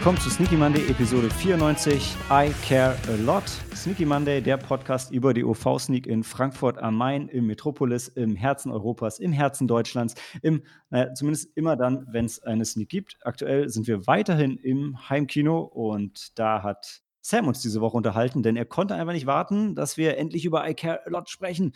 [0.00, 3.46] willkommen zu Sneaky Monday Episode 94 I Care a Lot.
[3.74, 8.72] Sneaky Monday, der Podcast über die OV-Sneak in Frankfurt am Main, im Metropolis, im Herzen
[8.72, 13.18] Europas, im Herzen Deutschlands, im, naja, zumindest immer dann, wenn es eine Sneak gibt.
[13.26, 18.56] Aktuell sind wir weiterhin im Heimkino und da hat Sam uns diese Woche unterhalten, denn
[18.56, 21.74] er konnte einfach nicht warten, dass wir endlich über I Care a Lot sprechen.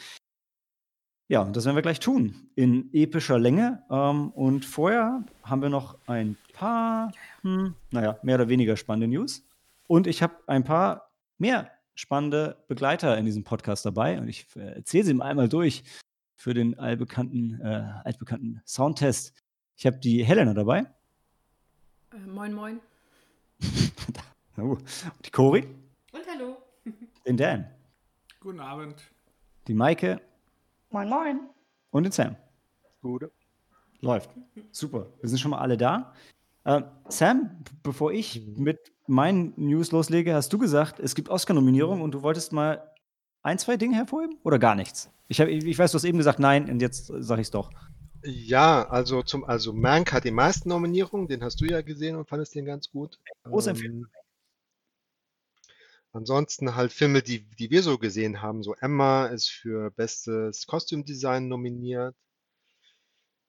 [1.29, 3.83] Ja, das werden wir gleich tun, in epischer Länge.
[3.91, 9.47] Ähm, und vorher haben wir noch ein paar, hm, naja, mehr oder weniger spannende News.
[9.87, 14.19] Und ich habe ein paar mehr spannende Begleiter in diesem Podcast dabei.
[14.19, 15.85] Und ich äh, erzähle sie einmal durch
[16.35, 19.35] für den allbekannten, äh, altbekannten Soundtest.
[19.77, 20.87] Ich habe die Helena dabei.
[22.13, 22.81] Äh, moin, moin.
[24.57, 24.79] oh.
[25.25, 25.69] Die Cori.
[26.13, 26.57] Und hallo.
[27.27, 27.67] Den Dan.
[28.41, 28.97] Guten Abend.
[29.67, 30.21] Die Maike.
[30.91, 31.41] Moin, moin.
[31.91, 32.37] Und den Sam.
[33.03, 33.31] Gute.
[34.01, 34.31] Läuft.
[34.71, 35.07] Super.
[35.21, 36.13] Wir sind schon mal alle da.
[36.65, 42.13] Äh, Sam, bevor ich mit meinen News loslege, hast du gesagt, es gibt Oscar-Nominierungen und
[42.13, 42.91] du wolltest mal
[43.43, 45.11] ein, zwei Dinge hervorheben oder gar nichts?
[45.29, 47.71] Ich, hab, ich weiß, du hast eben gesagt, nein, und jetzt sage ich es doch.
[48.23, 52.27] Ja, also zum, also Mank hat die meisten Nominierungen, den hast du ja gesehen und
[52.27, 53.19] fandest den ganz gut.
[53.45, 53.99] Große Empfehlung.
[53.99, 54.09] Ähm,
[56.13, 58.63] ansonsten halt Filme, die, die wir so gesehen haben.
[58.63, 62.15] So Emma ist für bestes Kostümdesign nominiert.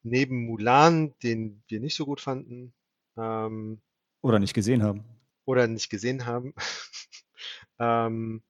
[0.03, 2.73] Neben Mulan, den wir nicht so gut fanden.
[3.17, 3.81] Ähm,
[4.21, 5.03] Oder nicht gesehen haben.
[5.45, 6.53] oder nicht gesehen haben.
[7.79, 8.41] ähm,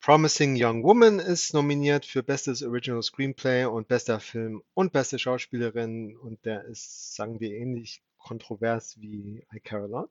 [0.00, 6.16] Promising Young Woman ist nominiert für bestes Original Screenplay und bester Film und beste Schauspielerin
[6.16, 10.10] und der ist, sagen wir, ähnlich kontrovers wie I Care a Lot.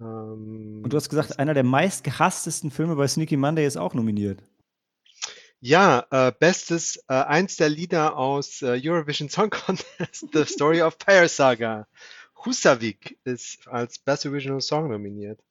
[0.00, 4.42] Ähm, Und du hast gesagt, einer der meistgehasstesten Filme bei Sneaky Monday ist auch nominiert.
[5.66, 10.96] Ja, äh, bestes, äh, eins der Lieder aus äh, Eurovision Song Contest, The Story of
[11.04, 11.88] Fire Saga.
[12.44, 15.42] Husavik ist als Best Original Song nominiert.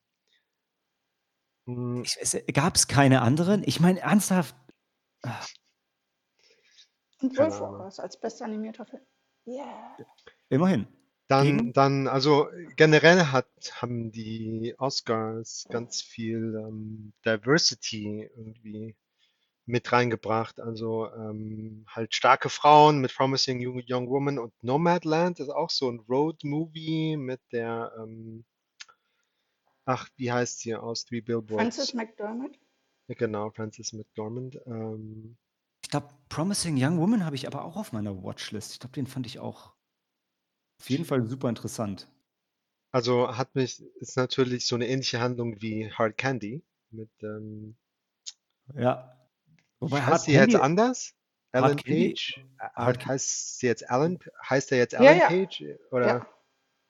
[1.65, 2.03] Mm,
[2.53, 3.63] Gab es keine anderen?
[3.65, 4.55] Ich meine, ernsthaft.
[7.21, 9.01] Und Keine Wolfwalkers als bester animierter Film.
[9.45, 9.97] Yeah.
[10.49, 10.87] Immerhin.
[11.27, 11.73] Dann, Gegen?
[11.73, 12.47] dann, also
[12.77, 13.49] generell hat,
[13.81, 18.95] haben die Oscars ganz viel ähm, Diversity irgendwie
[19.65, 20.59] mit reingebracht.
[20.59, 25.89] Also ähm, halt starke Frauen mit Promising Young, Young Woman und Nomadland ist auch so
[25.89, 28.45] ein Road-Movie mit der, ähm,
[29.85, 31.75] ach, wie heißt sie aus Three Billboards?
[31.77, 32.57] Frances McDermott.
[33.07, 34.59] Ja, genau, Frances McDormand.
[34.65, 35.37] Ähm,
[35.83, 38.73] Ich glaube, Promising Young Woman habe ich aber auch auf meiner Watchlist.
[38.73, 39.73] Ich glaube, den fand ich auch
[40.81, 42.07] auf jeden Fall super interessant.
[42.91, 47.77] also hat mich, ist natürlich so eine ähnliche Handlung wie Hard Candy mit, ähm,
[48.73, 49.11] Ja.
[49.79, 51.13] Wobei heißt sie jetzt anders?
[51.51, 52.37] Alan Page?
[52.59, 54.19] Äh, Hard- heißt sie jetzt Alan?
[54.49, 55.27] Heißt er jetzt Ja, Alan ja.
[55.27, 55.63] Page?
[55.91, 56.05] Oder?
[56.07, 56.27] Ja.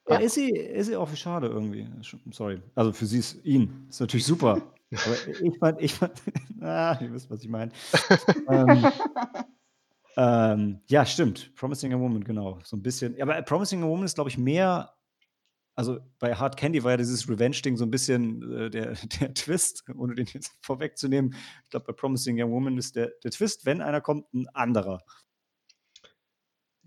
[0.08, 1.88] Ah, ist sie, ist sie auch schade irgendwie.
[2.32, 2.62] Sorry.
[2.76, 3.88] Also für sie ist ihn.
[3.90, 4.62] Ist natürlich super.
[4.92, 6.22] Aber ich fand, ich fand,
[6.62, 7.72] ah, ihr wisst, was ich meine.
[8.48, 8.88] ähm,
[10.18, 11.54] ähm, ja, stimmt.
[11.56, 12.60] Promising a Woman, genau.
[12.64, 13.20] So ein bisschen.
[13.22, 14.95] Aber Promising a Woman ist, glaube ich, mehr.
[15.78, 19.84] Also bei Hard Candy war ja dieses Revenge-Ding so ein bisschen äh, der, der Twist,
[19.96, 21.36] ohne den jetzt vorwegzunehmen.
[21.64, 25.04] Ich glaube, bei Promising Young Woman ist der, der Twist, wenn einer kommt, ein anderer.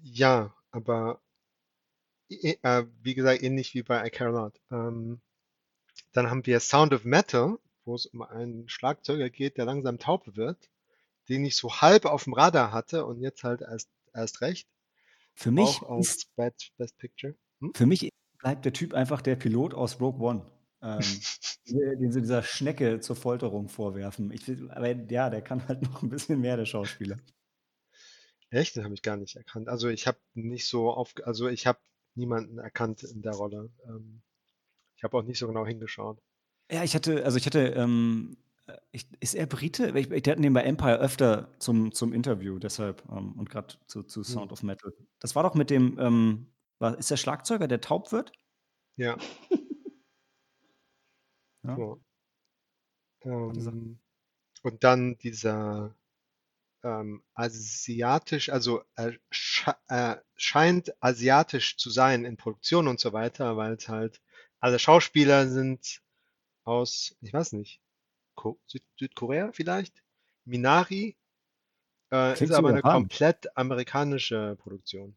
[0.03, 1.21] Ja, aber
[2.31, 4.60] i- äh, wie gesagt, ähnlich wie bei I Care a Lot.
[4.71, 5.20] Ähm,
[6.12, 10.37] dann haben wir Sound of Metal, wo es um einen Schlagzeuger geht, der langsam taub
[10.37, 10.70] wird,
[11.28, 14.69] den ich so halb auf dem Radar hatte und jetzt halt erst, erst recht.
[15.34, 17.34] Für mich, Auch ist, als Best, Best Picture.
[17.60, 17.72] Hm?
[17.75, 20.46] für mich bleibt der Typ einfach der Pilot aus Rogue One.
[20.81, 21.00] Ähm,
[22.00, 24.31] den sie dieser Schnecke zur Folterung vorwerfen.
[24.31, 27.17] Ich, aber ja, der kann halt noch ein bisschen mehr, der Schauspieler.
[28.50, 28.76] Echt?
[28.76, 29.69] Den habe ich gar nicht erkannt.
[29.69, 31.81] Also ich habe nicht so auf, also ich habe
[32.14, 33.70] niemanden erkannt in der Rolle.
[33.87, 34.23] Ähm,
[34.96, 36.19] ich habe auch nicht so genau hingeschaut.
[36.70, 38.37] Ja, ich hatte, also ich hatte, ähm,
[38.67, 39.96] äh, ich, ist er Brite?
[39.99, 44.02] Ich, der hatten den bei Empire öfter zum, zum Interview, deshalb, ähm, und gerade zu,
[44.02, 44.93] zu Sound of Metal.
[45.19, 46.46] Das war doch mit dem, ähm,
[46.78, 48.32] war, ist der Schlagzeuger, der taub wird?
[48.96, 49.16] Ja.
[51.64, 51.75] Ja.
[51.76, 52.00] So.
[53.22, 53.98] Ähm,
[54.62, 55.94] und dann dieser
[56.82, 63.56] ähm, asiatisch, also er sche äh, scheint asiatisch zu sein in Produktion und so weiter,
[63.56, 64.20] weil es halt
[64.60, 66.00] alle Schauspieler sind
[66.64, 67.80] aus, ich weiß nicht,
[68.34, 70.02] Ko Süd Südkorea vielleicht?
[70.44, 71.16] Minari
[72.12, 75.16] äh, ist aber eine komplett amerikanische Produktion.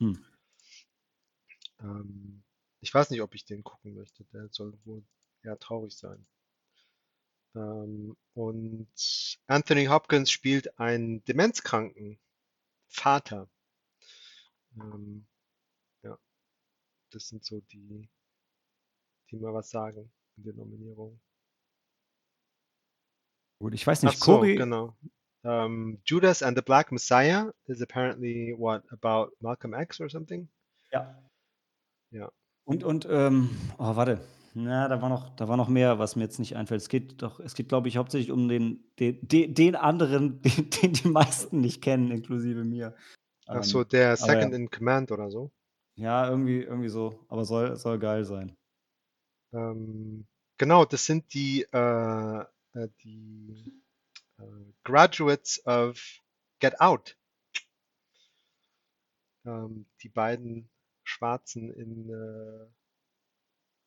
[0.00, 0.24] Hm.
[1.80, 2.42] Ähm,
[2.80, 4.24] ich weiß nicht, ob ich den gucken möchte.
[4.32, 5.04] Der soll wohl
[5.42, 6.26] eher traurig sein.
[7.54, 12.18] Ähm, und Anthony Hopkins spielt einen demenzkranken
[12.88, 13.48] Vater.
[14.76, 15.26] Ähm,
[16.02, 16.18] ja,
[17.10, 18.08] das sind so die
[19.30, 21.20] die mir was sagen in der Nominierung.
[23.58, 24.96] Gut, ich weiß Ach nicht, so, Cory, genau.
[25.42, 30.48] Um, Judas and the Black Messiah is apparently what about Malcolm X or something?
[30.92, 31.25] ja.
[32.16, 32.30] Ja.
[32.64, 34.20] Und, und, ähm, oh, warte.
[34.54, 36.80] Na, da war noch, da war noch mehr, was mir jetzt nicht einfällt.
[36.80, 39.18] Es geht doch, es geht, glaube ich, hauptsächlich um den, den,
[39.54, 42.94] den, anderen, den, den die meisten nicht kennen, inklusive mir.
[43.46, 44.56] Ach so, Ähm, der aber Second ja.
[44.58, 45.52] in Command oder so.
[45.94, 47.26] Ja, irgendwie, irgendwie so.
[47.28, 48.56] Aber soll, soll geil sein.
[49.52, 50.26] Ähm,
[50.56, 52.40] genau, das sind die, äh,
[52.72, 53.82] äh, die
[54.38, 56.00] äh, Graduates of
[56.60, 57.18] Get Out.
[59.44, 60.70] Ähm, die beiden
[61.16, 62.66] Schwarzen in äh,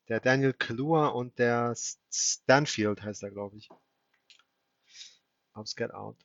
[0.08, 1.76] der Daniel Kaluuya und der
[2.12, 3.70] Stanfield heißt er, glaube ich.
[5.54, 6.18] Aus Get Out.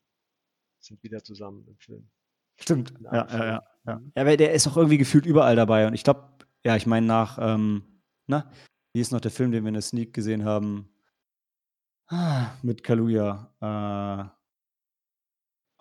[0.81, 2.09] Sind wieder zusammen im Film.
[2.59, 2.95] Stimmt.
[3.01, 3.99] Ja, ja, ja, ja.
[3.99, 4.13] Mhm.
[4.15, 5.87] Ja, aber der ist auch irgendwie gefühlt überall dabei.
[5.87, 8.51] Und ich glaube, ja, ich meine nach, ähm, na,
[8.95, 10.89] wie ist noch der Film, den wir in der Sneak gesehen haben?
[12.07, 14.31] Ah, mit Kaluuya, äh,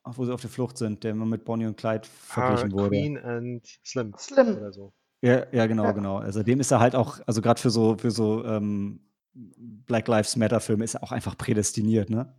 [0.06, 2.72] auch wo sie auf der Flucht sind, der immer mit Bonnie und Clyde Ah, verglichen
[2.74, 2.90] wurde.
[2.90, 4.58] Queen and Slim Slim.
[4.58, 4.94] oder so.
[5.24, 5.92] Ja, ja, genau, Ja.
[5.94, 6.18] genau.
[6.18, 9.00] Also dem ist er halt auch, also gerade für so, für so ähm,
[9.34, 12.36] Black Lives Matter Filme ist er auch einfach prädestiniert, ne?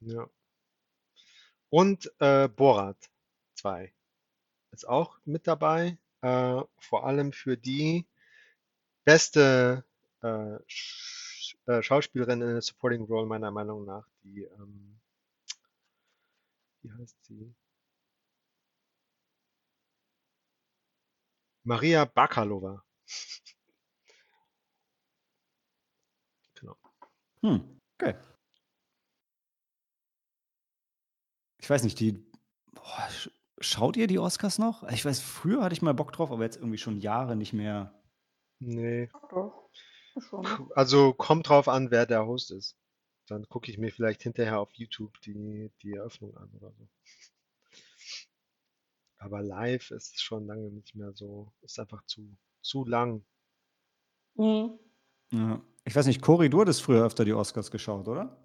[0.00, 0.28] Ja.
[1.70, 2.96] Und äh, Borat
[3.56, 3.92] 2
[4.70, 5.98] ist auch mit dabei.
[6.20, 8.06] Äh, vor allem für die
[9.04, 9.84] beste
[10.22, 15.00] äh, Sch äh, Schauspielerin in der Supporting Role meiner Meinung nach, die, ähm,
[16.82, 17.54] wie heißt sie?
[21.68, 22.82] Maria Bakalova.
[26.60, 26.76] Genau.
[27.42, 28.16] Hm, okay.
[31.60, 32.26] Ich weiß nicht, die.
[32.72, 33.30] Boah, sch
[33.60, 34.82] schaut ihr die Oscars noch?
[34.88, 37.94] Ich weiß, früher hatte ich mal Bock drauf, aber jetzt irgendwie schon Jahre nicht mehr.
[38.58, 39.08] Nee.
[39.30, 39.52] Ne?
[40.74, 42.76] Also kommt drauf an, wer der Host ist.
[43.28, 46.88] Dann gucke ich mir vielleicht hinterher auf YouTube die, die Eröffnung an oder so.
[49.18, 51.52] Aber live ist es schon lange nicht mehr so.
[51.62, 53.24] Ist einfach zu, zu lang.
[54.34, 54.78] Mhm.
[55.32, 55.60] Ja.
[55.84, 58.36] Ich weiß nicht, Cory, du hattest früher öfter die Oscars geschaut, oder?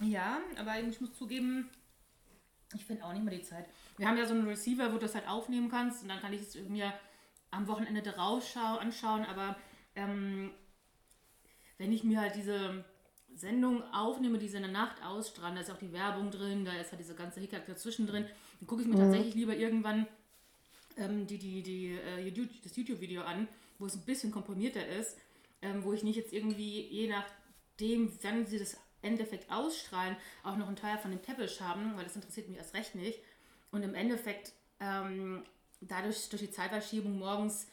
[0.00, 1.68] Ja, aber ich muss zugeben,
[2.74, 3.68] ich finde auch nicht mehr die Zeit.
[3.98, 6.32] Wir haben ja so einen Receiver, wo du das halt aufnehmen kannst und dann kann
[6.32, 6.92] ich es mir
[7.50, 9.56] am Wochenende daraus schau anschauen, aber
[9.94, 10.52] ähm,
[11.78, 12.84] wenn ich mir halt diese
[13.34, 16.72] Sendung aufnehme, die sie in der Nacht ausstrahlen, da ist auch die Werbung drin, da
[16.72, 18.26] ist halt diese ganze Hickhack dazwischen drin,
[18.58, 20.06] dann gucke ich mir tatsächlich lieber irgendwann
[20.96, 23.48] ähm, die, die, die, äh, das YouTube-Video an,
[23.78, 25.16] wo es ein bisschen komprimierter ist,
[25.62, 30.66] ähm, wo ich nicht jetzt irgendwie, je nachdem, wann sie das Endeffekt ausstrahlen, auch noch
[30.66, 33.20] einen Teil von dem Teppich haben, weil das interessiert mich erst recht nicht.
[33.70, 35.44] Und im Endeffekt, ähm,
[35.80, 37.66] dadurch, durch die Zeitverschiebung morgens,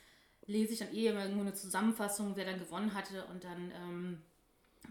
[0.46, 4.22] lese ich dann eh immer nur eine Zusammenfassung, wer dann gewonnen hatte und dann, ähm,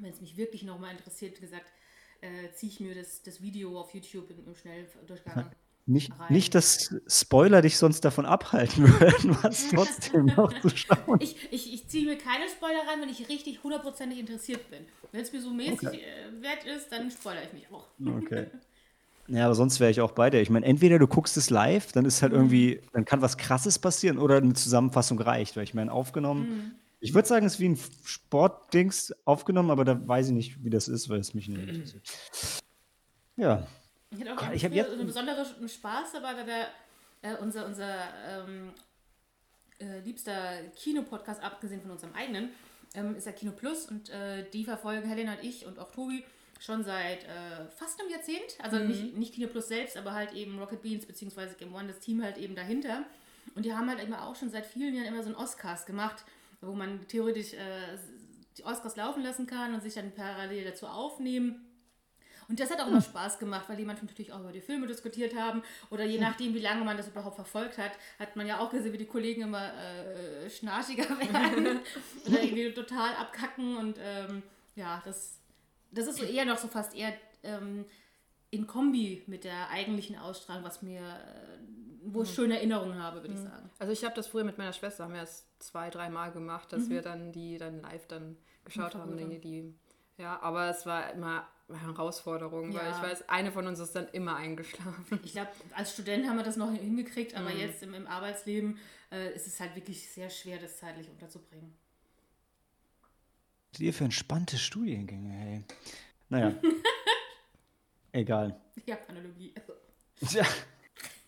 [0.00, 1.72] wenn es mich wirklich nochmal interessiert, gesagt,
[2.20, 5.50] äh, ziehe ich mir das, das Video auf YouTube im, im Schnelldurchgang.
[5.88, 6.32] Nicht, Rein.
[6.32, 11.20] nicht, dass Spoiler dich sonst davon abhalten würden, was trotzdem noch zu schauen.
[11.20, 14.84] Ich, ich, ich ziehe mir keine Spoiler rein, wenn ich richtig hundertprozentig interessiert bin.
[15.12, 16.00] Wenn es mir so mäßig Okay.
[16.00, 17.86] äh, wert ist, dann spoilere ich mich auch.
[18.04, 18.46] Okay.
[19.28, 20.40] Ja, aber sonst wäre ich auch bei dir.
[20.40, 23.76] Ich meine, entweder du guckst es live, dann ist halt irgendwie, dann kann was Krasses
[23.78, 25.56] passieren oder eine Zusammenfassung reicht.
[25.56, 26.74] Weil ich meine, aufgenommen, Mhm.
[27.08, 30.70] Ich würde sagen, es ist wie ein Sportdings aufgenommen, aber da weiß ich nicht, wie
[30.70, 32.02] das ist, weil es mich nicht interessiert.
[33.36, 33.66] Ja.
[34.10, 36.66] Ich hatte auch Gott, ich hab jetzt- eine besondere Spaß dabei, weil wir
[37.22, 37.94] äh, unser, unser
[38.28, 38.72] ähm,
[39.78, 42.50] äh, liebster Kinopodcast, abgesehen von unserem eigenen,
[42.94, 46.24] ähm, ist ja Kino Plus und äh, die verfolgen Helena und ich und auch Tobi
[46.60, 48.56] schon seit äh, fast einem Jahrzehnt.
[48.62, 51.48] Also nicht, nicht Kino Plus selbst, aber halt eben Rocket Beans bzw.
[51.58, 53.04] Game One, das Team halt eben dahinter.
[53.54, 56.24] Und die haben halt immer auch schon seit vielen Jahren immer so einen Oscars gemacht,
[56.66, 57.98] wo man theoretisch äh,
[58.56, 61.66] die Oscars laufen lassen kann und sich dann parallel dazu aufnehmen.
[62.48, 64.86] Und das hat auch immer Spaß gemacht, weil die manchmal natürlich auch über die Filme
[64.86, 65.62] diskutiert haben.
[65.90, 68.92] Oder je nachdem, wie lange man das überhaupt verfolgt hat, hat man ja auch gesehen,
[68.92, 71.80] wie die Kollegen immer äh, schnarchiger werden
[72.24, 73.76] oder irgendwie total abkacken.
[73.76, 74.42] Und ähm,
[74.76, 75.40] ja, das,
[75.90, 77.84] das ist so eher noch so fast eher ähm,
[78.50, 83.34] in Kombi mit der eigentlichen Ausstrahlung, was mir, äh, wo ich schöne Erinnerungen habe, würde
[83.34, 83.70] ich sagen.
[83.78, 86.88] Also ich habe das früher mit meiner Schwester, haben wir das zwei, dreimal gemacht, dass
[86.88, 89.00] wir dann die dann live dann geschaut Mhm.
[89.00, 89.30] Ja, haben.
[89.30, 89.74] Die, die,
[90.18, 92.96] ja, aber es war immer eine Herausforderung, weil Ja.
[92.96, 95.18] ich weiß, eine von uns ist dann immer eingeschlafen.
[95.24, 98.78] Ich glaube, als Student haben wir das noch hingekriegt, aber jetzt im, im Arbeitsleben
[99.10, 101.74] äh, ist es halt wirklich sehr schwer, das zeitlich unterzubringen.
[103.72, 105.64] Was ihr für entspannte Studiengänge, hey.
[106.28, 106.54] Naja.
[108.12, 108.58] Egal.
[108.86, 109.52] Ja, Analogie.
[110.26, 110.44] Tja,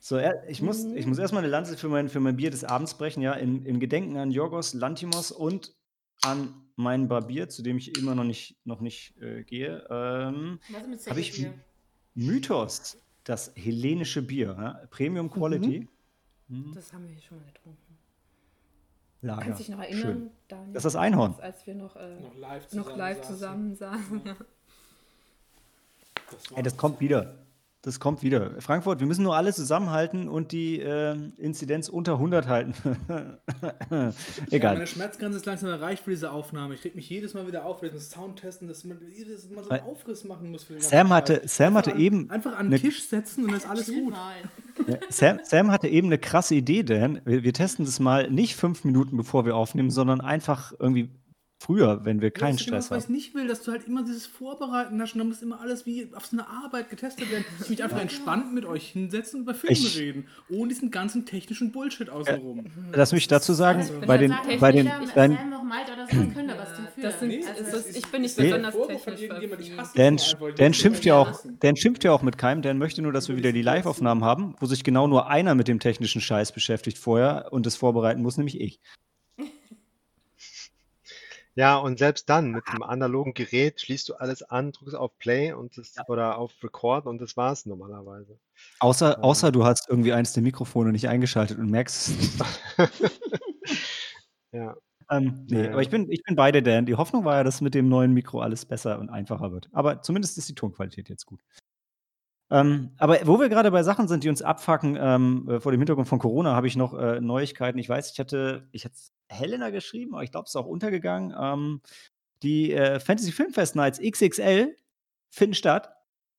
[0.09, 2.95] So, ich muss, ich muss erstmal eine Lanze für mein, für mein Bier des Abends
[2.95, 5.77] brechen, ja, in, in Gedenken an Jorgos Lantimos und
[6.23, 9.87] an meinen Barbier, zu dem ich immer noch nicht, noch nicht äh, gehe.
[9.91, 10.61] Ähm,
[11.07, 11.53] Habe ich Bier?
[12.15, 14.87] Mythos, das hellenische Bier, ja?
[14.89, 15.31] Premium mhm.
[15.31, 15.89] Quality.
[16.49, 16.73] Mhm.
[16.75, 17.99] Das haben wir hier schon mal getrunken.
[19.21, 19.43] Lager.
[19.43, 20.73] Kannst du dich noch erinnern, Daniel?
[20.73, 21.35] Das ist das Einhorn.
[21.39, 24.23] Als wir noch, äh, noch live zusammen, noch live zusammen saßen.
[24.25, 24.37] Ja.
[26.31, 27.48] Das, Ey, das kommt wieder.
[27.89, 28.51] Das kommt wieder.
[28.61, 32.75] Frankfurt, wir müssen nur alle zusammenhalten und die äh, Inzidenz unter 100 halten.
[33.89, 34.13] Egal.
[34.51, 36.75] Ja, meine Schmerzgrenze ist langsam erreicht für diese Aufnahme.
[36.75, 39.71] Ich krieg mich jedes Mal wieder auf, wenn das Soundtesten, dass man jedes Mal so
[39.71, 40.65] einen Aufriss machen muss.
[40.65, 42.25] Für den Sam hatte, Sam hatte einfach eben.
[42.25, 44.13] An, einfach an den Tisch setzen und dann ist alles gut.
[44.87, 47.23] Ja, Sam, Sam, hatte eben eine krasse Idee, Dan.
[47.25, 51.09] Wir, wir testen das mal nicht fünf Minuten bevor wir aufnehmen, sondern einfach irgendwie
[51.59, 52.97] früher, wenn wir keinen Stress genau, haben.
[52.97, 55.61] Was ich nicht will, dass du halt immer dieses Vorbereiten hast und dann muss immer
[55.61, 57.45] alles wie auf so eine Arbeit getestet werden.
[57.61, 61.27] Ich mich einfach entspannt mit euch hinsetzen und über Filme ich, reden, ohne diesen ganzen
[61.27, 62.61] technischen Bullshit außenrum.
[62.61, 65.39] Äh, lass mich dazu sagen, also, bei den, sagen, bei den, dein,
[67.03, 69.29] das sind, nee, also ich bin nicht besonders technisch
[69.95, 70.19] Dan,
[70.57, 73.37] Dan schimpft ja auch, Dan schimpft ja auch mit keinem, Dan möchte nur, dass wir
[73.37, 77.49] wieder die Live-Aufnahmen haben, wo sich genau nur einer mit dem technischen Scheiß beschäftigt vorher
[77.51, 78.81] und das vorbereiten muss, nämlich ich.
[81.59, 85.53] Ja, und selbst dann mit dem analogen Gerät schließt du alles an, drückst auf Play
[85.53, 86.05] und das, Ja.
[86.07, 88.39] oder auf Record und das war's normalerweise.
[88.79, 92.39] Außer, Ähm, außer du hast irgendwie eins der Mikrofone nicht eingeschaltet und merkst es nicht.
[94.53, 94.77] Ja,
[95.11, 96.87] Ähm, nee, aber ich bin, ich bin bei dir, Dan.
[96.87, 99.69] Die Hoffnung war ja, dass mit dem neuen Mikro alles besser und einfacher wird.
[99.73, 101.41] Aber zumindest ist die Tonqualität jetzt gut.
[102.51, 105.81] Ähm, aber wo wir gerade bei Sachen sind, die uns abfacken, ähm, äh, vor dem
[105.81, 107.79] Hintergrund von Corona, habe ich noch äh, Neuigkeiten.
[107.79, 108.97] Ich weiß, ich hatte, ich hatte
[109.29, 111.35] Helena geschrieben, aber ich glaube, es ist auch untergegangen.
[111.39, 111.81] Ähm,
[112.43, 114.77] die äh, Fantasy Filmfest Nights XXL
[115.31, 115.93] finden statt,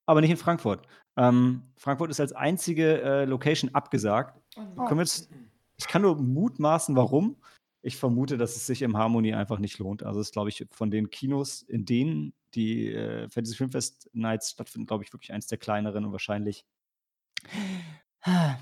[0.07, 0.87] aber nicht in Frankfurt.
[1.17, 4.41] Ähm, Frankfurt ist als einzige äh, Location abgesagt.
[4.57, 4.95] Oh.
[4.95, 5.29] Jetzt,
[5.77, 7.35] ich kann nur mutmaßen, warum.
[7.81, 10.03] Ich vermute, dass es sich im Harmony einfach nicht lohnt.
[10.03, 14.87] Also, ist, glaube ich, von den Kinos, in denen die äh, Fantasy Filmfest Nights stattfinden,
[14.87, 16.65] glaube ich, wirklich eins der kleineren und wahrscheinlich.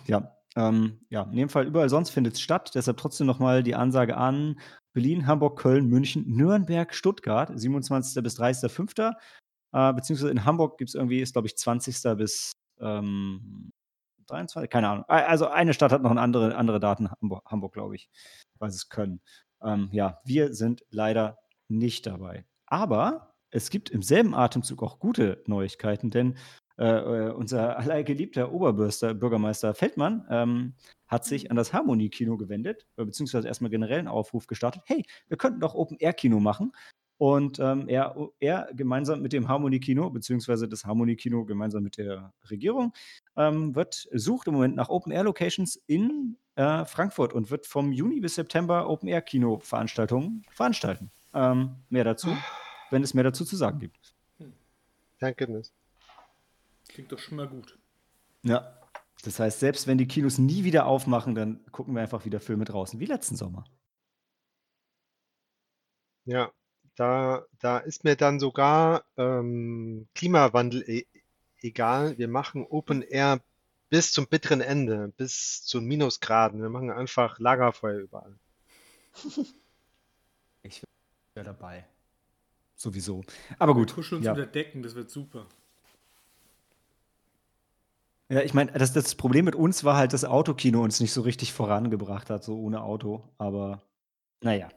[0.06, 2.72] Ja, ähm, ja, in dem Fall überall sonst findet es statt.
[2.74, 4.60] Deshalb trotzdem nochmal die Ansage an
[4.94, 8.24] Berlin, Hamburg, Köln, München, Nürnberg, Stuttgart, 27.
[8.24, 9.14] bis 30.05.
[9.74, 12.18] Äh, beziehungsweise in Hamburg gibt es irgendwie, ist glaube ich 20.
[12.18, 13.72] bis ähm,
[14.28, 15.06] 23, keine Ahnung.
[15.08, 18.10] Also eine Stadt hat noch andere, andere Daten, Hamburg, Hamburg glaube ich,
[18.60, 19.22] weil sie es können.
[19.62, 21.38] Ähm, ja, wir sind leider
[21.68, 22.46] nicht dabei.
[22.66, 26.38] Aber es gibt im selben Atemzug auch gute Neuigkeiten, denn
[26.78, 30.74] äh, äh, unser allergeliebter Oberbürster, Bürgermeister Feldmann, ähm,
[31.08, 31.52] hat sich mhm.
[31.52, 34.84] an das Harmonie-Kino gewendet, äh, beziehungsweise erstmal generell einen Aufruf gestartet.
[34.86, 36.72] Hey, wir könnten doch Open-Air-Kino machen.
[37.20, 42.94] Und ähm, er, er gemeinsam mit dem Harmonie-Kino, beziehungsweise das Harmonie-Kino gemeinsam mit der Regierung,
[43.36, 48.36] ähm, wird, sucht im Moment nach Open-Air-Locations in äh, Frankfurt und wird vom Juni bis
[48.36, 51.12] September Open-Air-Kino-Veranstaltungen veranstalten.
[51.34, 52.36] Ähm, mehr dazu,
[52.90, 54.16] wenn es mehr dazu zu sagen gibt.
[55.20, 55.72] Thank goodness.
[56.90, 57.78] Klingt doch schon mal gut.
[58.44, 58.74] Ja.
[59.24, 62.66] Das heißt, selbst wenn die Kinos nie wieder aufmachen, dann gucken wir einfach wieder Filme
[62.66, 63.66] draußen, wie letzten Sommer.
[66.26, 66.52] Ja,
[66.96, 71.06] da, da ist mir dann sogar ähm, Klimawandel e
[71.62, 72.18] egal.
[72.18, 73.42] Wir machen Open Air
[73.89, 76.62] bis zum bitteren Ende, bis zu Minusgraden.
[76.62, 78.38] Wir machen einfach Lagerfeuer überall.
[80.63, 80.84] Ich
[81.34, 81.86] wäre dabei.
[82.75, 83.24] Sowieso.
[83.58, 83.89] Aber gut.
[83.89, 84.34] Wir kuscheln uns ja.
[84.34, 85.48] unter Decken, das wird super.
[88.29, 91.22] Ja, ich meine, das, das Problem mit uns war halt, dass Autokino uns nicht so
[91.22, 93.24] richtig vorangebracht hat, so ohne Auto.
[93.38, 93.82] Aber
[94.41, 94.70] naja,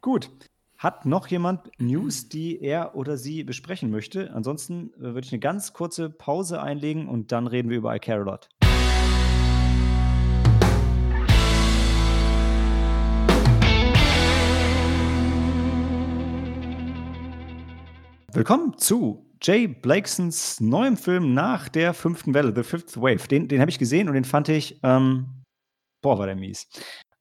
[0.00, 0.30] gut.
[0.78, 4.32] Hat noch jemand News, die er oder sie besprechen möchte?
[4.32, 8.48] Ansonsten äh, würde ich eine ganz kurze Pause einlegen und dann reden wir über iCarolot.
[18.32, 23.26] Willkommen zu Jay Blakesons neuem Film nach der fünften Welle, The Fifth Wave.
[23.26, 25.42] Den, den habe ich gesehen und den fand ich, ähm,
[26.02, 26.68] boah, war der mies.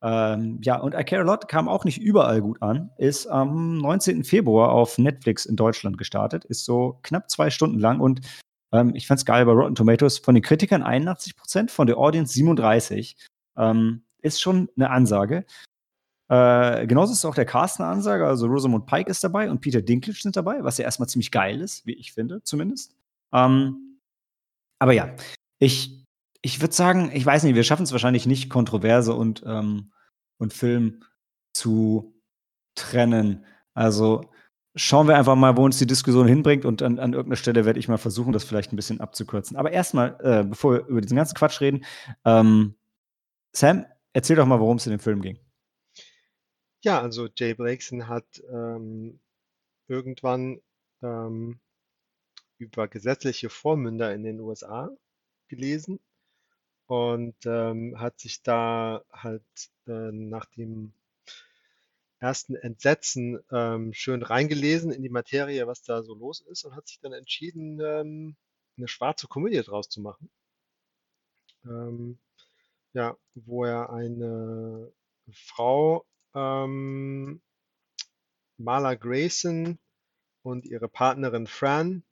[0.10, 2.92] Ähm, ja, und I Care a Lot kam auch nicht überall gut an.
[2.98, 4.24] Ist am 19.
[4.24, 6.46] Februar auf Netflix in Deutschland gestartet.
[6.46, 8.22] Ist so knapp zwei Stunden lang und
[8.72, 10.20] ähm, ich fand's geil bei Rotten Tomatoes.
[10.20, 13.18] Von den Kritikern 81 Prozent, von der Audience 37.
[13.58, 15.46] Ähm, ist schon eine Ansage.
[16.30, 18.26] Äh, genauso ist auch der Cast eine Ansage.
[18.26, 21.60] Also Rosamund Pike ist dabei und Peter Dinklage sind dabei, was ja erstmal ziemlich geil
[21.60, 22.96] ist, wie ich finde, zumindest.
[23.34, 24.00] Ähm,
[24.80, 25.14] aber ja,
[25.60, 26.06] ich,
[26.42, 29.92] ich würde sagen, ich weiß nicht, wir schaffen es wahrscheinlich nicht, Kontroverse und, ähm,
[30.38, 31.04] und Film
[31.54, 32.14] zu
[32.76, 33.46] trennen.
[33.74, 34.30] Also
[34.76, 37.80] schauen wir einfach mal, wo uns die Diskussion hinbringt und an, an irgendeiner Stelle werde
[37.80, 39.58] ich mal versuchen, das vielleicht ein bisschen abzukürzen.
[39.58, 41.86] Aber erstmal, äh, bevor wir über diesen ganzen Quatsch reden,
[42.26, 42.76] ähm,
[43.54, 45.40] Sam, erzähl doch mal, worum es in dem Film ging.
[46.84, 49.20] Ja, also Jay Blakeson hat ähm,
[49.88, 50.62] irgendwann
[51.02, 51.60] ähm,
[52.60, 54.90] über gesetzliche Vormünder in den USA
[55.48, 56.00] gelesen
[56.88, 59.44] und ähm, hat sich da halt
[59.88, 60.94] äh, nach dem
[62.20, 66.88] ersten Entsetzen ähm, schön reingelesen in die Materie, was da so los ist und hat
[66.88, 68.36] sich dann entschieden, ähm,
[68.78, 70.30] eine schwarze Komödie draus zu machen.
[71.66, 72.18] Ähm,
[72.94, 74.92] ja, wo er eine
[75.32, 77.42] Frau, ähm,
[78.58, 79.78] Marla Grayson
[80.42, 82.04] und ihre Partnerin Fran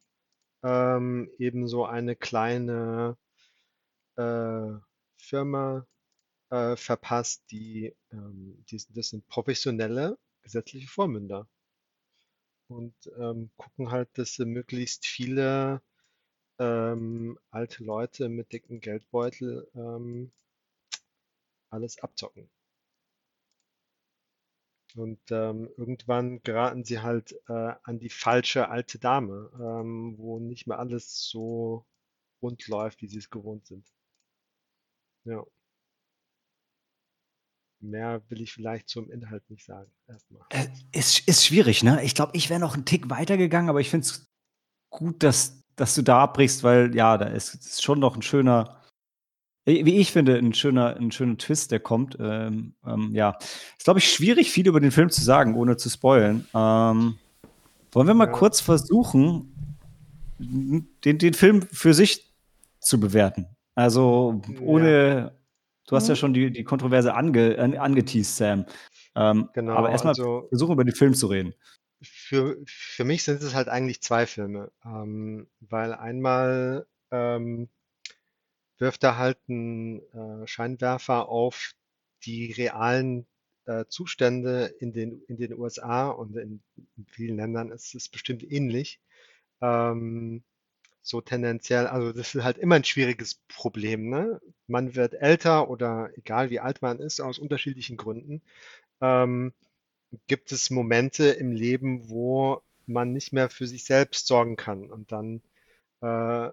[0.63, 3.17] ähm, ebenso eine kleine
[4.17, 4.79] äh,
[5.17, 5.87] Firma
[6.51, 11.47] äh, verpasst, die, ähm, die, das sind professionelle gesetzliche Vormünder
[12.67, 15.81] und ähm, gucken halt, dass sie möglichst viele
[16.59, 20.31] ähm, alte Leute mit dicken Geldbeutel ähm,
[21.69, 22.49] alles abzocken.
[24.95, 30.67] Und ähm, irgendwann geraten sie halt äh, an die falsche alte Dame, ähm, wo nicht
[30.67, 31.85] mehr alles so
[32.41, 33.94] rund läuft, wie sie es gewohnt sind.
[35.25, 35.43] Ja.
[37.81, 39.91] Mehr will ich vielleicht zum Inhalt nicht sagen.
[40.07, 40.41] Erstmal.
[40.49, 42.03] Äh, ist, ist schwierig, ne?
[42.03, 44.27] Ich glaube, ich wäre noch einen Tick weitergegangen, aber ich finde es
[44.89, 48.81] gut, dass, dass du da abbrichst, weil ja, da ist, ist schon noch ein schöner,
[49.65, 52.17] wie ich finde, ein schöner, ein schöner Twist, der kommt.
[52.19, 53.37] Ähm, ähm, ja,
[53.77, 56.47] ist, glaube ich, schwierig, viel über den Film zu sagen, ohne zu spoilen.
[56.53, 57.17] Ähm,
[57.91, 58.31] wollen wir mal Ja.
[58.31, 59.51] kurz versuchen,
[60.39, 62.31] den, den Film für sich
[62.79, 63.47] zu bewerten?
[63.75, 65.37] Also, ohne,
[65.87, 66.19] du hast ja Mhm.
[66.19, 68.65] schon die, die Kontroverse ange, an, angeteased, Sam.
[69.15, 71.53] Ähm, Genau, aber erstmal also versuchen, über den Film zu reden.
[72.01, 77.69] für, für mich sind es halt eigentlich zwei Filme, ähm, weil einmal ähm,
[78.77, 81.73] wirft er halt einen äh, Scheinwerfer auf
[82.23, 83.25] die realen
[83.65, 86.61] äh, Zustände in den, in den USA und in,
[86.97, 88.99] in vielen Ländern ist es bestimmt ähnlich.
[89.61, 90.43] Ähm,
[91.05, 94.41] so tendenziell, also das ist halt immer ein schwieriges Problem, ne?
[94.67, 98.41] Man wird älter oder egal wie alt man ist, aus unterschiedlichen Gründen.
[99.01, 99.53] Ähm,
[100.27, 104.91] gibt es Momente im Leben, wo man nicht mehr für sich selbst sorgen kann.
[104.91, 105.41] Und dann
[106.01, 106.49] äh,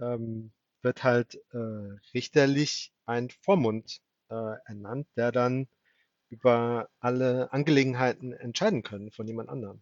[0.00, 1.58] ähm, wird halt äh,
[2.14, 5.68] richterlich ein Vormund äh, ernannt, der dann
[6.28, 9.80] über alle Angelegenheiten entscheiden können von jemand anderem.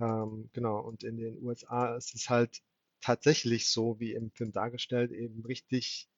[0.00, 2.62] Ähm, genau, und in den USA ist es halt
[3.00, 6.08] tatsächlich so, wie im Film dargestellt, eben richtig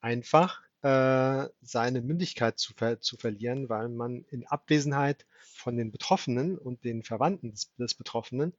[0.00, 6.58] einfach, äh, seine Mündigkeit zu, ver zu verlieren, weil man in Abwesenheit von den Betroffenen
[6.58, 8.54] und den Verwandten des, des Betroffenen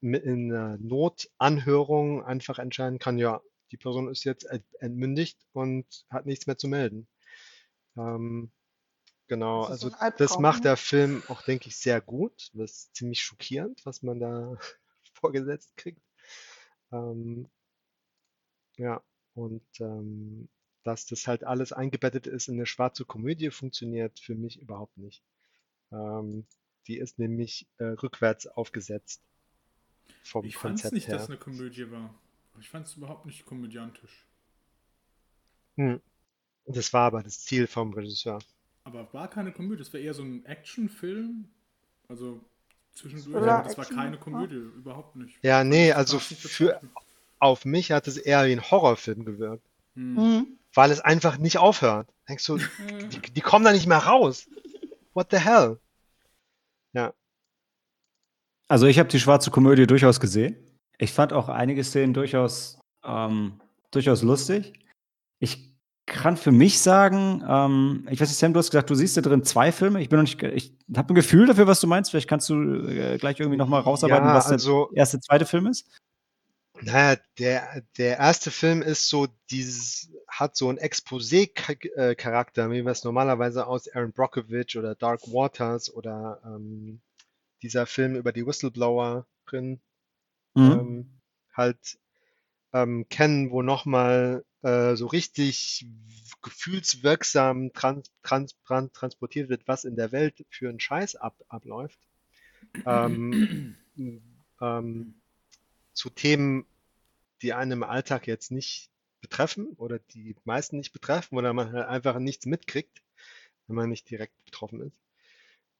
[0.00, 3.42] mit in einer Notanhörung einfach entscheiden kann, ja,
[3.72, 7.08] die Person ist jetzt ent- entmündigt und hat nichts mehr zu melden.
[7.96, 8.50] Ähm,
[9.28, 12.50] genau, Das also das macht der Film auch, denke ich, sehr gut.
[12.54, 14.56] Das ist ziemlich schockierend, was man da
[15.14, 16.02] vorgesetzt kriegt.
[16.92, 17.48] Ähm,
[18.76, 19.02] ja,
[19.34, 20.48] und ähm,
[20.82, 25.22] dass das halt alles eingebettet ist in eine schwarze Komödie, funktioniert für mich überhaupt nicht.
[25.90, 26.46] Ähm,
[26.86, 29.22] die ist nämlich äh, rückwärts aufgesetzt
[30.22, 31.22] vom Ich fand es nicht, dass her.
[31.22, 32.14] es eine Komödie war.
[32.60, 34.26] Ich fand es überhaupt nicht komödiantisch.
[35.76, 36.00] Hm.
[36.66, 38.38] Das war aber das Ziel vom Regisseur.
[38.84, 41.48] Aber war keine Komödie, es war eher so ein Actionfilm.
[42.08, 42.44] Also
[42.92, 44.22] zwischendurch, aber das war Action, keine ja.
[44.22, 45.38] Komödie, überhaupt nicht.
[45.42, 46.80] Ja, nee, also für,
[47.38, 50.14] auf mich hat es eher wie ein Horrorfilm gewirkt, Hm.
[50.14, 50.46] Mhm.
[50.74, 52.08] weil es einfach nicht aufhört.
[52.28, 52.58] Denkst du,
[53.10, 54.48] die, die kommen da nicht mehr raus.
[55.14, 55.78] What the hell?
[56.92, 57.12] Ja,
[58.68, 60.56] Also ich habe die schwarze Komödie durchaus gesehen.
[60.98, 64.72] Ich fand auch einige Szenen durchaus, ähm, durchaus lustig.
[65.40, 65.73] Ich
[66.06, 69.20] kann für mich sagen, ähm, ich weiß nicht, Sam, du hast gesagt, du siehst da
[69.20, 70.00] drin zwei Filme.
[70.02, 72.10] Ich bin noch nicht, ich habe ein Gefühl dafür, was du meinst.
[72.10, 75.46] Vielleicht kannst du äh, gleich irgendwie noch mal rausarbeiten, ja, was der also erste, zweite
[75.46, 75.88] Film ist.
[76.80, 83.04] Naja, der, der erste Film ist so dieses, hat so einen Exposé-Charakter, wie wir es
[83.04, 87.00] normalerweise aus Aaron Brockovich oder Dark Waters oder ähm,
[87.62, 89.80] dieser Film über die Whistleblowerin
[90.54, 90.72] Mhm.
[90.72, 91.20] ähm,
[91.52, 91.98] halt
[92.74, 95.86] ähm, kennen, wo nochmal äh, so richtig
[96.42, 101.98] gefühlswirksam trans, trans, trans, transportiert wird, was in der Welt für einen Scheiß ab, abläuft.
[102.84, 103.76] Ähm,
[104.60, 105.14] ähm,
[105.92, 106.66] zu Themen,
[107.42, 111.86] die einen im Alltag jetzt nicht betreffen oder die meisten nicht betreffen oder man halt
[111.86, 113.02] einfach nichts mitkriegt,
[113.68, 114.98] wenn man nicht direkt betroffen ist.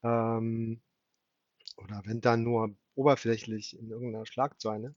[0.01, 0.79] Ähm,
[1.75, 4.95] oder wenn dann nur oberflächlich in irgendeiner Schlagzeile.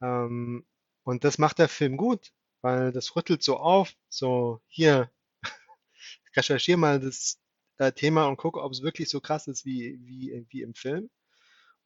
[0.00, 0.64] Ähm,
[1.04, 5.10] und das macht der Film gut, weil das rüttelt so auf, so hier,
[6.36, 7.38] recherchiere mal das
[7.78, 11.10] äh, Thema und gucke, ob es wirklich so krass ist wie, wie, wie im Film.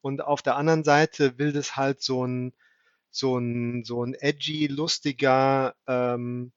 [0.02, 2.52] Und auf der anderen Seite will das halt so ein,
[3.10, 6.52] so ein, so ein edgy, lustiger, ähm,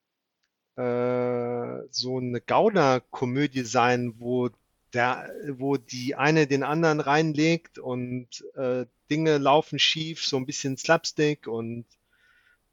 [0.76, 4.50] äh, so eine Gauner-Komödie sein, wo
[4.93, 10.78] der, wo die eine den anderen reinlegt und äh, Dinge laufen schief, so ein bisschen
[10.78, 11.86] Slapstick und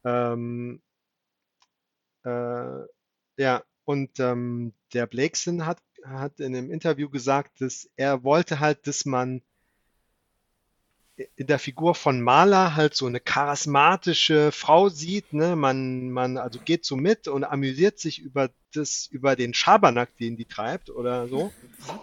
[0.06, 0.80] ähm,
[2.24, 2.80] äh,
[3.38, 8.86] ja, und ähm, der Blakeson hat, hat in einem Interview gesagt, dass er wollte halt,
[8.86, 9.42] dass man
[11.36, 16.60] in der Figur von Maler halt so eine charismatische Frau sieht, ne, man, man also
[16.62, 21.26] geht so mit und amüsiert sich über das, über den Schabernack, den die treibt oder
[21.26, 21.52] so.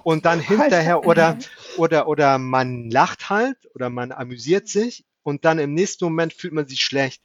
[0.04, 1.38] Und dann hinterher oder,
[1.78, 6.54] oder, oder man lacht halt oder man amüsiert sich und dann im nächsten Moment fühlt
[6.54, 7.22] man sich schlecht.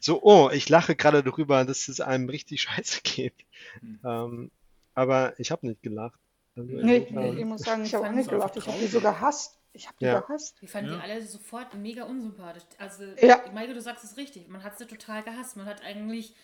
[0.00, 3.34] So, oh, ich lache gerade darüber, dass es einem richtig scheiße geht.
[3.80, 3.98] Hm.
[4.04, 4.50] Ähm,
[4.94, 6.18] aber ich habe nicht gelacht.
[6.56, 8.56] Also Nee, insofern- ich muss sagen, ich habe auch nicht gelacht.
[8.56, 9.58] Ich habe die so gehasst.
[9.72, 10.20] Ich habe die Ja.
[10.20, 10.56] gehasst.
[10.60, 10.96] Ich fand Ja.
[10.96, 12.64] die alle sofort mega unsympathisch.
[12.78, 13.42] Also, Ja.
[13.54, 14.48] Maike, du sagst es richtig.
[14.48, 15.56] Man hat sie total gehasst.
[15.56, 16.34] Man hat eigentlich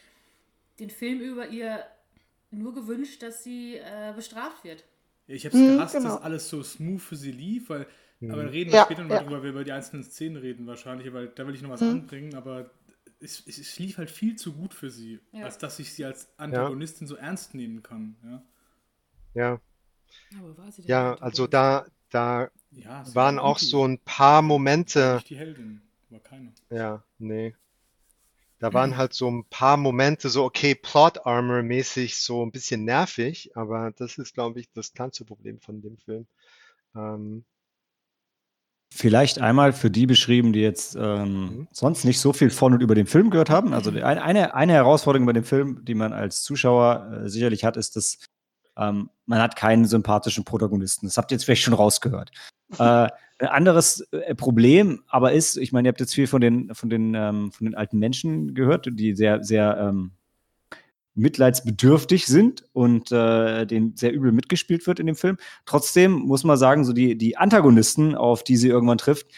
[0.79, 1.85] den Film über ihr
[2.51, 4.85] nur gewünscht, dass sie äh, bestraft wird.
[5.27, 6.11] Ich habe es Mhm, gehasst, genau.
[6.11, 7.87] dass alles so smooth für sie lief, weil,
[8.21, 8.31] Mhm.
[8.31, 9.21] aber reden wir Ja, später noch ja.
[9.23, 11.81] drüber, weil wir über die einzelnen Szenen reden wahrscheinlich, weil da will ich noch was
[11.81, 11.89] Mhm.
[11.89, 12.71] anbringen, aber
[13.25, 15.45] es, es, es lief halt viel zu gut für sie, Ja.
[15.47, 18.17] als dass ich sie als Antagonistin so ernst nehmen kann.
[18.25, 18.43] Ja,
[19.35, 19.61] ja,
[20.39, 23.99] Aber war sie denn ja, also da, da ja waren war auch Anti, so ein
[24.01, 26.53] paar Momente, Nicht die Heldin, war keine.
[26.71, 27.55] ja, nee.
[28.59, 32.85] Da waren halt so ein paar Momente, so okay, Plot Armor mäßig so ein bisschen
[32.85, 36.27] nervig, aber das ist, glaube ich, das kleinste Problem von dem Film.
[36.97, 37.45] Ähm,
[38.97, 41.69] Vielleicht einmal für die beschrieben, die jetzt ähm, Mhm.
[41.73, 43.73] sonst nicht so viel von und über den Film gehört haben.
[43.73, 47.97] Also eine, eine Herausforderung bei dem Film, die man als Zuschauer äh, sicherlich hat, ist,
[47.97, 48.19] dass
[48.77, 51.07] ähm, man hat keinen sympathischen Protagonisten.
[51.07, 52.31] Das habt ihr jetzt vielleicht schon rausgehört.
[52.79, 56.73] äh, ein anderes äh, Problem aber ist, ich meine, ihr habt jetzt viel von den,
[56.73, 60.13] von den, ähm, von den alten Menschen gehört, die sehr, sehr ähm,
[61.15, 65.37] mitleidsbedürftig sind und äh, denen sehr übel mitgespielt wird in dem Film.
[65.65, 69.29] Trotzdem muss man sagen, so die, die Antagonisten, auf die sie irgendwann trifft,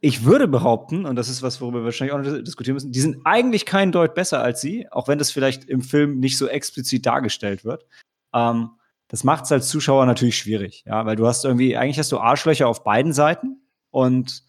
[0.00, 3.00] ich würde behaupten, und das ist was, worüber wir wahrscheinlich auch noch diskutieren müssen, die
[3.00, 6.46] sind eigentlich keinen Deut besser als sie, auch wenn das vielleicht im Film nicht so
[6.46, 7.86] explizit dargestellt wird.
[8.34, 8.72] Ähm,
[9.08, 12.18] das macht es als Zuschauer natürlich schwierig, ja, weil du hast irgendwie, eigentlich hast du
[12.18, 14.42] Arschlöcher auf beiden Seiten und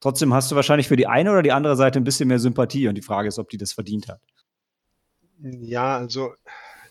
[0.00, 2.88] trotzdem hast du wahrscheinlich für die eine oder die andere Seite ein bisschen mehr Sympathie
[2.88, 4.22] und die Frage ist, ob die das verdient hat.
[5.42, 6.34] Ja, also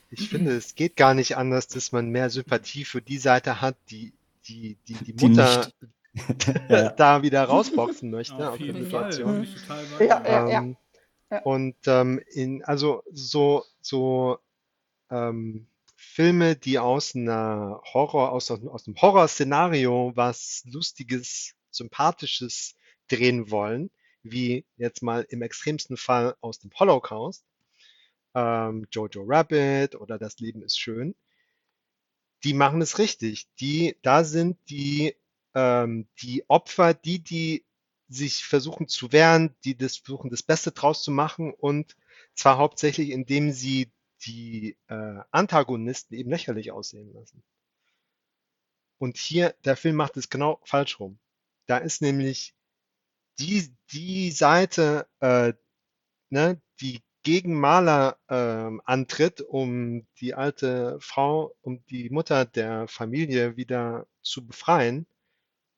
[0.09, 3.77] ich finde, es geht gar nicht anders, dass man mehr Sympathie für die Seite hat,
[3.89, 4.13] die
[4.47, 5.71] die, die, die Die Mutter
[6.69, 6.89] Ja.
[6.97, 9.13] da wieder rausboxen möchte Auf der jeden Fall,
[9.99, 10.59] Ja, ja, ja.
[10.59, 10.77] Ähm.
[11.43, 14.39] Und ähm, in, also so, so
[15.09, 22.75] ähm, Filme, die aus einer Horror, aus, aus einem Horrorszenario was Lustiges, Sympathisches
[23.07, 23.89] drehen wollen,
[24.23, 27.45] wie jetzt mal im extremsten Fall aus dem Holocaust,
[28.35, 31.15] ähm, Jojo Rabbit oder Das Leben ist schön,
[32.43, 33.47] die machen es richtig.
[33.59, 35.15] Die, da sind die,
[35.53, 37.65] ähm, die Opfer, die, die
[38.09, 41.95] sich versuchen zu wehren, die das versuchen, das Beste draus zu machen und
[42.35, 43.91] zwar hauptsächlich, indem sie
[44.25, 47.43] die äh, Antagonisten eben lächerlich aussehen lassen.
[48.97, 51.17] Und hier, der Film macht es genau falsch rum.
[51.65, 52.53] Da ist nämlich
[53.39, 55.53] die, die Seite, äh,
[56.29, 63.57] ne, die gegen Maler ähm, antritt, um die alte Frau, um die Mutter der Familie
[63.57, 65.05] wieder zu befreien,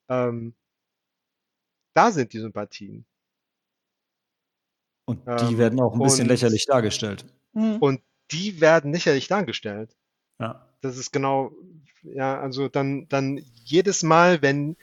[0.09, 0.53] ähm,
[1.93, 3.05] da sind die Sympathien.
[5.05, 7.25] Und die Ähm, werden auch ein bisschen und- lächerlich dargestellt.
[7.53, 7.77] Hm.
[7.77, 8.01] Und
[8.31, 9.95] die werden lächerlich dargestellt.
[10.39, 10.67] Ja.
[10.81, 11.51] Das ist genau,
[12.03, 14.75] ja, also dann, dann jedes Mal, wenn,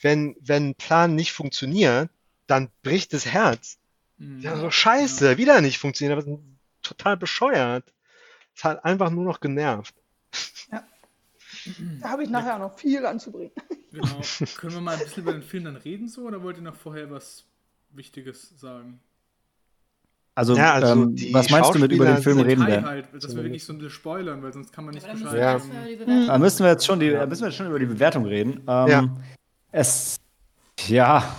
[0.00, 2.10] wenn, wenn ein Plan nicht funktioniert,
[2.46, 3.78] dann bricht das Herz.
[4.18, 4.40] Mhm.
[4.40, 6.38] Ja, so scheiße, wieder nicht funktioniert, aber
[6.82, 7.84] total bescheuert.
[8.54, 9.94] Es hat einfach nur noch genervt.
[12.00, 13.52] Da habe ich nachher noch viel anzubringen.
[13.92, 14.20] Genau.
[14.56, 16.76] Können wir mal ein bisschen über den Film dann reden so oder wollt ihr noch
[16.76, 17.44] vorher was
[17.90, 19.00] Wichtiges sagen?
[20.34, 22.84] Also, Ja, also ähm, was meinst du mit über den Film reden werden?
[22.84, 25.18] halt, dass wir wirklich so ein bisschen spoilern, weil sonst kann man nicht Aber da
[25.18, 26.26] müssen Bescheid wir Ja.
[26.26, 28.52] Da müssen wir jetzt schon, die, müssen wir jetzt schon über die Bewertung reden.
[28.68, 29.16] Ähm, Ja.
[29.72, 30.20] Es,
[30.86, 31.36] ja,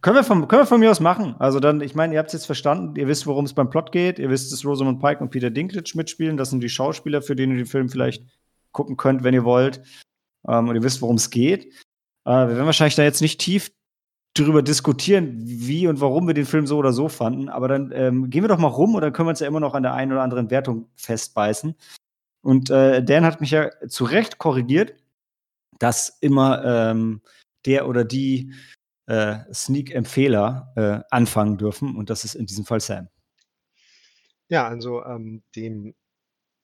[0.00, 1.34] können wir, von, können wir von mir aus machen.
[1.38, 3.92] Also dann, ich meine, ihr habt es jetzt verstanden, ihr wisst, worum es beim Plot
[3.92, 6.36] geht, ihr wisst, dass Rosamund Pike und Peter Dinklage mitspielen.
[6.36, 8.24] Das sind die Schauspieler, für die ihr den Film vielleicht
[8.72, 9.82] gucken könnt, wenn ihr wollt.
[10.48, 11.66] ähm, und ihr wisst, worum es geht.
[12.24, 13.72] Äh, wir werden wahrscheinlich da jetzt nicht tief
[14.34, 17.48] drüber diskutieren, wie und warum wir den Film so oder so fanden.
[17.48, 19.60] Aber dann ähm, gehen wir doch mal rum und dann können wir uns ja immer
[19.60, 21.74] noch an der einen oder anderen Wertung festbeißen.
[22.42, 24.94] Und äh, Dan hat mich ja zu Recht korrigiert,
[25.78, 27.20] dass immer ähm,
[27.66, 28.52] der oder die
[29.08, 31.96] äh, Sneak-Empfehler äh, anfangen dürfen.
[31.96, 33.08] Und das ist in diesem Fall Sam.
[34.48, 35.94] Ja, also ähm, dem,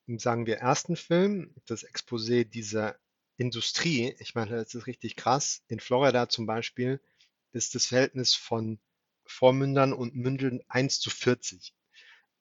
[0.06, 2.96] sagen wir, ersten Film, das Exposé dieser
[3.36, 5.62] Industrie, ich meine, das ist richtig krass.
[5.68, 7.00] In Florida zum Beispiel
[7.52, 8.78] ist das Verhältnis von
[9.26, 11.74] Vormündern und Mündeln 1 zu 40.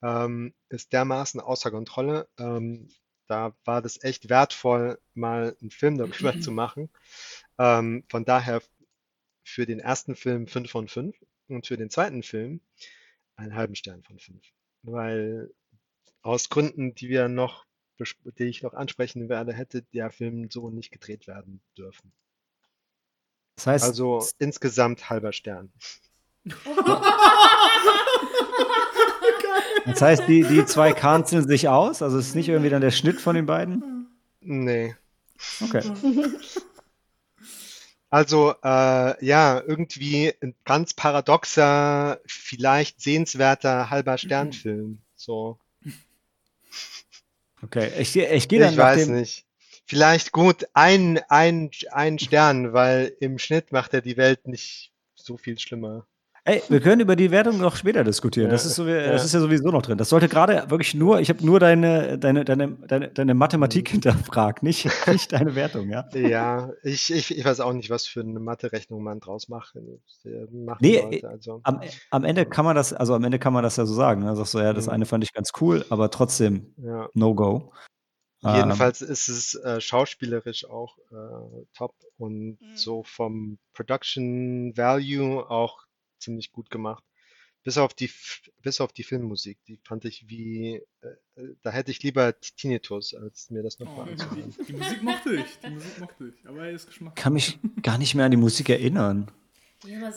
[0.01, 2.27] Ähm, ist dermaßen außer Kontrolle.
[2.37, 2.89] Ähm,
[3.27, 6.89] da war das echt wertvoll, mal einen Film darüber zu machen.
[7.57, 8.61] Ähm, von daher
[9.43, 11.15] für den ersten Film 5 von 5
[11.49, 12.61] und für den zweiten Film
[13.35, 14.41] einen halben Stern von 5.
[14.83, 15.51] Weil
[16.21, 17.65] aus Gründen, die wir noch,
[18.37, 22.11] die ich noch ansprechen werde, hätte der Film so nicht gedreht werden dürfen.
[23.55, 25.71] Das heißt, Also insgesamt halber Stern.
[29.85, 32.01] das heißt die, die zwei kanzeln sich aus?
[32.01, 34.07] Also es ist nicht irgendwie dann der Schnitt von den beiden?
[34.41, 34.95] Nee.
[35.61, 35.83] Okay.
[38.13, 44.99] Also äh, ja, irgendwie ein ganz paradoxer, vielleicht sehenswerter halber Sternfilm.
[45.15, 45.57] So,
[47.63, 47.91] Okay.
[47.99, 49.15] Ich, ich gehe dann ich weiß dem.
[49.15, 49.47] nicht.
[49.85, 55.37] Vielleicht gut ein, ein, ein Stern, weil im Schnitt macht er die Welt nicht so
[55.37, 56.05] viel schlimmer.
[56.45, 58.49] Ey, wir können über die Wertung noch später diskutieren.
[58.49, 59.13] Das, ist so, das ja.
[59.13, 59.97] ist ja sowieso noch drin.
[59.97, 63.91] Das sollte gerade wirklich nur, ich habe nur deine, deine, deine, deine, deine Mathematik Mhm.
[63.93, 66.05] hinterfragt, nicht, nicht deine Wertung, ja?
[66.13, 70.45] Ja, ich, ich, ich weiß auch nicht, was für eine Mathe-Rechnung man draus macht, äh,
[70.51, 71.29] machen Nee, sollte.
[71.29, 71.79] Also, Am,
[72.11, 74.21] am Ende kann man das, also am Ende kann man das ja so sagen.
[74.25, 74.35] Ne?
[74.35, 74.91] Sagst du, ja, das Mhm.
[74.93, 77.07] eine fand ich ganz cool, aber trotzdem ja.
[77.13, 77.71] No-Go.
[78.43, 82.75] Ähm, Jedenfalls ist es äh, schauspielerisch auch äh, top und Mhm.
[82.75, 85.82] so vom Production Value auch
[86.23, 87.03] ziemlich gut gemacht.
[87.63, 88.09] Bis auf die,
[88.61, 91.07] bis auf die Filmmusik, die fand ich wie, äh,
[91.41, 94.53] äh, da hätte ich lieber Tinnitus, als mir das nochmal Oh, anzuhören.
[94.59, 95.59] die, die Musik mochte ich.
[95.59, 96.47] Die Musik mochte ich.
[96.49, 97.15] Aber er ist Geschmack.
[97.15, 99.31] kann mich gar nicht mehr an die Musik erinnern.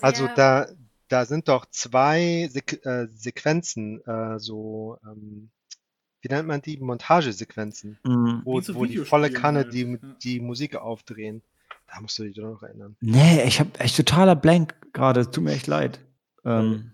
[0.00, 0.68] Also da,
[1.08, 5.50] da sind doch zwei Sequ äh, Sequenzen, äh, so, ähm,
[6.22, 6.78] wie nennt man die?
[6.78, 8.42] Montagesequenzen, Mhm.
[8.44, 11.42] wo, wo die volle Kanne halt, die, die Musik aufdrehen.
[11.86, 12.96] Da musst du dich doch noch erinnern.
[13.00, 15.30] Nee, ich habe echt totaler Blank gerade.
[15.30, 16.00] Tut mir echt leid.
[16.44, 16.92] Ähm,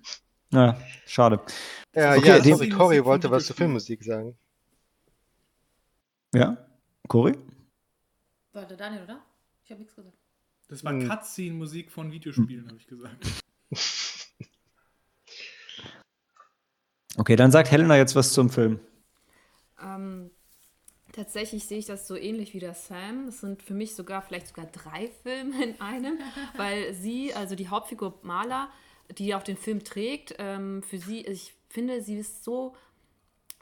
[0.50, 1.40] na, schade.
[1.94, 4.36] Ja, Okay, ja, sorry, Cory wollte was zur Filmmusik sagen.
[6.34, 6.56] Ja?
[7.08, 7.36] Cory?
[8.52, 9.22] War der Daniel, oder?
[9.64, 10.16] Ich habe nichts gesagt.
[10.68, 11.08] Das war Hm.
[11.08, 13.26] Cutscene-Musik von Videospielen, habe ich gesagt.
[17.16, 18.80] Okay, dann sagt Helena jetzt was zum Film.
[19.82, 20.30] Ähm,
[21.12, 23.28] tatsächlich sehe ich das so ähnlich wie der Sam.
[23.28, 26.18] Es sind für mich sogar vielleicht sogar drei Filme in einem,
[26.56, 28.70] weil sie, also die Hauptfigur Marla,
[29.18, 32.74] die auch den Film trägt, ähm, für sie, ich finde, sie ist so,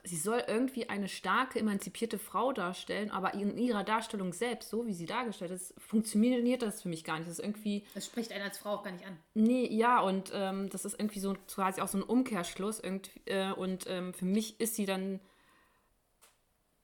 [0.04, 4.94] sie soll irgendwie eine starke, emanzipierte Frau darstellen, aber in ihrer Darstellung selbst, so wie
[4.94, 7.28] sie dargestellt ist, funktioniert das für mich gar nicht.
[7.28, 9.16] Das ist irgendwie, Das spricht einen als Frau auch gar nicht an.
[9.34, 12.80] Nee, ja, und ähm, das ist irgendwie so quasi auch so ein Umkehrschluss.
[12.80, 15.20] Irgendwie, äh, und ähm, für mich ist sie dann,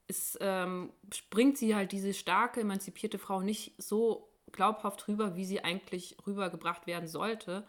[0.09, 5.65] ist, ähm, springt sie halt diese starke, emanzipierte Frau nicht so glaubhaft rüber, wie sie
[5.65, 7.65] eigentlich rübergebracht werden sollte.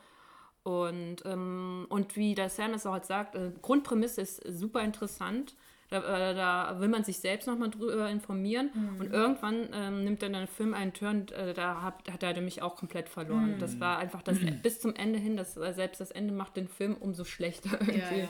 [0.64, 5.56] Und, ähm, und wie der es auch halt sagt, äh, Grundprämisse ist super interessant.
[5.90, 8.70] Da, äh, da will man sich selbst nochmal drüber informieren.
[9.00, 12.62] Und irgendwann ähm, nimmt dann der Film einen Turn, äh, da hat, hat er mich
[12.62, 13.56] auch komplett verloren.
[13.60, 16.68] Das war einfach das bis zum Ende hin, das, äh, selbst das Ende macht den
[16.68, 18.20] Film umso schlechter Ja, irgendwie.
[18.20, 18.28] ja.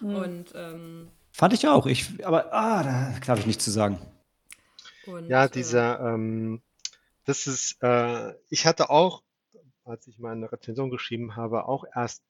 [0.00, 1.86] Und, ähm, Fand ich auch.
[1.86, 3.98] Ich, aber ah, da darf ich nichts zu sagen.
[5.04, 6.62] und Ja, äh, dieser, ähm,
[7.24, 9.24] das ist, äh, ich hatte auch,
[9.84, 12.22] als ich meine Rezension geschrieben habe, auch erst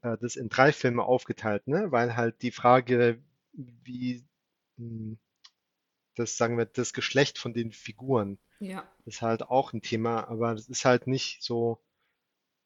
[0.00, 1.92] äh, das in drei Filme aufgeteilt, ne?
[1.92, 4.24] Weil halt die Frage, wie
[4.78, 5.18] mh,
[6.14, 10.54] das, sagen wir, das Geschlecht von den Figuren ja, ist halt auch ein Thema, aber
[10.54, 11.82] das ist halt nicht so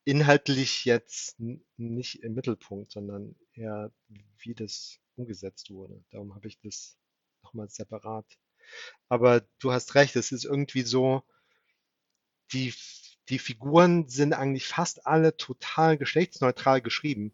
[0.04, 1.40] inhaltlich jetzt
[1.76, 3.90] nicht im Mittelpunkt, sondern eher,
[4.38, 6.02] wie das umgesetzt wurde.
[6.10, 6.96] Darum habe ich das
[7.42, 8.26] nochmal separat.
[9.08, 11.22] Aber du hast recht, es ist irgendwie so,
[12.52, 12.74] die,
[13.28, 17.32] die Figuren sind eigentlich fast alle total geschlechtsneutral geschrieben.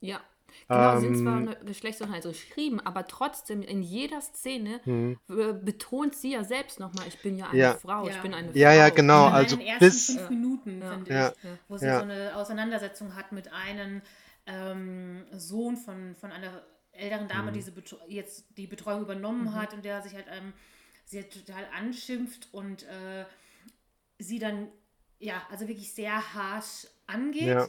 [0.00, 0.20] ja.
[0.68, 5.18] Genau, sind zwar Ähm, eine Geschlechtseinheit geschrieben, aber trotzdem in jeder Szene hm.
[5.28, 7.74] äh, betont sie ja selbst nochmal, ich bin ja eine Ja.
[7.74, 8.22] Frau, ich Ja.
[8.22, 8.94] bin eine Ja, ja, Frau.
[8.94, 10.92] genau, also in den ersten bis- fünf Minuten, Ja.
[10.92, 11.28] finde Ja.
[11.32, 11.36] ich,
[11.66, 11.96] wo sie Ja.
[11.98, 14.00] so eine Auseinandersetzung hat mit einem
[14.46, 16.62] ähm, Sohn von, von einer
[16.96, 17.54] älteren Dame, Mhm.
[17.54, 20.52] die sie betro- jetzt die Betreuung übernommen hat und der sich halt ähm,
[21.04, 23.24] sie halt total anschimpft und äh,
[24.18, 24.68] sie dann,
[25.18, 27.48] ja, also wirklich sehr harsh angeht.
[27.48, 27.68] Ja.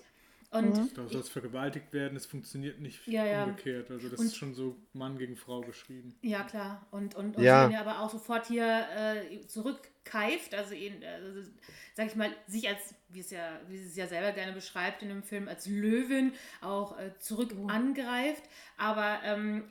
[0.57, 3.43] Und Da soll es vergewaltigt werden, es funktioniert nicht Ja, ja.
[3.43, 3.91] umgekehrt.
[3.91, 6.15] Also das Und- ist schon so Mann gegen Frau geschrieben.
[6.21, 6.85] Ja, klar.
[6.91, 7.63] Und, und, und Ja.
[7.63, 11.49] dann ja aber auch sofort hier äh, zurückkeift, also ihn, also,
[11.93, 15.01] sag ich mal, sich als, wie es ja, wie sie es ja selber gerne beschreibt
[15.03, 18.43] in dem Film, als Löwin auch äh, zurück angreift.
[18.77, 19.63] Aber ähm,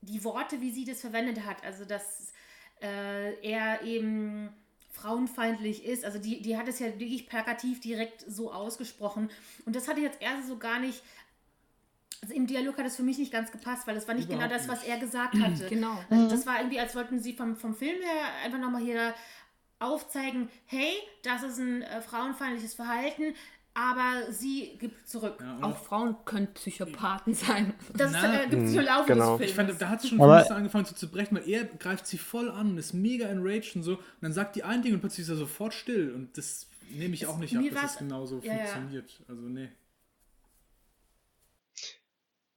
[0.00, 2.32] die Worte, wie sie das verwendet hat, also dass
[2.82, 4.50] äh, er eben
[4.94, 9.30] frauenfeindlich ist, also die, die hat es ja wirklich plakativ direkt so ausgesprochen.
[9.66, 11.02] Und das hatte ich jetzt erst so gar nicht.
[12.22, 14.44] Also im Dialog hat es für mich nicht ganz gepasst, weil das war nicht Überhaupt
[14.44, 15.66] genau das, was er gesagt hatte.
[15.68, 15.98] Genau.
[16.08, 19.14] Also das war irgendwie, als wollten sie vom, vom Film her einfach nochmal hier
[19.80, 23.34] aufzeigen, hey, das ist ein äh, frauenfeindliches Verhalten,
[23.74, 25.38] aber sie gibt zurück.
[25.40, 27.74] Ja, Auch Frauen können Psychopathen sein.
[27.94, 29.36] Das Na, äh, gibt es im Laufe genau.
[29.36, 29.50] des Films.
[29.50, 32.18] Ich fand, da hat es schon Aber- angefangen so zu brechen, weil er greift sie
[32.18, 33.96] voll an und ist mega enraged und so.
[33.96, 36.12] Und dann sagt die ein Ding und plötzlich ist er sofort still.
[36.14, 38.58] Und das nehme ich auch nicht ab, dass das genauso ja, ja.
[38.66, 39.22] funktioniert.
[39.28, 39.68] Also, nee.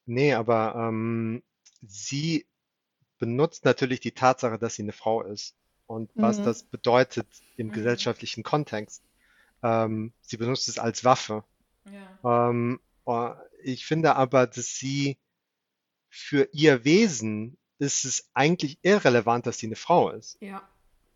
[0.05, 1.43] Nee, aber ähm,
[1.81, 2.45] sie
[3.19, 5.55] benutzt natürlich die Tatsache, dass sie eine Frau ist
[5.87, 6.43] und was Mhm.
[6.45, 7.27] das bedeutet
[7.57, 7.71] im Mhm.
[7.73, 9.03] gesellschaftlichen Kontext.
[9.63, 11.43] Ähm, sie benutzt es als Waffe.
[12.23, 12.49] ja.
[12.49, 13.31] Ähm, äh,
[13.63, 15.17] ich finde aber, dass sie
[16.09, 20.37] für ihr Wesen ist es eigentlich irrelevant, dass sie eine Frau ist.
[20.41, 20.61] Ja.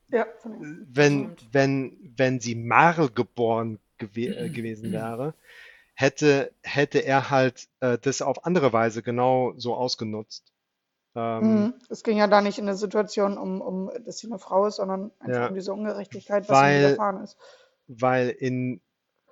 [0.10, 0.26] Ja.
[0.44, 1.48] Wenn, Stimmt.
[1.54, 5.34] wenn, wenn sie Marl geboren gewe äh, gewesen wäre,
[5.94, 10.52] hätte, hätte er halt äh, das auf andere Weise genau so ausgenutzt.
[11.16, 11.74] Ähm, Mhm.
[11.90, 14.78] Es ging ja da nicht in der Situation um, um, dass sie eine Frau ist,
[14.78, 15.48] sondern einfach Ja.
[15.48, 17.38] um diese Ungerechtigkeit, was Weil- ihm widerfahren ist.
[18.00, 18.82] Weil in,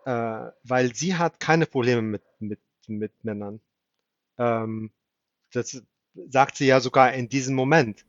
[0.06, 3.62] äh, weil sie hat keine Probleme mit, mit, mit Männern.
[4.38, 4.92] Ähm,
[5.52, 5.82] das
[6.30, 8.06] sagt sie ja sogar in diesem Moment.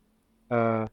[0.48, 0.86] Äh,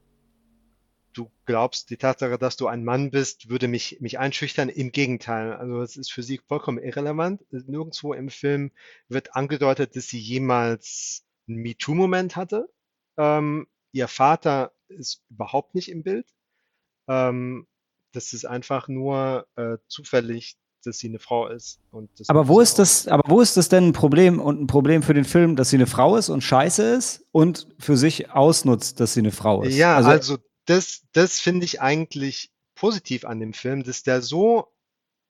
[1.12, 4.68] du glaubst, die Tatsache, dass du ein Mann bist, würde mich, mich einschüchtern.
[4.68, 5.52] Im Gegenteil.
[5.54, 7.44] Also es ist für sie vollkommen irrelevant.
[7.50, 8.70] Nirgendwo im Film
[9.08, 12.68] wird angedeutet, dass sie jemals einen MeToo-Moment hatte.
[13.16, 16.26] Ähm, ihr Vater ist überhaupt nicht im Bild.
[17.08, 17.66] Ähm,
[18.12, 21.80] das ist einfach nur äh, zufällig, dass sie eine Frau ist.
[22.28, 25.14] Aber wo ist das, aber wo ist das denn ein Problem und ein Problem für
[25.14, 29.14] den Film, dass sie eine Frau ist und scheiße ist und für sich ausnutzt, dass
[29.14, 29.76] sie eine Frau ist?
[29.76, 34.68] Ja, also, das, das finde ich eigentlich positiv an dem Film, dass der so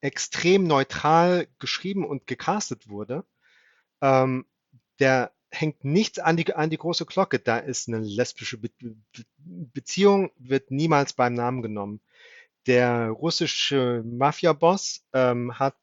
[0.00, 3.24] extrem neutral geschrieben und gecastet wurde.
[4.00, 4.46] Ähm,
[5.00, 7.38] der hängt nichts an die, an die große Glocke.
[7.38, 8.94] Da ist eine lesbische Be Be
[9.38, 12.00] Beziehung, wird niemals beim Namen genommen.
[12.68, 15.78] Der russische Mafia-Boss ähm, hat,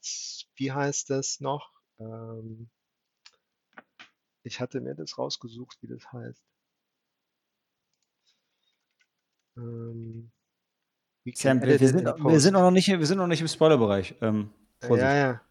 [0.55, 1.71] wie heißt das noch?
[1.99, 2.69] Ähm,
[4.43, 6.43] ich hatte mir das rausgesucht, wie das heißt.
[9.57, 10.31] Ähm,
[11.33, 14.13] Sam, wir, wir, sind, in wir, sind noch nicht, wir sind noch nicht im Spoilerbereich.
[14.21, 15.01] Ähm, Vorsicht.
[15.01, 15.41] Ja, ja.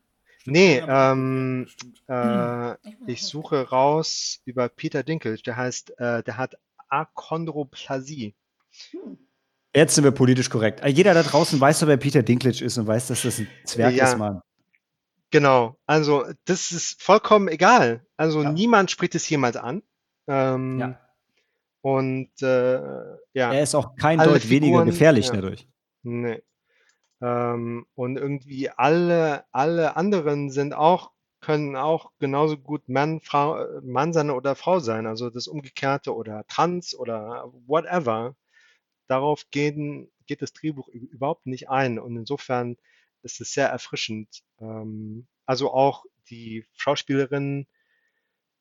[0.45, 1.67] Nee, ähm,
[2.07, 2.77] äh,
[3.11, 5.43] Ich suche raus über Peter Dinklage.
[5.43, 6.57] Der heißt, äh, der hat
[6.89, 8.37] Achondroplasie.
[9.75, 10.81] Jetzt sind wir politisch korrekt.
[10.83, 13.49] Äh, Jeder da draußen weiß doch, wer Peter Dinklage ist und weiß, dass das ein
[13.65, 14.07] Zwerg Ja.
[14.07, 14.41] ist, Mann.
[15.31, 15.77] Genau.
[15.87, 18.07] Also, das ist vollkommen egal.
[18.17, 18.53] Also, Ja.
[18.53, 19.83] niemand spricht es jemals an.
[20.29, 21.01] Ähm, Ja.
[21.83, 22.75] Und äh,
[23.35, 23.53] ja.
[23.53, 25.33] Er ist auch kein Alle Deut weniger Figuren, gefährlich ja.
[25.35, 25.69] dadurch.
[26.03, 26.43] Nee.
[27.21, 31.11] Ähm, und irgendwie alle, alle anderen sind auch,
[31.41, 35.07] können auch genauso gut Mann, Frau, Mann sein oder Frau sein.
[35.07, 38.35] Also das Umgekehrte oder trans oder whatever.
[39.07, 41.99] Darauf gehen, geht das Drehbuch überhaupt nicht ein.
[41.99, 42.77] Und insofern
[43.23, 44.43] ist es sehr erfrischend.
[44.61, 47.67] Ähm, also auch die Schauspielerin,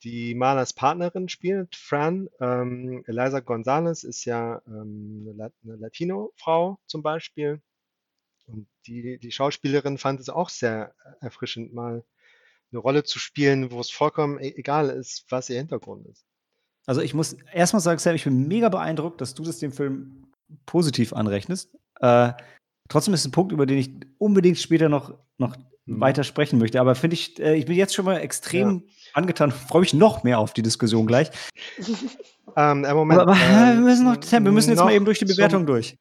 [0.04, 5.26] die Malers Partnerin spielt, Fran, ähm, Eliza Gonzalez ist ja ähm,
[5.64, 7.62] eine Latino-Frau zum Beispiel.
[8.46, 12.04] Und die, die Schauspielerin fand es auch sehr erfrischend, mal
[12.72, 16.26] eine Rolle zu spielen, wo es vollkommen e- egal ist, was ihr Hintergrund ist.
[16.86, 20.33] Also ich muss erstmal sagen, Sam, ich bin mega beeindruckt, dass du das dem Film
[20.66, 21.76] positiv anrechnest.
[22.00, 22.34] Äh,
[22.90, 26.00] trotzdem ist es ein Punkt, über den ich unbedingt später noch, noch Mhm.
[26.00, 26.80] weiter sprechen möchte.
[26.80, 28.84] Aber finde ich, äh, ich bin jetzt schon mal extrem
[29.14, 31.30] angetan, freue mich noch mehr auf die Diskussion gleich.
[32.56, 33.22] Ähm, äh, Moment.
[33.22, 35.66] Aber, aber äh, wir müssen noch, wir müssen jetzt mal eben durch die zum- Bewertung
[35.66, 35.98] durch.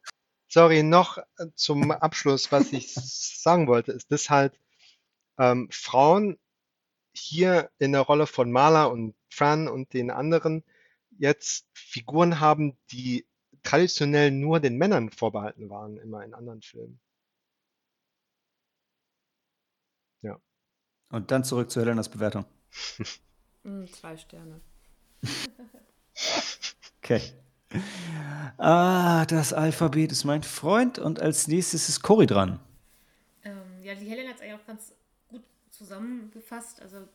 [0.49, 4.59] Sorry, noch äh, zum Abschluss, was ich sagen wollte, ist, dass halt
[5.39, 6.37] ähm, Frauen
[7.15, 10.63] hier in der Rolle von Marla und Fran und den anderen
[11.17, 13.25] jetzt Figuren haben, die
[13.63, 16.99] traditionell nur den Männern vorbehalten waren, immer in anderen Filmen.
[21.13, 22.45] Und dann zurück zu Helenas Bewertung.
[23.63, 24.59] Hm, zwei Sterne.
[27.01, 27.21] Okay.
[28.57, 32.59] Ah, das Alphabet ist mein Freund und als nächstes ist Cory dran.
[33.43, 34.93] Ähm, ja, die Helen hat es eigentlich auch ganz
[35.29, 36.81] gut zusammengefasst.
[36.81, 37.07] Also,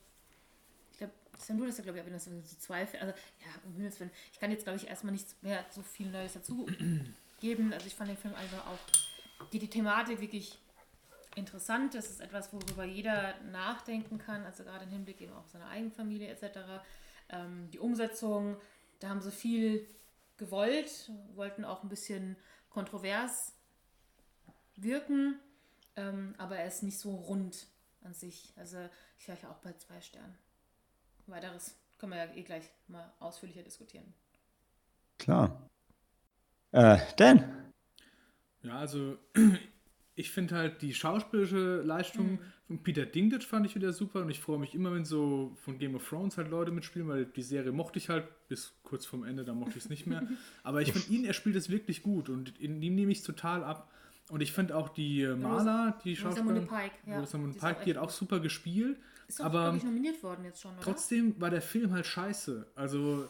[1.39, 4.11] Sven, du hast ja, glaube ich, wenn das so zwei, also, ja, um Himmels Willen,
[4.33, 6.67] ich kann jetzt, glaube ich, erstmal nichts mehr so viel Neues dazu
[7.41, 7.73] geben.
[7.73, 8.79] Also, ich fand den Film einfach auch,
[9.53, 10.59] die, die Thematik wirklich
[11.37, 11.95] interessant.
[11.95, 15.91] Das ist etwas, worüber jeder nachdenken kann, also gerade im Hinblick eben auf seine eigene
[15.91, 16.59] Familie etc.
[17.31, 18.57] Ähm, die Umsetzung,
[18.99, 19.87] da haben sie viel
[20.37, 22.37] gewollt, wollten auch ein bisschen
[22.71, 23.55] kontrovers
[24.77, 25.39] wirken,
[25.97, 27.67] ähm, aber er ist nicht so rund
[28.03, 28.53] an sich.
[28.57, 28.79] Also
[29.19, 30.37] ich wäre ja auch bei zwei Sternen.
[31.33, 34.15] Weiteres können wir ja eh gleich mal ausführlicher diskutieren.
[35.19, 35.69] Klar.
[36.73, 37.73] Äh, Dan?
[38.63, 39.19] Ja, also
[40.15, 42.39] ich finde halt die schauspielerische Leistung mhm.
[42.67, 45.79] von Peter Dinklage fand ich wieder super und ich freue mich immer, wenn so von
[45.79, 49.25] Game of Thrones halt Leute mitspielen, weil die Serie mochte ich halt bis kurz vorm
[49.25, 50.27] Ende, da mochte ich es nicht mehr.
[50.63, 53.65] Aber ich finde ihn, er spielt es wirklich gut und in ihm nehme ich total
[53.65, 53.91] ab.
[54.29, 57.19] Und ich finde auch die äh, Maler, die Schauspielerin, Pike, ja.
[57.19, 58.99] Rosamund Pike, die hat auch super gespielt.
[59.29, 60.83] Ist auch, aber ich, nominiert worden jetzt schon, oder?
[60.83, 62.67] Trotzdem war der Film halt scheiße.
[62.75, 63.29] Also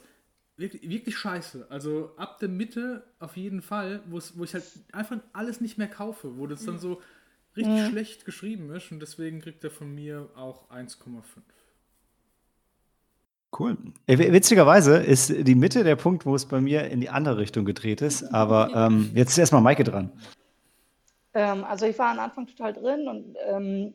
[0.57, 1.67] wirklich, wirklich scheiße.
[1.71, 6.39] Also ab der Mitte auf jeden Fall, wo ich halt einfach alles nicht mehr kaufe,
[6.39, 6.81] wo das dann mhm.
[6.81, 7.03] so
[7.57, 7.89] richtig ja.
[7.89, 11.23] schlecht geschrieben ist und deswegen kriegt er von mir auch 1,5.
[13.59, 13.77] Cool.
[14.07, 18.03] Witzigerweise ist die Mitte der Punkt, wo es bei mir in die andere Richtung gedreht
[18.03, 18.23] ist.
[18.35, 20.13] Aber ähm, jetzt ist erstmal Maike dran.
[21.35, 23.95] Ähm, also ich war am Anfang total drin und ähm,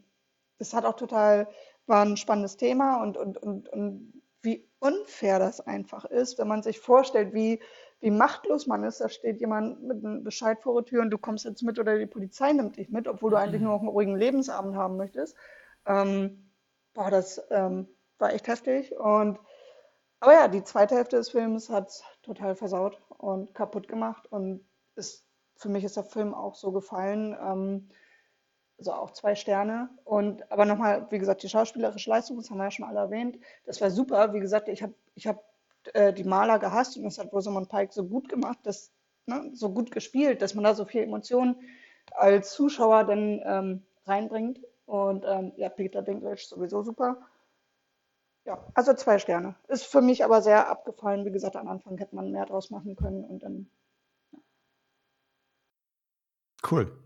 [0.59, 1.47] es hat auch total,
[1.87, 6.63] war ein spannendes Thema und, und, und, und wie unfair das einfach ist, wenn man
[6.63, 7.61] sich vorstellt, wie,
[8.01, 8.99] wie machtlos man ist.
[8.99, 11.97] Da steht jemand mit einem Bescheid vor der Tür und du kommst jetzt mit oder
[11.97, 15.35] die Polizei nimmt dich mit, obwohl du eigentlich nur noch einen ruhigen Lebensabend haben möchtest.
[15.85, 16.51] Ähm,
[16.93, 17.87] boah, das ähm,
[18.19, 18.95] war echt heftig.
[18.97, 19.39] Und
[20.23, 24.25] aber ja, die zweite Hälfte des Films hat es total versaut und kaputt gemacht.
[24.31, 24.65] Und
[24.95, 25.25] ist,
[25.57, 27.35] für mich ist der Film auch so gefallen.
[27.41, 27.89] Ähm,
[28.77, 29.89] also auch zwei Sterne.
[30.03, 33.37] Und aber nochmal, wie gesagt, die schauspielerische Leistung, das haben wir ja schon alle erwähnt,
[33.65, 34.33] das war super.
[34.33, 35.43] Wie gesagt, ich habe ich hab,
[35.93, 38.91] äh, die Maler gehasst und das hat Rosamund Pike so gut gemacht, dass,
[39.25, 41.55] ne, so gut gespielt, dass man da so viel Emotionen
[42.11, 44.59] als Zuschauer dann ähm, reinbringt.
[44.85, 47.17] Und ähm, ja, Peter Dinklage sowieso super.
[48.45, 49.55] Ja, also zwei Sterne.
[49.69, 51.25] Ist für mich aber sehr abgefallen.
[51.25, 53.69] Wie gesagt, am Anfang hätte man mehr draus machen können und dann.
[56.69, 57.02] Cool.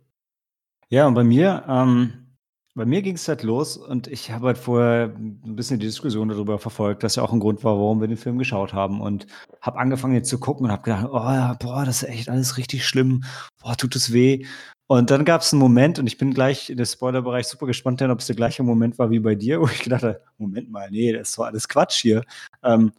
[0.90, 2.28] Ja, und bei mir, ähm,
[2.74, 6.30] bei mir ging es halt los und ich habe halt vorher ein bisschen die Diskussion
[6.30, 9.28] darüber verfolgt, dass ja auch ein Grund war, warum wir den Film geschaut haben und
[9.62, 12.58] habe angefangen jetzt zu gucken und habe gedacht, oh ja, boah, das ist echt alles
[12.58, 13.24] richtig schlimm,
[13.62, 14.46] boah, tut es weh.
[14.90, 18.02] Und dann gab es einen Moment und ich bin gleich in den Spoilerbereich super gespannt,
[18.02, 20.90] ob es der gleiche Moment war wie bei dir, wo ich gedacht habe, Moment mal,
[20.90, 22.24] nee, das doch alles Quatsch hier.
[22.64, 22.94] Ähm,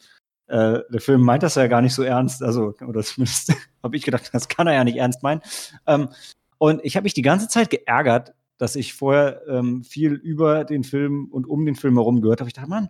[0.48, 4.02] äh, der Film meint das ja gar nicht so ernst, also, oder zumindest habe ich
[4.02, 5.40] gedacht, das kann er ja nicht ernst meinen.
[5.86, 6.08] Ähm,
[6.58, 10.84] und ich habe mich die ganze Zeit geärgert, dass ich vorher ähm, viel über den
[10.84, 12.48] Film und um den Film herum gehört habe.
[12.48, 12.88] Ich dachte, Mann,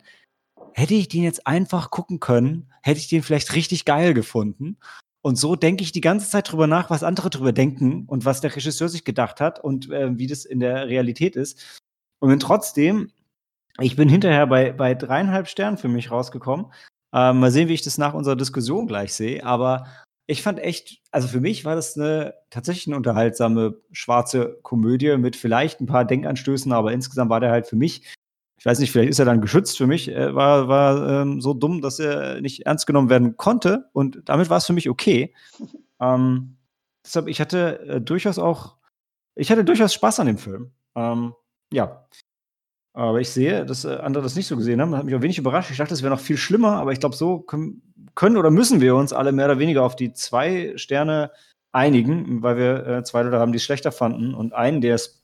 [0.73, 4.79] hätte ich den jetzt einfach gucken können, hätte ich den vielleicht richtig geil gefunden.
[5.21, 8.41] Und so denke ich die ganze Zeit drüber nach, was andere drüber denken und was
[8.41, 11.81] der Regisseur sich gedacht hat und äh, wie das in der Realität ist.
[12.21, 13.11] Und bin trotzdem,
[13.81, 16.67] ich bin hinterher bei, bei dreieinhalb Sternen für mich rausgekommen.
[17.13, 19.45] Ähm, mal sehen, wie ich das nach unserer Diskussion gleich sehe.
[19.45, 19.87] Aber
[20.31, 25.37] ich fand echt, also für mich war das eine tatsächlich eine unterhaltsame schwarze Komödie mit
[25.37, 28.03] vielleicht ein paar Denkanstößen, aber insgesamt war der halt für mich,
[28.59, 31.55] ich weiß nicht, vielleicht ist er dann geschützt für mich, er war, war ähm, so
[31.55, 35.35] dumm, dass er nicht ernst genommen werden konnte und damit war es für mich okay.
[36.01, 36.59] ähm,
[37.03, 38.77] deshalb, ich hatte äh, durchaus auch,
[39.35, 40.73] ich hatte durchaus Spaß an dem Film.
[40.95, 41.33] Ähm,
[41.73, 42.07] ja.
[42.93, 44.91] Aber ich sehe, dass äh, andere das nicht so gesehen haben.
[44.91, 45.71] Das hat mich auch wenig überrascht.
[45.71, 47.88] Ich dachte, es wäre noch viel schlimmer, aber ich glaube, so können,
[48.19, 51.31] können oder müssen wir uns alle mehr oder weniger auf die zwei Sterne
[51.71, 55.23] einigen, weil wir äh, zwei Leute haben, die es schlechter fanden und einen, der es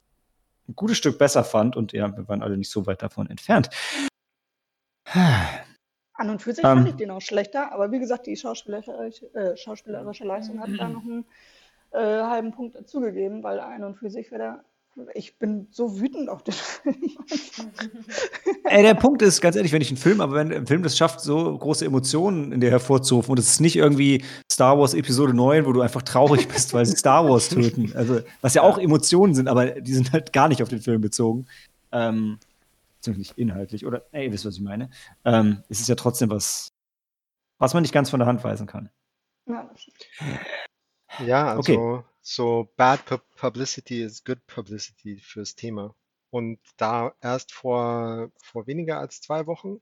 [0.68, 3.68] ein gutes Stück besser fand und ja, wir waren alle nicht so weit davon entfernt.
[5.12, 9.34] An und für sich ähm, fand ich den auch schlechter, aber wie gesagt, die schauspielerische,
[9.34, 11.26] äh, schauspielerische Leistung hat da noch einen
[11.90, 14.64] äh, halben Punkt dazugegeben, weil an und für sich wäre der
[15.14, 16.96] ich bin so wütend auf den Film.
[18.64, 20.96] Ey, der Punkt ist, ganz ehrlich, wenn ich einen Film, aber wenn ein Film das
[20.96, 25.34] schafft, so große Emotionen in dir hervorzurufen und es ist nicht irgendwie Star Wars Episode
[25.34, 27.92] 9, wo du einfach traurig bist, weil sie Star Wars töten.
[27.94, 31.00] Also, was ja auch Emotionen sind, aber die sind halt gar nicht auf den Film
[31.00, 31.46] bezogen.
[31.92, 32.38] Ähm,
[33.06, 34.88] nicht inhaltlich, oder, ey, ihr wisst, was ich meine.
[35.26, 36.72] Ähm, es ist ja trotzdem was,
[37.58, 38.88] was man nicht ganz von der Hand weisen kann.
[39.46, 39.70] Ja,
[41.26, 43.00] ja also okay so bad
[43.36, 45.94] publicity is good publicity fürs Thema.
[46.30, 49.80] Und da erst vor, vor weniger als zwei Wochen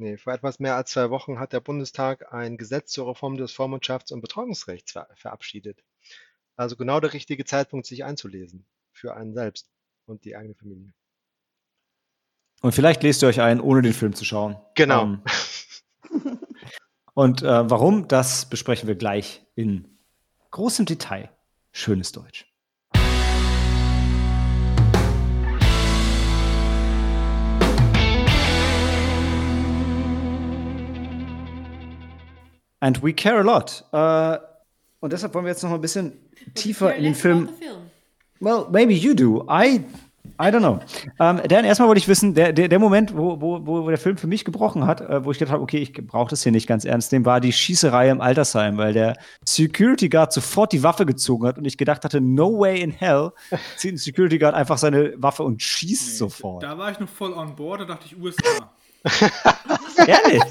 [0.00, 3.52] Nee, vor etwas mehr als zwei Wochen hat der Bundestag ein Gesetz zur Reform des
[3.54, 5.84] Vormundschafts- und Betreuungsrechts ver verabschiedet.
[6.56, 9.68] Also genau der richtige Zeitpunkt, sich einzulesen für einen selbst
[10.06, 10.94] und die eigene Familie.
[12.62, 14.56] Und vielleicht lest ihr euch ein, ohne den Film zu schauen.
[14.74, 15.02] Genau.
[15.02, 15.22] Ähm,
[17.12, 19.99] und äh, warum, das besprechen wir gleich in
[20.50, 21.30] großem Detail.
[21.72, 22.46] Schönes Deutsch.
[32.82, 33.84] And we care a lot.
[33.92, 34.38] Äh,
[35.00, 36.18] und deshalb wollen wir jetzt noch mal ein bisschen
[36.54, 37.50] tiefer in den Film.
[38.40, 39.46] Well, maybe you do.
[39.50, 39.84] I,
[40.38, 40.80] I don't know.
[41.18, 44.16] Ähm, Dan, erstmal wollte ich wissen, der, der, der Moment, wo, wo, wo der Film
[44.16, 46.66] für mich gebrochen hat, äh, wo ich gedacht habe, okay, ich brauche das hier nicht
[46.66, 51.06] ganz ernst nehmen, war die Schießerei im Altersheim, weil der Security Guard sofort die Waffe
[51.06, 53.30] gezogen hat und ich gedacht hatte, no way in hell
[53.76, 56.62] zieht ein Security Guard einfach seine Waffe und schießt nee, sofort.
[56.62, 58.72] Da war ich noch voll on board, da dachte ich USA.
[60.06, 60.42] Ehrlich?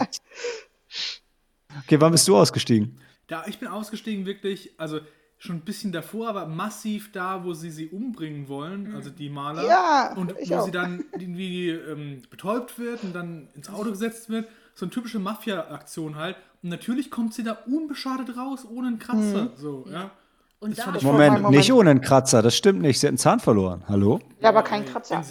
[1.84, 3.00] Okay, wann bist du ausgestiegen?
[3.28, 5.02] Da, ich bin ausgestiegen wirklich, also
[5.40, 9.66] schon ein bisschen davor, aber massiv da, wo sie sie umbringen wollen, also die Maler.
[9.66, 10.66] Ja, und wo auch.
[10.66, 14.48] sie dann irgendwie ähm, betäubt wird und dann ins Auto gesetzt wird.
[14.76, 16.36] So eine typische Mafia-Aktion halt.
[16.62, 19.44] Und natürlich kommt sie da unbeschadet raus, ohne einen Kratzer.
[19.44, 19.52] Mhm.
[19.56, 20.12] So, ja.
[20.60, 23.00] Und da Moment, Moment, nicht ohne einen Kratzer, das stimmt nicht.
[23.00, 23.84] Sie hat einen Zahn verloren.
[23.88, 24.20] Hallo?
[24.42, 25.22] Ja, aber kein Kratzer.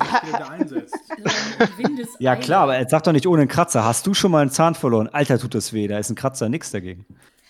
[2.19, 3.85] ja, klar, aber er sagt doch nicht ohne einen Kratzer.
[3.85, 5.11] Hast du schon mal einen Zahn verloren?
[5.13, 7.05] Alter, tut das weh, da ist ein Kratzer, nichts dagegen.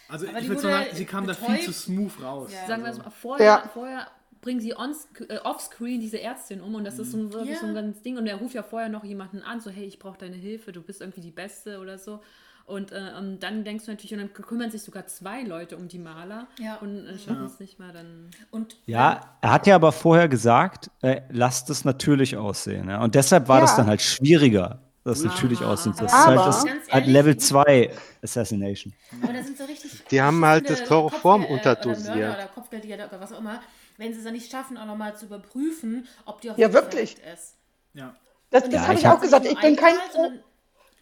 [0.09, 1.49] Also aber ich würde sagen, sie kam betäubt.
[1.49, 2.51] da viel zu smooth raus.
[2.53, 2.67] Ja.
[2.67, 3.71] Sagen wir es mal, vorher, ja.
[3.73, 4.07] vorher
[4.41, 7.61] bringen sie äh, offscreen diese Ärztin um und das ist so, ein, wirklich ja.
[7.61, 9.99] so ein ganzes Ding und er ruft ja vorher noch jemanden an, so hey, ich
[9.99, 12.21] brauche deine Hilfe, du bist irgendwie die Beste oder so.
[12.65, 15.89] Und, äh, und dann denkst du natürlich, und dann kümmern sich sogar zwei Leute um
[15.89, 16.77] die Maler ja.
[16.77, 18.31] und äh, schaffen es nicht mal dann.
[18.51, 22.91] Und, ja, er hat ja aber vorher gesagt, äh, lasst es natürlich aussehen.
[22.91, 23.03] Ja?
[23.03, 25.95] Und deshalb war das dann halt schwieriger das natürlich aussehen.
[25.99, 27.91] Das ist halt, das, halt Level 2
[28.23, 28.93] Assassination.
[29.23, 30.05] Aber da sind so richtig.
[30.11, 32.17] Die haben halt das Chloroform unterdosiert.
[32.17, 33.61] Oder, oder Kopfgeldjäger oder was auch immer.
[33.97, 37.17] Wenn sie es dann nicht schaffen, auch nochmal zu überprüfen, ob die auch ja, wirklich
[37.33, 37.57] ist.
[37.95, 38.15] Ja.
[38.51, 39.47] Das, das ja, habe ich auch gesagt.
[39.47, 39.95] Ich bin kein.
[40.13, 40.41] Sondern,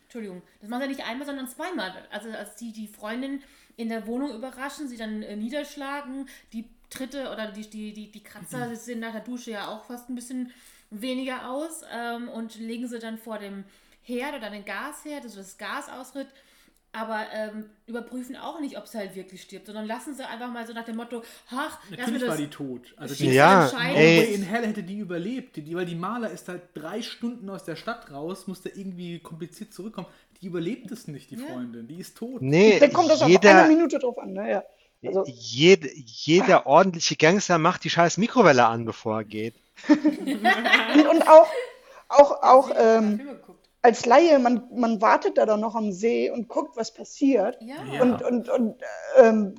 [0.04, 1.92] Entschuldigung, das machen sie nicht einmal, sondern zweimal.
[2.10, 3.42] Also als die die Freundin
[3.76, 8.22] in der Wohnung überraschen, sie dann äh, niederschlagen, die Tritte oder die, die, die, die
[8.22, 8.76] Kratzer mhm.
[8.76, 10.52] sehen nach der Dusche ja auch fast ein bisschen
[10.90, 13.64] weniger aus ähm, und legen sie dann vor dem
[14.06, 16.28] Herd oder einen Gasherd, also das Gas ausritt,
[16.92, 20.66] aber ähm, überprüfen auch nicht, ob sie halt wirklich stirbt, sondern lassen sie einfach mal
[20.66, 22.94] so nach dem Motto, ach, natürlich war die tot.
[22.96, 24.32] Also die ja, ey.
[24.32, 27.76] in Hell hätte die überlebt, die, weil die Maler ist halt drei Stunden aus der
[27.76, 30.06] Stadt raus, musste irgendwie kompliziert zurückkommen.
[30.40, 31.46] Die überlebt es nicht, die ja.
[31.46, 32.40] Freundin, die ist tot.
[32.40, 34.50] Nee, dann kommt das jeder, auf eine Minute drauf an, ne?
[34.50, 34.64] Ja.
[35.04, 35.24] Also.
[35.26, 39.54] Jed, jeder ordentliche Gangster macht die scheiß Mikrowelle an, bevor er geht.
[39.88, 41.48] und auch,
[42.08, 43.20] auch, auch, ähm,
[43.86, 47.56] als Laie, man, man wartet da dann noch am See und guckt, was passiert.
[47.60, 48.02] Ja.
[48.02, 48.82] Und, und, und
[49.16, 49.54] ähm,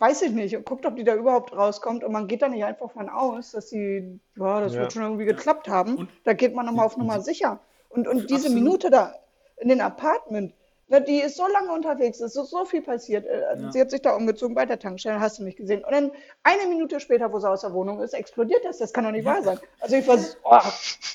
[0.00, 2.02] weiß ich nicht, und guckt, ob die da überhaupt rauskommt.
[2.02, 4.80] Und man geht da nicht einfach von aus, dass sie, ja, das ja.
[4.80, 5.96] wird schon irgendwie geklappt haben.
[5.96, 7.60] Und, da geht man nochmal auf Nummer sicher.
[7.88, 8.64] Und, und diese Absolut.
[8.64, 9.14] Minute da
[9.58, 10.54] in den Apartment,
[10.90, 13.26] na, die ist so lange unterwegs, es ist so viel passiert.
[13.26, 13.72] Äh, ja.
[13.72, 15.84] Sie hat sich da umgezogen bei der Tankstelle, hast du nicht gesehen.
[15.84, 16.10] Und dann
[16.42, 18.78] eine Minute später, wo sie aus der Wohnung ist, explodiert das.
[18.78, 19.34] Das kann doch nicht ja.
[19.34, 19.58] wahr sein.
[19.80, 20.60] Also ich war so, oh,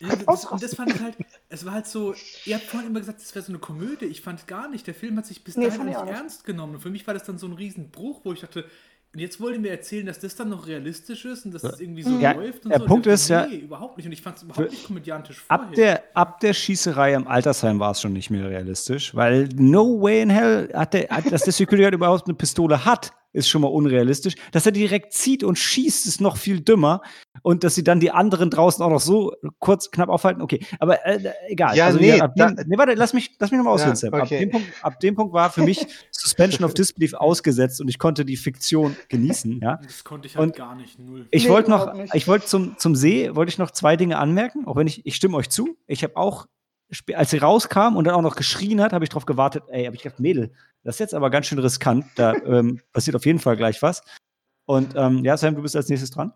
[0.02, 1.16] ja, das, und das fand ich halt,
[1.50, 2.14] es war halt so,
[2.46, 4.06] ihr habt vorhin immer gesagt, das wäre so eine Komödie.
[4.06, 4.86] Ich fand gar nicht.
[4.86, 6.76] Der Film hat sich bis nee, dahin nicht, nicht ernst genommen.
[6.76, 8.66] Und für mich war das dann so ein Riesenbruch, wo ich dachte,
[9.14, 11.80] und jetzt wollt ihr mir erzählen, dass das dann noch realistisch ist und dass es
[11.80, 12.86] irgendwie so ja, läuft und der so.
[12.88, 13.46] Punkt ist nee, ja.
[13.46, 14.08] überhaupt nicht.
[14.08, 15.68] Und ich fand es überhaupt nicht komödiantisch vorher.
[15.68, 20.02] Ab der, ab der Schießerei im Altersheim war es schon nicht mehr realistisch, weil no
[20.02, 23.62] way in hell hat der, hat, dass der Security überhaupt eine Pistole hat ist schon
[23.62, 24.36] mal unrealistisch.
[24.52, 27.02] Dass er direkt zieht und schießt, ist noch viel dümmer.
[27.42, 30.60] Und dass sie dann die anderen draußen auch noch so kurz knapp aufhalten, okay.
[30.80, 31.76] Aber äh, egal.
[31.76, 34.36] Ja, also, nee, ab dem, nee, warte, lass mich, lass mich nochmal ausführen, ja, okay.
[34.36, 37.98] ab, dem Punkt, ab dem Punkt war für mich Suspension of Disbelief ausgesetzt und ich
[38.00, 39.60] konnte die Fiktion genießen.
[39.62, 39.80] Ja?
[39.84, 41.00] Das konnte ich halt und gar nicht.
[41.00, 41.28] Null.
[41.32, 44.66] Ich nee, wollte noch, ich wollte zum, zum See, wollte ich noch zwei Dinge anmerken,
[44.68, 45.76] auch wenn ich, ich stimme euch zu.
[45.88, 46.46] Ich habe auch
[47.16, 49.96] als sie rauskam und dann auch noch geschrien hat, habe ich darauf gewartet, ey, habe
[49.96, 50.52] ich gedacht, Mädel,
[50.84, 54.02] das ist jetzt aber ganz schön riskant, da ähm, passiert auf jeden Fall gleich was.
[54.66, 56.34] Und ähm, ja, Sam, du bist als nächstes dran.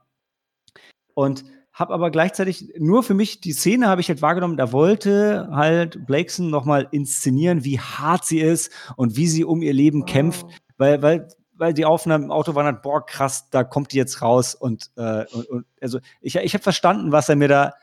[1.13, 5.47] Und habe aber gleichzeitig nur für mich die Szene habe ich halt wahrgenommen, da wollte
[5.51, 10.05] halt Blakeson nochmal inszenieren, wie hart sie ist und wie sie um ihr Leben oh.
[10.05, 10.47] kämpft,
[10.77, 14.21] weil, weil, weil die Aufnahmen im Auto waren halt, boah, krass, da kommt die jetzt
[14.23, 17.73] raus und, äh, und, und also ich, ich habe verstanden, was er mir da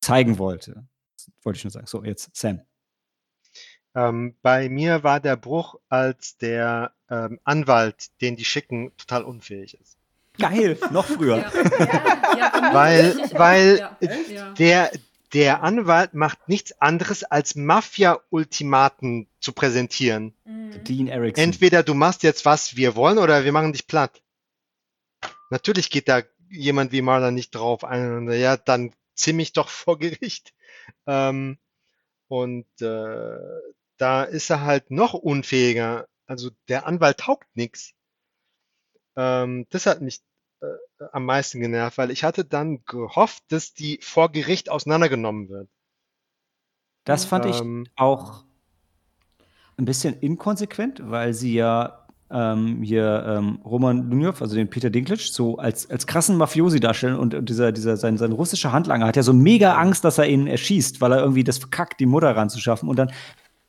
[0.00, 0.86] zeigen wollte
[1.42, 1.86] wollte ich nur sagen.
[1.86, 2.62] So, jetzt Sam.
[3.94, 9.78] Ähm, bei mir war der Bruch, als der ähm, Anwalt, den die schicken, total unfähig
[9.80, 9.96] ist.
[10.38, 11.38] Geil, noch früher.
[11.38, 14.90] Ja, ja, ja, weil weil der,
[15.34, 20.34] der Anwalt macht nichts anderes als Mafia-Ultimaten zu präsentieren.
[20.44, 20.84] Mhm.
[20.84, 21.44] Dean Erickson.
[21.44, 24.22] Entweder du machst jetzt was wir wollen oder wir machen dich platt.
[25.50, 30.54] Natürlich geht da jemand wie Marla nicht drauf ein ja, dann ziemlich doch vor Gericht.
[31.06, 31.58] Ähm,
[32.28, 33.38] und äh,
[33.98, 36.08] da ist er halt noch unfähiger.
[36.26, 37.92] Also der Anwalt taugt nix.
[39.16, 40.20] Ähm, das hat mich
[40.62, 40.66] äh,
[41.12, 45.68] am meisten genervt, weil ich hatte dann gehofft, dass die vor Gericht auseinandergenommen wird.
[47.04, 48.44] Das fand ich Ähm, auch
[49.76, 51.99] ein bisschen inkonsequent, weil sie ja
[52.30, 57.16] ähm, hier ähm, Roman Lunjov, also den Peter Dinklage, so als, als krassen Mafiosi darstellen
[57.16, 60.26] und, und dieser, dieser, sein, sein russischer Handlanger hat ja so mega Angst, dass er
[60.28, 63.10] ihn erschießt, weil er irgendwie das verkackt, die Mutter ranzuschaffen und dann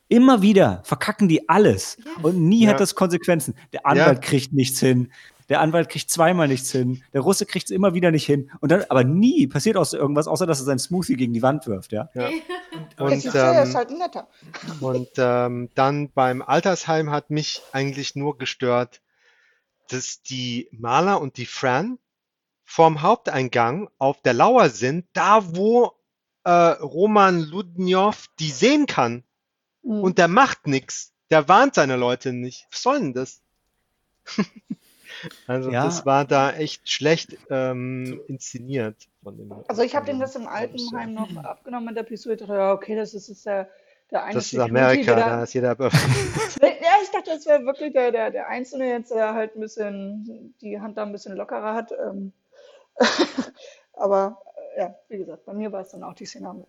[0.09, 2.71] immer wieder verkacken die alles und nie Ja.
[2.71, 3.55] hat das Konsequenzen.
[3.73, 5.09] Der Anwalt kriegt nichts hin.
[5.51, 7.03] Der Anwalt kriegt zweimal nichts hin.
[7.11, 8.49] Der Russe kriegt es immer wieder nicht hin.
[8.61, 11.67] Und dann, aber nie passiert aus irgendwas, außer dass er seinen Smoothie gegen die Wand
[11.67, 12.09] wirft, ja.
[12.13, 12.29] Ja.
[12.97, 14.29] Und, ist ähm, halt ein netter.
[14.79, 19.01] Und ähm, dann beim Altersheim hat mich eigentlich nur gestört,
[19.89, 21.99] dass die Maler und die Fran
[22.63, 25.91] vorm Haupteingang auf der Lauer sind, da wo
[26.45, 29.25] äh, Roman Ludnjov die sehen kann.
[29.83, 29.99] Mhm.
[29.99, 31.11] Und der macht nix.
[31.29, 32.67] Der warnt seine Leute nicht.
[32.71, 33.41] Was soll denn das?
[35.47, 35.85] also Ja.
[35.85, 39.53] das war da echt schlecht ähm, inszeniert von dem.
[39.67, 40.47] Also ich habe dem das im.
[40.47, 42.35] Altenheim noch abgenommen mit der Pistole.
[42.35, 43.69] Ich dachte, ja, okay, das ist jetzt der,
[44.11, 45.75] der eine Das ist Security, Amerika, der da ist jeder.
[46.81, 50.55] Ja, ich dachte, das wäre wirklich der, der, der Einzelne jetzt, der halt ein bisschen
[50.61, 51.91] die Hand da ein bisschen lockerer hat.
[51.91, 52.33] Ähm,
[53.93, 54.41] aber
[54.75, 56.65] äh, ja, wie gesagt, bei mir war es dann auch die Szene.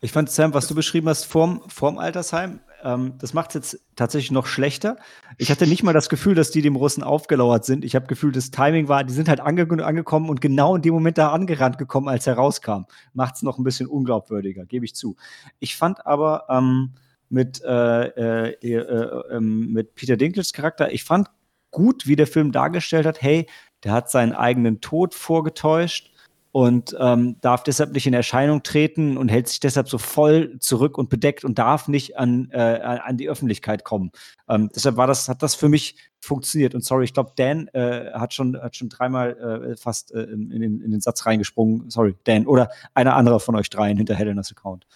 [0.00, 3.80] Ich fand, Sam, was du beschrieben hast vorm, vorm Altersheim, ähm, das macht es jetzt
[3.96, 4.98] tatsächlich noch schlechter.
[5.38, 7.84] Ich hatte nicht mal das Gefühl, dass die dem Russen aufgelauert sind.
[7.84, 10.94] Ich habe Gefühl, das Timing war, die sind halt ange angekommen und genau in dem
[10.94, 12.84] Moment da angerannt gekommen, als er rauskam.
[13.14, 15.16] Macht es noch ein bisschen unglaubwürdiger, gebe ich zu.
[15.58, 16.92] Ich fand aber ähm,
[17.28, 21.28] mit, äh, äh, äh, ähm, mit Peter Dinklages Charakter, ich fand
[21.70, 23.46] gut, wie der Film dargestellt hat, hey,
[23.82, 26.12] der hat seinen eigenen Tod vorgetäuscht
[26.56, 30.96] und ähm, darf deshalb nicht in Erscheinung treten und hält sich deshalb so voll zurück
[30.96, 34.10] und bedeckt und darf nicht an, äh, an die Öffentlichkeit kommen.
[34.48, 36.74] Ähm, deshalb war das, hat das für mich funktioniert.
[36.74, 40.48] Und sorry, ich glaube, Dan äh, hat, schon, hat schon dreimal äh, fast äh, in,
[40.48, 41.90] den, in den Satz reingesprungen.
[41.90, 42.46] Sorry, Dan.
[42.46, 44.86] Oder einer anderer von euch dreien hinter Helenas Account.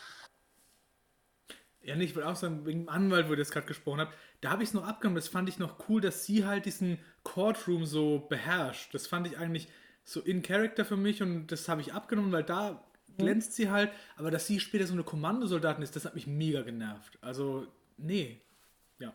[1.83, 4.51] Ja, ich wollte auch sagen, wegen dem Anwalt, wo ihr das gerade gesprochen habt, da
[4.51, 5.17] habe ich es noch abgenommen.
[5.17, 8.95] Das fand ich noch cool, dass sie halt diesen Courtroom so beherrscht.
[8.95, 9.69] Das fand ich eigentlich
[10.11, 12.83] so in Character für mich und das habe ich abgenommen, weil da
[13.17, 13.93] glänzt sie halt.
[14.17, 17.17] Aber dass sie später so eine Kommandosoldatin ist, das hat mich mega genervt.
[17.21, 18.41] Also, nee.
[18.99, 19.15] Ja,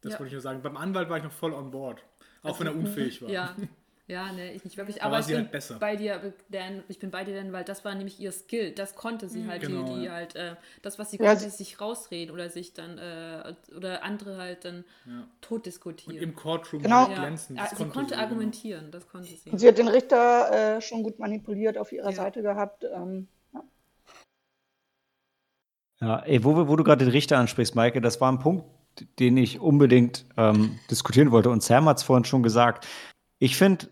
[0.00, 0.18] das Ja.
[0.18, 0.60] wollte ich nur sagen.
[0.62, 2.04] Beim Anwalt war ich noch voll on board.
[2.42, 3.30] Auch wenn er unfähig war.
[3.30, 3.54] Ja.
[4.12, 4.98] Ja, ne, ich nicht wirklich.
[4.98, 5.78] Da Aber war ich sie bin halt besser.
[5.80, 8.72] bei dir, Dan, ich bin bei dir, Dan, weil das war nämlich ihr Skill.
[8.72, 10.12] Das konnte sie halt, Genau, die, die ja.
[10.12, 13.54] halt, äh, das, was sie Ja, konnte, sie- ist sich rausreden oder sich dann, äh,
[13.76, 15.26] oder andere halt dann Ja.
[15.40, 16.16] tot Und diskutieren.
[16.16, 17.08] im Courtroom Genau.
[17.08, 17.56] halt glänzen.
[17.56, 18.22] Ja, sie konnte genau.
[18.22, 19.50] argumentieren, das konnte sie.
[19.50, 22.16] Und sie hat den Richter äh, schon gut manipuliert auf ihrer Ja.
[22.16, 22.84] Seite gehabt.
[22.84, 23.28] Ähm,
[26.00, 28.64] Ja, ey, wo, wo du gerade den Richter ansprichst, Maike, das war ein Punkt,
[29.20, 31.48] den ich unbedingt ähm, diskutieren wollte.
[31.50, 32.86] Und Sam hat es vorhin schon gesagt.
[33.38, 33.88] Ich finde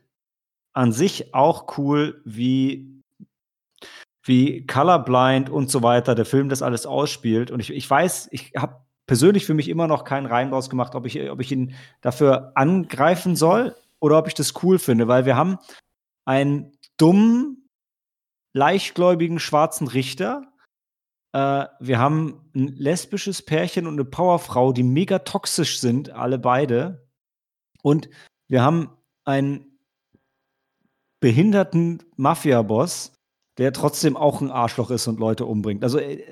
[0.73, 3.03] an sich auch cool, wie,
[4.25, 7.51] wie colorblind und so weiter der Film das alles ausspielt.
[7.51, 10.95] Und ich, ich weiß, ich habe persönlich für mich immer noch keinen Reim draus gemacht,
[10.95, 15.25] ob ich, ob ich ihn dafür angreifen soll oder ob ich das cool finde, weil
[15.25, 15.59] wir haben
[16.25, 17.69] einen dummen,
[18.53, 20.51] leichtgläubigen schwarzen Richter,
[21.33, 27.09] äh, wir haben ein lesbisches Pärchen und eine Powerfrau, die mega toxisch sind, alle beide.
[27.83, 28.09] Und
[28.49, 29.70] wir haben einen
[31.21, 33.13] behinderten Mafia-Boss,
[33.59, 35.85] der trotzdem auch ein Arschloch ist und Leute umbringt.
[35.85, 36.23] Also äh,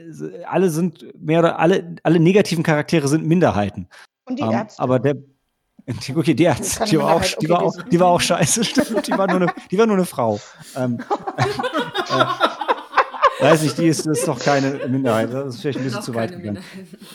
[0.47, 3.89] alle sind mehr oder alle, alle negativen Charaktere sind Minderheiten.
[4.25, 4.83] und die Ähm, Ärzte.
[4.83, 5.17] aber der
[6.15, 9.07] okay, die Ärzte, Keine die war auch, die war auch, die war auch scheiße, stimmt.
[9.07, 10.41] Die war nur eine, die war nur eine Frau.
[10.77, 10.99] Ähm,
[12.11, 15.33] äh, weiß nicht, die ist, ist doch keine Minderheit.
[15.33, 16.59] Das ist vielleicht ein bisschen zu weit gegangen.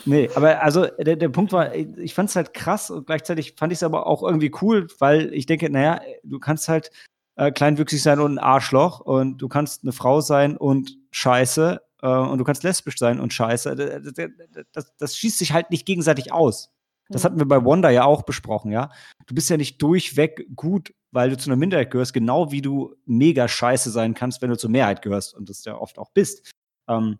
[0.06, 3.74] Nee, aber also der, der Punkt war, ich fand es halt krass und gleichzeitig fand
[3.74, 6.92] ich es aber auch irgendwie cool, weil ich denke, naja, du kannst halt
[7.36, 12.08] äh, kleinwüchsig sein und ein Arschloch und du kannst eine Frau sein und scheiße äh,
[12.08, 13.76] und du kannst lesbisch sein und scheiße.
[13.76, 16.72] Das, das, das, schießt sich halt nicht gegenseitig aus.
[17.10, 18.90] Das hatten wir bei Wanda ja auch besprochen, ja.
[19.28, 22.96] Du bist ja nicht durchweg gut, weil du zu einer Minderheit gehörst, genau wie du
[23.06, 26.52] mega scheiße sein kannst, wenn du zur Mehrheit gehörst und das ja oft auch bist.
[26.88, 27.20] Ähm,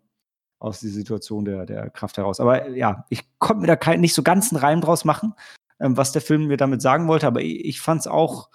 [0.64, 2.40] aus dieser Situation der, der Kraft heraus.
[2.40, 5.34] Aber äh, ja, ich konnte mir da kein, nicht so ganz einen Reim draus machen,
[5.78, 8.50] ähm, was der Film mir damit sagen wollte, aber ich, ich fand es auch,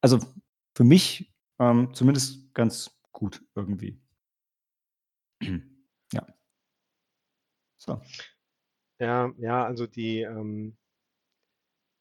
[0.00, 0.18] also
[0.74, 4.00] für mich ähm, zumindest ganz gut irgendwie.
[6.12, 6.24] ja.
[7.78, 8.00] So.
[8.98, 10.76] Ja, ja, also die, ähm,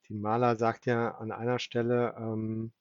[0.08, 2.72] die Maler sagt ja an einer Stelle, ähm,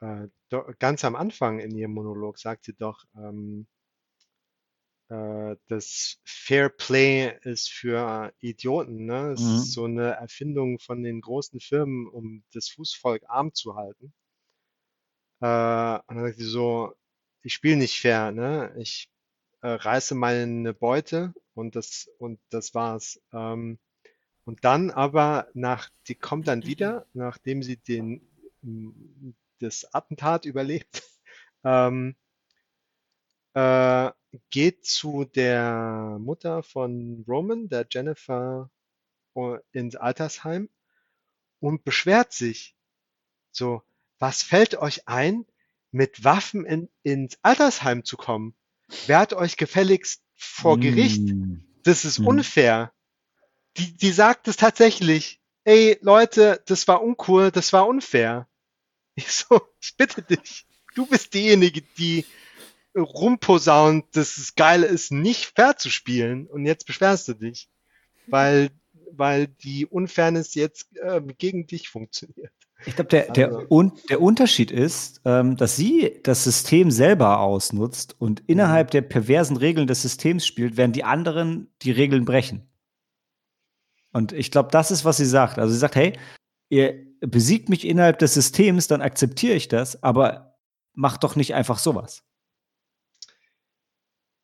[0.00, 3.66] äh, do, ganz am Anfang in ihrem Monolog sagt sie doch, ähm,
[5.08, 9.32] äh, das Fair Play ist für Idioten, ne?
[9.32, 9.54] Es Mhm.
[9.56, 14.12] ist so eine Erfindung von den großen Firmen, um das Fußvolk arm zu halten.
[15.40, 15.46] Äh,
[16.06, 16.94] und dann sagt sie so,
[17.42, 18.74] ich spiele nicht fair, ne?
[18.78, 19.10] Ich
[19.62, 23.20] äh, reiße meine Beute und das und das war's.
[23.32, 23.78] Ähm,
[24.44, 28.22] und dann aber nach, die kommt dann wieder, nachdem sie den
[28.62, 31.02] m, das Attentat überlebt,
[31.64, 32.16] ähm,
[33.54, 34.10] äh,
[34.50, 38.70] geht zu der Mutter von Roman, der Jennifer,
[39.36, 40.68] äh, ins Altersheim
[41.60, 42.76] und beschwert sich.
[43.52, 43.82] So,
[44.20, 45.44] was fällt euch ein,
[45.90, 48.54] mit Waffen in, ins Altersheim zu kommen?
[49.06, 51.22] Wehrt euch gefälligst vor Gericht.
[51.22, 51.56] Mm.
[51.82, 52.26] Das ist Mhm.
[52.28, 52.92] unfair.
[53.76, 55.40] Die, die sagt es tatsächlich.
[55.64, 58.46] Ey, Leute, das war uncool, das war unfair.
[59.16, 60.66] Ich so, ich bitte dich.
[60.94, 62.24] Du bist diejenige, die
[62.96, 66.46] rumposaunt, dass es geil ist, nicht fair zu spielen.
[66.46, 67.68] Und jetzt beschwerst du dich.
[68.26, 68.70] Weil,
[69.12, 72.52] weil die Unfairness jetzt äh, gegen dich funktioniert.
[72.86, 77.40] Ich glaube, der, der, Also- un, der Unterschied ist, ähm, dass sie das System selber
[77.40, 82.66] ausnutzt und innerhalb der perversen Regeln des Systems spielt, während die anderen die Regeln brechen.
[84.12, 85.58] Und ich glaube, das ist, was sie sagt.
[85.58, 86.18] Also sie sagt, hey,
[86.68, 90.58] ihr besiegt mich innerhalb des Systems, dann akzeptiere ich das, aber
[90.94, 92.24] macht doch nicht einfach sowas.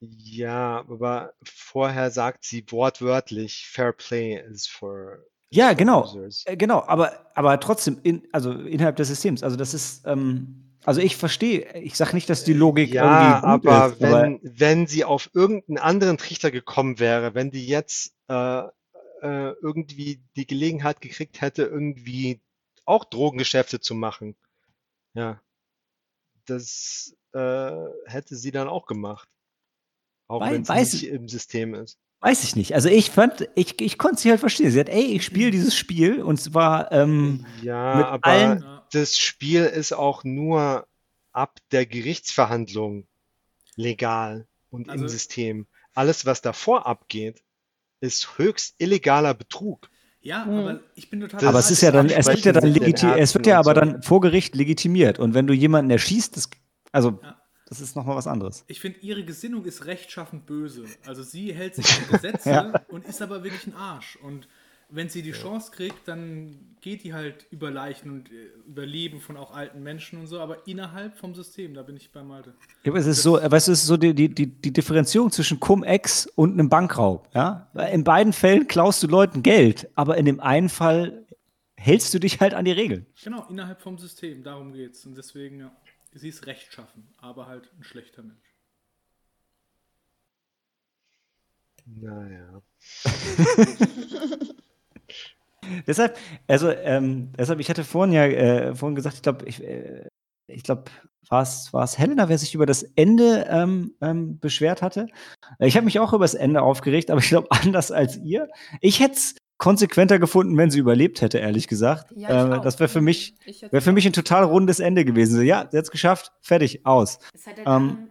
[0.01, 6.13] Ja, aber vorher sagt sie wortwörtlich, Fair Play is for Ja, genau.
[6.45, 9.43] Äh, Genau, aber, aber trotzdem, in, also innerhalb des Systems.
[9.43, 13.69] Also das ist, ähm, also ich verstehe, ich sage nicht, dass die Logik Ja, irgendwie
[13.69, 18.15] aber ist, aber wenn, wenn sie auf irgendeinen anderen Trichter gekommen wäre, wenn die jetzt
[18.29, 18.61] äh,
[19.23, 22.41] äh, irgendwie die Gelegenheit gekriegt hätte, irgendwie
[22.85, 24.37] auch Drogengeschäfte zu machen,
[25.15, 25.41] ja,
[26.47, 27.73] das äh,
[28.07, 29.29] hätte sie dann auch gemacht.
[30.29, 31.99] Auch wenn es nicht ich- im System ist.
[32.27, 32.75] Weiß ich nicht.
[32.75, 34.73] Also ich fand, ich, ich konnte sie halt verstehen.
[34.73, 39.17] Sie hat, ey, ich spiele dieses Spiel und zwar ähm, Ja, mit aber allen- das
[39.17, 40.87] Spiel ist auch nur
[41.33, 43.07] ab der Gerichtsverhandlung
[43.77, 45.67] legal und Also- im System.
[45.95, 47.43] Alles, was davor abgeht,
[48.01, 49.89] ist höchst illegaler Betrug.
[50.21, 50.59] Ja, Mhm.
[50.59, 51.47] aber ich bin total.
[51.47, 53.81] Aber es ist ja dann, es wird ja dann legitimiert, es wird ja aber so.
[53.81, 55.19] dann vor Gericht legitimiert.
[55.21, 56.51] Und wenn du jemanden erschießt, das,
[56.91, 57.41] also Ja.
[57.69, 58.65] Das ist nochmal was anderes.
[58.69, 60.85] Ich finde, ihre Gesinnung ist rechtschaffend böse.
[61.07, 62.85] Also sie hält sich an Gesetze Ja.
[62.89, 64.17] und ist aber wirklich ein Arsch.
[64.23, 64.49] Und
[64.89, 68.35] wenn sie die Chance kriegt, dann geht die halt über Leichen und äh,
[68.69, 72.13] über Leben von auch alten Menschen und so, aber innerhalb vom System, da bin ich
[72.13, 72.55] bei Malte.
[72.85, 75.59] Ja, aber es ist so, weißt du, es ist so die, die, die, Differenzierung zwischen
[75.59, 77.29] Cum-Ex und einem Bankraub.
[77.35, 77.69] Ja?
[77.93, 81.27] In beiden Fällen klaust du Leuten Geld, aber in dem einen Fall
[81.75, 83.07] hältst du dich halt an die Regeln.
[83.25, 85.05] Genau, innerhalb vom System, darum geht's.
[85.05, 85.73] Und deswegen, ja,
[86.17, 88.57] sie ist rechtschaffen, aber halt ein schlechter Mensch.
[91.87, 92.63] Naja.
[95.87, 100.09] Deshalb, also, ähm, deshalb, ich hatte vorhin ja äh, vorhin gesagt, ich glaube, ich, äh,
[100.47, 100.85] ich glaube,
[101.29, 105.09] war es Helena, wer sich über das Ende ähm, ähm, beschwert hatte?
[105.59, 108.49] Ich habe mich auch über das Ende aufgeregt, aber ich glaube, anders als ihr.
[108.81, 112.13] Ich hätte es konsequenter gefunden, wenn sie überlebt hätte, ehrlich gesagt.
[112.15, 115.05] Ja, äh, das wäre für mich, Ich jetzt wäre für mich ein total rundes Ende
[115.05, 115.37] gewesen.
[115.37, 117.19] So, ja, sie hat es geschafft, fertig, aus.
[117.65, 118.09] Ähm.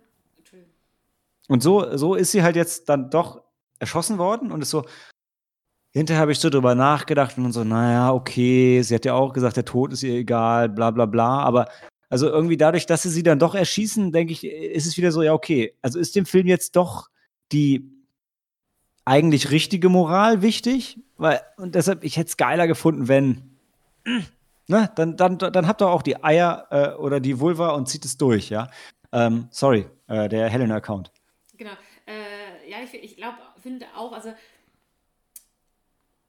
[1.47, 3.43] Und so, so ist sie halt jetzt dann doch
[3.79, 4.85] erschossen worden und ist so.
[5.91, 9.55] Hinterher habe ich so drüber nachgedacht und so, naja, okay, sie hat ja auch gesagt,
[9.55, 11.39] der Tod ist ihr egal, bla bla bla.
[11.39, 11.69] Aber
[12.09, 15.21] also irgendwie dadurch, dass sie sie dann doch erschießen, denke ich, ist es wieder so,
[15.21, 15.73] ja, okay.
[15.81, 17.07] Also ist dem Film jetzt doch
[17.53, 17.94] die
[19.05, 20.99] eigentlich richtige Moral wichtig?
[21.17, 23.55] Weil, und deshalb, ich hätte es geiler gefunden, wenn.
[24.67, 28.03] Ne, dann, dann, dann habt ihr auch die Eier äh, oder die Vulva und zieht
[28.03, 28.67] es durch, ja.
[29.11, 31.11] Ähm, sorry, äh, der Helena-Account.
[31.55, 31.73] Genau.
[32.07, 34.33] Äh, ja, ich, ich glaube, finde auch, also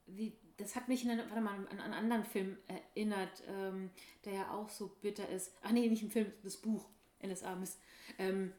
[0.07, 3.91] wie, das hat mich einen, warte mal, an einen anderen Film erinnert, ähm,
[4.25, 5.53] der ja auch so bitter ist.
[5.63, 6.89] Ach nee, nicht im Film, das Buch
[7.23, 7.81] NSA Mist.
[8.19, 8.53] Ähm,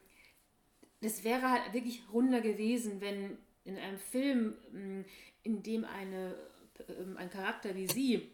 [1.01, 3.37] das wäre halt wirklich runder gewesen, wenn
[3.67, 5.05] in einem Film, mh,
[5.43, 6.35] in dem eine,
[6.87, 8.31] ähm, ein Charakter wie sie,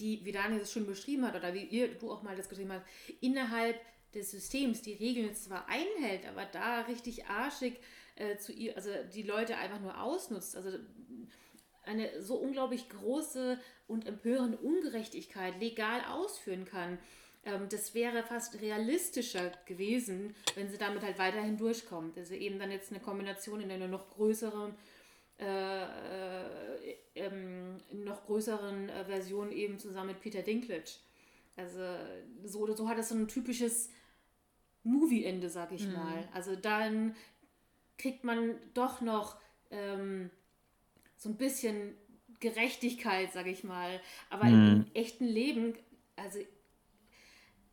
[0.00, 2.72] die, wie Daniel es schon beschrieben hat, oder wie ihr, du auch mal das geschrieben
[2.72, 2.84] hast,
[3.20, 3.78] innerhalb
[4.14, 7.74] des Systems die Regeln zwar einhält, aber da richtig arschig
[8.16, 10.56] äh, zu ihr, also die Leute einfach nur ausnutzt.
[10.56, 10.78] Also
[11.84, 16.98] eine so unglaublich große und empörende Ungerechtigkeit legal ausführen kann.
[17.44, 22.16] Ähm, das wäre fast realistischer gewesen, wenn sie damit halt weiterhin durchkommt.
[22.18, 24.74] Also eben dann jetzt eine Kombination in einer noch größeren
[25.38, 30.92] äh, äh, ähm, noch größeren äh, Version eben zusammen mit Peter Dinklage.
[31.56, 31.80] Also
[32.44, 33.90] so oder so hat es so ein typisches
[34.84, 35.94] Movie-Ende, sag ich mhm.
[35.94, 36.28] mal.
[36.32, 37.16] Also dann
[37.98, 39.36] kriegt man doch noch
[39.70, 40.30] ähm,
[41.16, 41.94] so ein bisschen
[42.38, 44.00] Gerechtigkeit, sag ich mal.
[44.30, 44.52] Aber mhm.
[44.52, 45.74] im, im echten Leben,
[46.16, 46.38] also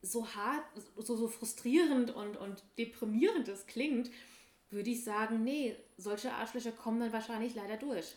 [0.01, 0.63] so hart,
[0.97, 4.09] so, so frustrierend und, und deprimierend es klingt,
[4.69, 8.15] würde ich sagen, nee, solche Arschlöcher kommen dann wahrscheinlich leider durch.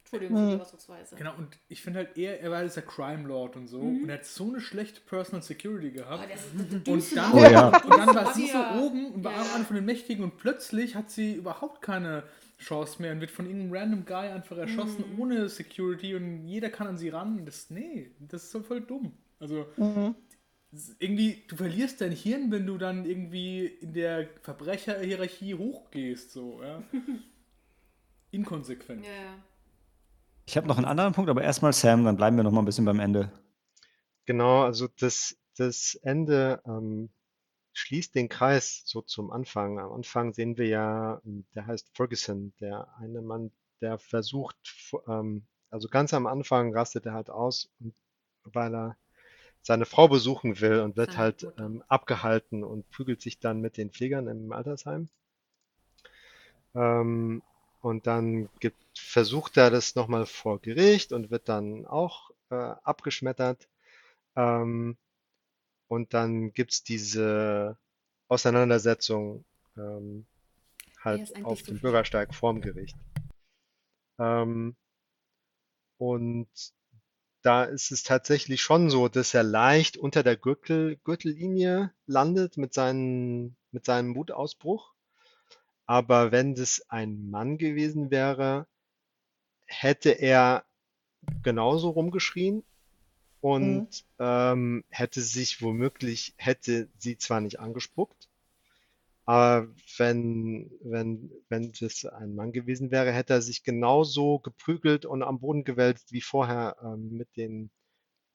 [0.00, 1.16] Entschuldigung für die Ausdrucksweise.
[1.16, 4.02] Genau, und ich finde halt eher, er war dieser Crime Lord und so mhm.
[4.02, 6.28] und er hat so eine schlechte Personal Security gehabt.
[6.28, 7.68] Oh, und, dann, oh, ja.
[7.68, 9.54] und dann war sie so oben und war ja.
[9.54, 12.24] einer von den Mächtigen und plötzlich hat sie überhaupt keine
[12.58, 15.20] Chance mehr und wird von irgendeinem random Guy einfach erschossen mhm.
[15.20, 17.44] ohne Security und jeder kann an sie ran.
[17.46, 19.12] Das, nee, das ist so voll dumm.
[19.40, 20.14] Also, mhm
[20.98, 26.82] irgendwie, du verlierst dein Hirn, wenn du dann irgendwie in der Verbrecherhierarchie hochgehst, so, ja.
[28.30, 29.04] Inkonsequent.
[29.04, 29.42] Ja.
[30.46, 32.66] Ich habe noch einen anderen Punkt, aber erstmal Sam, dann bleiben wir noch mal ein
[32.66, 33.30] bisschen beim Ende.
[34.26, 37.10] Genau, also das, das Ende ähm,
[37.72, 39.78] schließt den Kreis so zum Anfang.
[39.78, 41.20] Am Anfang sehen wir ja,
[41.54, 44.56] der heißt Ferguson, der eine Mann, der versucht,
[45.08, 47.70] ähm, also ganz am Anfang rastet er halt aus,
[48.44, 48.96] weil er
[49.64, 53.90] seine Frau besuchen will und wird halt ähm, abgehalten und prügelt sich dann mit den
[53.90, 55.08] Pflegern im Altersheim.
[56.74, 57.42] Ähm,
[57.80, 63.66] und dann gibt, versucht er das nochmal vor Gericht und wird dann auch äh, abgeschmettert.
[64.36, 64.98] Ähm,
[65.88, 67.78] und dann gibt's diese
[68.28, 69.46] Auseinandersetzung
[69.78, 70.26] ähm,
[71.00, 72.96] halt auf dem Bürgersteig vorm Gericht.
[74.18, 74.76] Ähm,
[75.96, 76.48] und
[77.44, 82.72] da ist es tatsächlich schon so, dass er leicht unter der Gürtel, Gürtellinie landet mit,
[82.72, 84.94] seinen, mit seinem Wutausbruch.
[85.84, 88.66] Aber wenn das ein Mann gewesen wäre,
[89.66, 90.64] hätte er
[91.42, 92.64] genauso rumgeschrien
[93.42, 93.96] und mhm.
[94.18, 98.30] ähm, hätte sich womöglich, hätte sie zwar nicht angespuckt,
[99.26, 105.22] aber wenn, wenn, wenn das ein Mann gewesen wäre, hätte er sich genauso geprügelt und
[105.22, 107.70] am Boden gewälzt wie vorher ähm, mit den,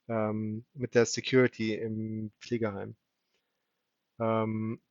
[0.08, 2.96] ähm, mit der Security im Pflegeheim.
[4.20, 4.82] Ähm,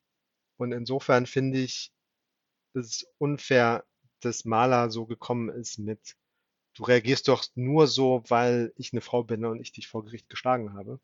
[0.58, 1.92] und insofern finde ich
[2.74, 3.84] es unfair,
[4.20, 6.16] dass Maler so gekommen ist mit,
[6.74, 10.28] du reagierst doch nur so, weil ich eine Frau bin und ich dich vor Gericht
[10.28, 11.00] geschlagen habe.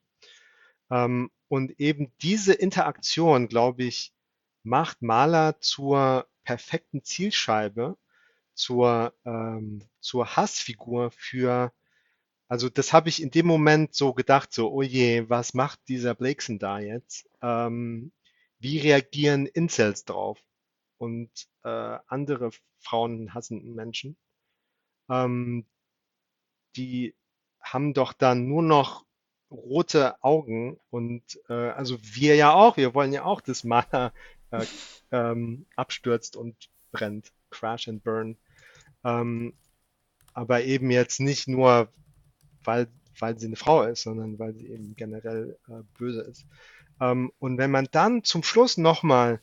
[0.91, 4.15] Ähm, und eben diese Interaktion, glaube ich,
[4.65, 7.97] macht Maler zur perfekten Zielscheibe,
[8.55, 11.73] zur, ähm, zur Hassfigur für,
[12.49, 16.15] also das habe ich in dem Moment so gedacht, so, oh je, was macht dieser
[16.15, 17.29] Blakeson da jetzt?
[17.43, 18.13] Ähm,
[18.59, 20.39] wie reagieren Incels drauf?
[20.99, 21.31] Und
[21.65, 24.17] äh, andere Frauen hassenden Menschen,
[25.11, 25.67] ähm,
[26.77, 27.15] die
[27.61, 29.05] haben doch dann nur noch
[29.51, 34.13] rote Augen und äh, also wir ja auch, wir wollen ja auch, dass Maler
[34.61, 34.67] äh,
[35.13, 36.57] ähm, abstürzt und
[36.93, 37.33] brennt.
[37.51, 38.37] Crash and Burn.
[39.05, 39.55] Ähm,
[40.33, 41.89] aber eben jetzt nicht nur,
[42.65, 42.89] weil,
[43.19, 46.47] weil sie eine Frau ist, sondern weil sie eben generell äh, böse ist.
[47.01, 49.41] Ähm, und wenn man dann zum Schluss nochmal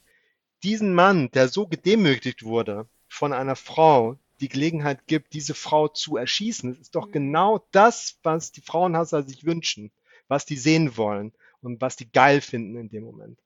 [0.64, 6.18] diesen Mann, der so gedemütigt wurde von einer Frau, die Gelegenheit gibt, diese Frau zu
[6.18, 7.12] erschießen, das ist doch mhm.
[7.12, 9.92] genau das, was die Frauenhasser sich wünschen,
[10.28, 11.32] was die sehen wollen
[11.62, 13.40] und was die geil finden in dem Moment.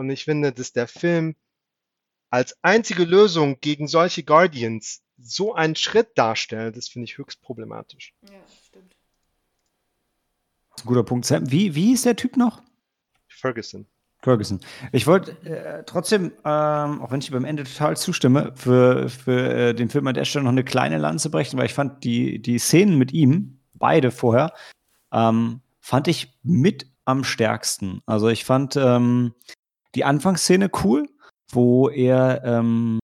[0.00, 1.36] Und ich finde, dass der Film
[2.30, 8.14] als einzige Lösung gegen solche Guardians so einen Schritt darstellt, das finde ich höchst problematisch.
[8.22, 8.96] Ja, stimmt.
[10.70, 11.26] Das ist ein guter Punkt.
[11.26, 12.62] Sam, wie, wie ist der Typ noch?
[13.28, 13.86] Ferguson.
[14.22, 14.60] Ferguson.
[14.92, 19.74] Ich wollte äh, trotzdem, ähm, auch wenn ich beim Ende total zustimme, für, für äh,
[19.74, 22.58] den Film an der Stelle noch eine kleine Lanze brechen, weil ich fand die, die
[22.58, 24.54] Szenen mit ihm, beide vorher,
[25.12, 28.00] ähm, fand ich mit am stärksten.
[28.06, 29.34] Also ich fand ähm,
[29.94, 31.08] die Anfangsszene cool,
[31.50, 32.98] wo er ähm,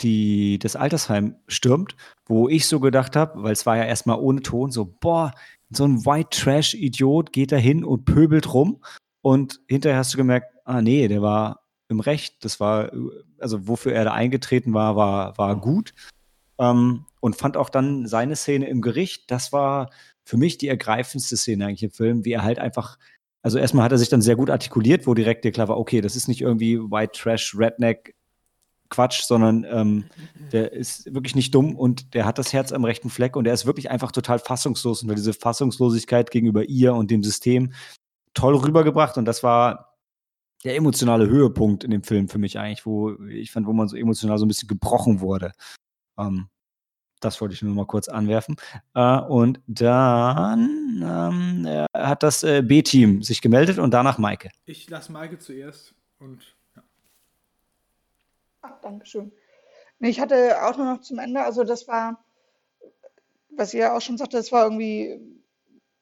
[0.00, 1.96] die, das Altersheim stürmt,
[2.26, 5.32] wo ich so gedacht habe, weil es war ja erstmal ohne Ton, so, boah,
[5.70, 8.82] so ein White Trash-Idiot geht da hin und pöbelt rum.
[9.22, 12.44] Und hinterher hast du gemerkt, ah nee, der war im Recht.
[12.44, 12.92] Das war,
[13.38, 15.94] also wofür er da eingetreten war, war, war gut.
[16.58, 19.90] Ähm, und fand auch dann seine Szene im Gericht, das war
[20.24, 22.98] für mich die ergreifendste Szene eigentlich im Film, wie er halt einfach
[23.46, 26.00] also erstmal hat er sich dann sehr gut artikuliert, wo direkt dir klar war, okay,
[26.00, 28.16] das ist nicht irgendwie White Trash, Redneck,
[28.88, 30.06] Quatsch, sondern ähm,
[30.50, 33.54] der ist wirklich nicht dumm und der hat das Herz am rechten Fleck und er
[33.54, 35.00] ist wirklich einfach total fassungslos.
[35.04, 37.72] Und diese Fassungslosigkeit gegenüber ihr und dem System,
[38.34, 39.94] toll rübergebracht und das war
[40.64, 43.96] der emotionale Höhepunkt in dem Film für mich eigentlich, wo ich fand, wo man so
[43.96, 45.52] emotional so ein bisschen gebrochen wurde.
[46.18, 46.48] Ähm,
[47.26, 48.56] das wollte ich nur mal kurz anwerfen.
[48.94, 54.50] Äh, und dann ähm, äh, hat das äh, B-Team sich gemeldet und danach Maike.
[54.64, 56.82] Ich lasse Maike zuerst und ja.
[58.62, 59.32] Ach, Dankeschön.
[59.98, 62.24] Nee, ich hatte auch nur noch zum Ende, also das war,
[63.50, 65.20] was ihr auch schon sagte, das war irgendwie,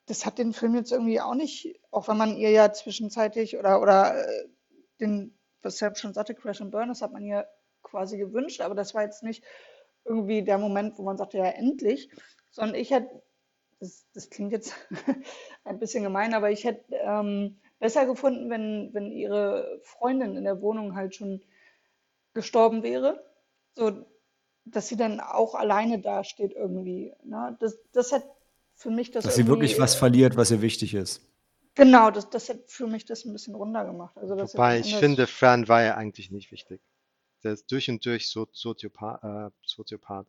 [0.07, 3.81] das hat den Film jetzt irgendwie auch nicht, auch wenn man ihr ja zwischenzeitlich oder,
[3.81, 4.15] oder
[5.01, 7.47] den, was Sam schon sagte, Crash and Burn, das hat man ihr
[7.83, 9.45] quasi gewünscht, aber das war jetzt nicht
[10.05, 12.11] irgendwie der Moment, wo man sagte, ja, endlich,
[12.51, 13.23] sondern ich hätte,
[13.81, 14.75] das, das klingt jetzt
[15.65, 20.61] ein bisschen gemein, aber ich hätte ähm, besser gefunden, wenn, wenn ihre Freundin in der
[20.61, 21.43] Wohnung halt schon
[22.33, 23.25] gestorben wäre,
[23.75, 24.05] so
[24.65, 27.13] dass sie dann auch alleine dasteht irgendwie.
[27.23, 27.57] Ne?
[27.61, 28.25] Das, das hat
[28.75, 31.21] für mich das Dass sie wirklich was verliert, was ihr wichtig ist.
[31.75, 34.17] Genau, das, das hat für mich das ein bisschen runter gemacht.
[34.17, 36.81] Also, Wobei ich finde, Fran war ja eigentlich nicht wichtig.
[37.45, 39.23] Der ist durch und durch so Soziopath.
[39.23, 40.27] Äh, Soziopath.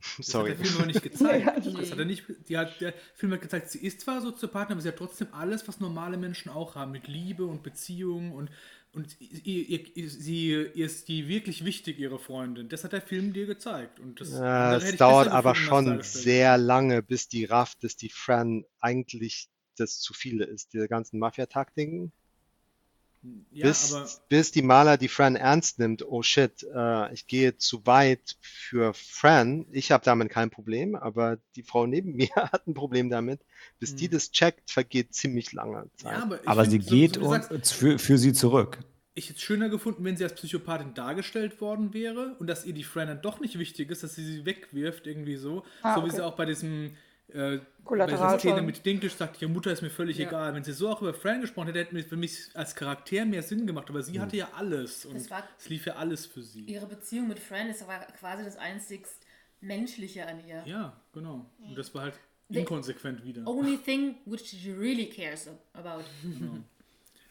[0.16, 0.50] Das Sorry.
[0.50, 1.46] hat der Film aber nicht gezeigt.
[1.66, 4.70] Ja, das hat er nicht, die hat, der Film hat gezeigt, sie ist zwar Soziopath,
[4.70, 8.50] aber sie hat trotzdem alles, was normale Menschen auch haben, mit Liebe und Beziehungen und,
[8.92, 12.68] und ihr, ihr, ihr, sie ihr ist die wirklich wichtig, ihre Freundin.
[12.68, 14.00] Das hat der Film dir gezeigt.
[14.00, 18.64] Und das Ja, es dauert aber schon sehr lange, bis die rafft, dass die Fran
[18.80, 20.72] eigentlich das zu viele ist.
[20.72, 22.12] Diese ganzen Mafia-Taktiken.
[23.50, 27.56] Ja, bis, aber bis die Maler die Fran ernst nimmt, oh shit, äh, ich gehe
[27.58, 29.66] zu weit für Fran.
[29.72, 33.40] Ich habe damit kein Problem, aber die Frau neben mir hat ein Problem damit.
[33.78, 34.12] Bis die Hm.
[34.12, 36.12] das checkt, vergeht ziemlich lange Zeit.
[36.12, 38.78] ja, aber, Aber sie find, so- geht so wie und sagst, für, für sie zurück.
[39.14, 42.72] ich hätte es schöner gefunden, wenn sie als Psychopathin dargestellt worden wäre und dass ihr
[42.72, 45.64] die Fran dann doch nicht wichtig ist, dass sie sie wegwirft, irgendwie so.
[45.82, 46.16] Ah, so wie okay.
[46.16, 46.96] sie auch bei diesem
[47.34, 48.38] äh, bei.
[48.38, 50.28] Szene mit Dinklage sagt, ihre Mutter ist mir völlig Ja.
[50.28, 50.54] egal.
[50.54, 53.42] Wenn sie so auch über Fran gesprochen hätte, hätte mir für mich als Charakter mehr
[53.42, 53.88] Sinn gemacht.
[53.90, 56.62] Aber sie hatte ja alles und es lief ja alles für sie.
[56.64, 59.16] Ihre Beziehung mit Fran ist aber quasi das einzigst
[59.60, 60.62] Menschliche an ihr.
[60.66, 61.46] Ja, genau.
[61.60, 62.14] Und das war halt
[62.48, 63.46] The- inkonsequent wieder.
[63.46, 66.02] Only thing which she really cares about.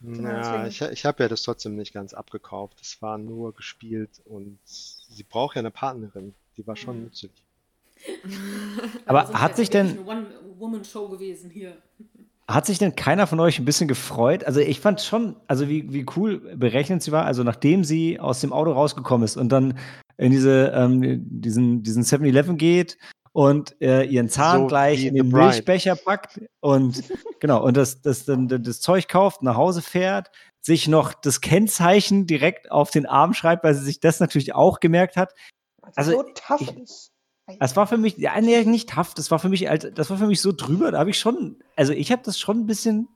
[0.01, 2.79] Genau, Ja, deswegen- ich, ich habe ja das trotzdem nicht ganz abgekauft.
[2.81, 6.33] Es war nur gespielt und sie braucht ja eine Partnerin.
[6.55, 7.31] Die war schon nützlich.
[9.05, 11.77] Aber Sonst hat sich denn- One-Woman-Show gewesen hier.
[12.47, 14.43] Hat sich denn keiner von euch ein bisschen gefreut?
[14.43, 18.41] Also ich fand schon, also wie, wie cool berechnet sie war, also nachdem sie aus
[18.41, 19.77] dem Auto rausgekommen ist und dann
[20.17, 22.97] in diese, ähm, diesen, diesen 7-Eleven geht
[23.33, 25.29] und äh, ihren Zahn So gleich in den.
[25.29, 27.03] Milchbecher packt und
[27.39, 30.31] genau, und das, das, dann das Zeug kauft, nach Hause fährt,
[30.61, 34.79] sich noch das Kennzeichen direkt auf den Arm schreibt, weil sie sich das natürlich auch
[34.79, 35.35] gemerkt hat.
[35.95, 37.11] Also, so tough ich- ist.
[37.59, 40.27] Das war für mich, ja, nee, nicht tough, das war für mich, das war für
[40.27, 43.07] mich so drüber, da habe ich schon, also ich habe das schon ein bisschen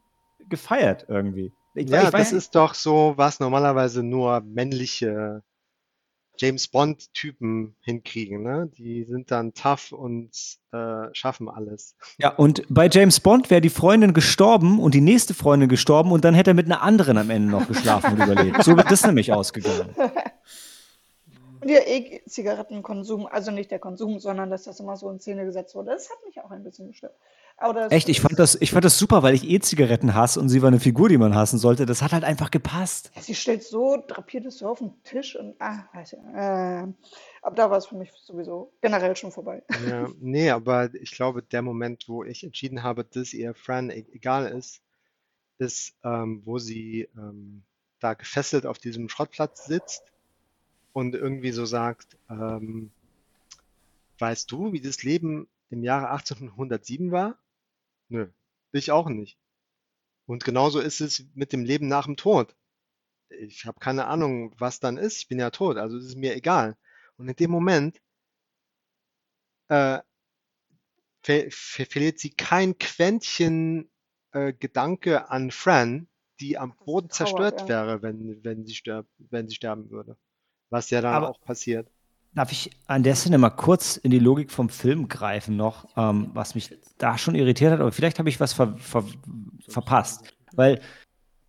[0.49, 1.53] gefeiert irgendwie.
[1.75, 5.43] Ich, Ja, ich das ist doch so, was normalerweise nur männliche
[6.37, 8.69] James Bond-Typen hinkriegen, ne?
[8.75, 10.31] Die sind dann tough und
[10.71, 11.95] äh, schaffen alles.
[12.17, 16.25] Ja, und bei James Bond wäre die Freundin gestorben und die nächste Freundin gestorben und
[16.25, 18.63] dann hätte er mit einer anderen am Ende noch geschlafen und überlebt.
[18.63, 19.95] So wird das nämlich ausgegangen.
[21.63, 25.75] Und ihr E-Zigarettenkonsum, also nicht der Konsum, sondern dass das immer so in Szene gesetzt
[25.75, 27.15] wurde, das hat mich auch ein bisschen gestört.
[27.55, 30.49] Aber das Echt, ich fand das, ich fand das super, weil ich E-Zigaretten hasse und
[30.49, 31.85] sie war eine Figur, die man hassen sollte.
[31.85, 33.11] Das hat halt einfach gepasst.
[33.15, 36.87] Ja, sie stellt so, drapiert es so auf den Tisch und, ah, weiß ich, äh,
[37.41, 39.63] ab da war es für mich sowieso generell schon vorbei.
[39.87, 44.03] Ja, nee, aber ich glaube, der Moment, wo ich entschieden habe, dass ihr Fran e
[44.11, 44.81] egal ist,
[45.59, 47.63] ist, ähm, wo sie ähm,
[48.01, 50.12] da gefesselt auf diesem Schrottplatz sitzt
[50.93, 52.91] und irgendwie so sagt, ähm,
[54.19, 57.37] weißt du, wie das Leben im Jahre 1807 war?
[58.09, 58.29] Nö,
[58.71, 59.37] ich auch nicht.
[60.25, 62.55] Und genauso ist es mit dem Leben nach dem Tod.
[63.29, 65.17] Ich habe keine Ahnung, was dann ist.
[65.17, 66.77] Ich bin ja tot, also ist es mir egal.
[67.17, 67.99] Und in dem Moment
[69.67, 69.99] äh,
[71.23, 73.89] ver ver verliert sie kein Quäntchen
[74.31, 76.07] äh, Gedanke an Fran,
[76.39, 77.67] die am Boden zerstört ja.
[77.67, 80.17] wäre, wenn, wenn sie stirb, wenn sie sterben würde.
[80.73, 81.87] Was ja dann Aber- auch passiert.
[82.35, 86.31] Darf ich an der Szene mal kurz in die Logik vom Film greifen noch, ähm,
[86.33, 89.03] was mich da schon irritiert hat, aber vielleicht habe ich was ver ver
[89.69, 90.33] verpasst.
[90.55, 90.81] Weil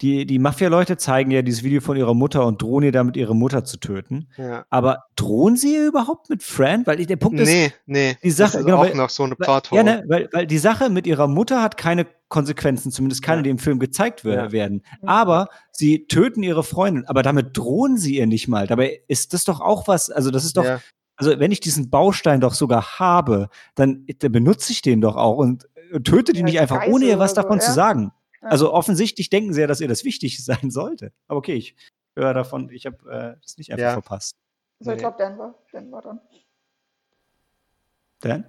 [0.01, 3.34] die, die Mafia-Leute zeigen ja dieses Video von ihrer Mutter und drohen ihr damit, ihre
[3.34, 4.28] Mutter zu töten.
[4.36, 4.64] Ja.
[4.68, 6.84] Aber drohen sie ihr überhaupt mit Fran?
[6.86, 9.11] Weil ich- der Punkt ist, Nee, nee, die das Sache- ist genau, auch weil- noch
[9.11, 9.78] so eine Weil, Plothole.
[9.78, 13.42] ja, ne, weil, weil die Sache mit ihrer Mutter hat keine Konsequenzen, zumindest keine, Ja.
[13.45, 14.51] die im Film gezeigt Ja.
[14.51, 14.82] werden.
[15.03, 18.66] Aber sie töten ihre Freundin, aber damit drohen sie ihr nicht mal.
[18.66, 20.80] Dabei ist das doch auch was, also das ist doch, Ja.
[21.16, 25.36] also wenn ich diesen Baustein doch sogar habe, dann, dann benutze ich den doch auch
[25.36, 28.11] und und tötet ihn Ja, nicht einfach, ohne ihr was davon zu sagen.
[28.51, 31.12] Also offensichtlich denken sie ja, dass ihr das wichtig sein sollte.
[31.28, 31.74] Aber okay, ich
[32.16, 33.92] höre davon, ich habe äh, das nicht einfach Ja.
[33.92, 34.36] verpasst.
[34.80, 36.20] Also ich glaube, Denver, Denver dann.
[38.20, 38.45] Dan?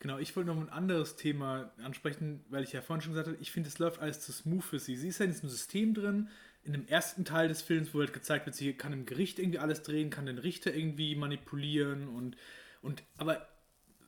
[0.00, 3.38] Genau, ich wollte noch ein anderes Thema ansprechen, weil ich ja vorhin schon gesagt habe,
[3.40, 4.96] ich finde, es läuft alles zu smooth für sie.
[4.96, 6.28] Sie ist ja in diesem System drin,
[6.64, 9.60] in dem ersten Teil des Films, wo halt gezeigt wird, sie kann im Gericht irgendwie
[9.60, 12.36] alles drehen, kann den Richter irgendwie manipulieren und,
[12.82, 13.46] und aber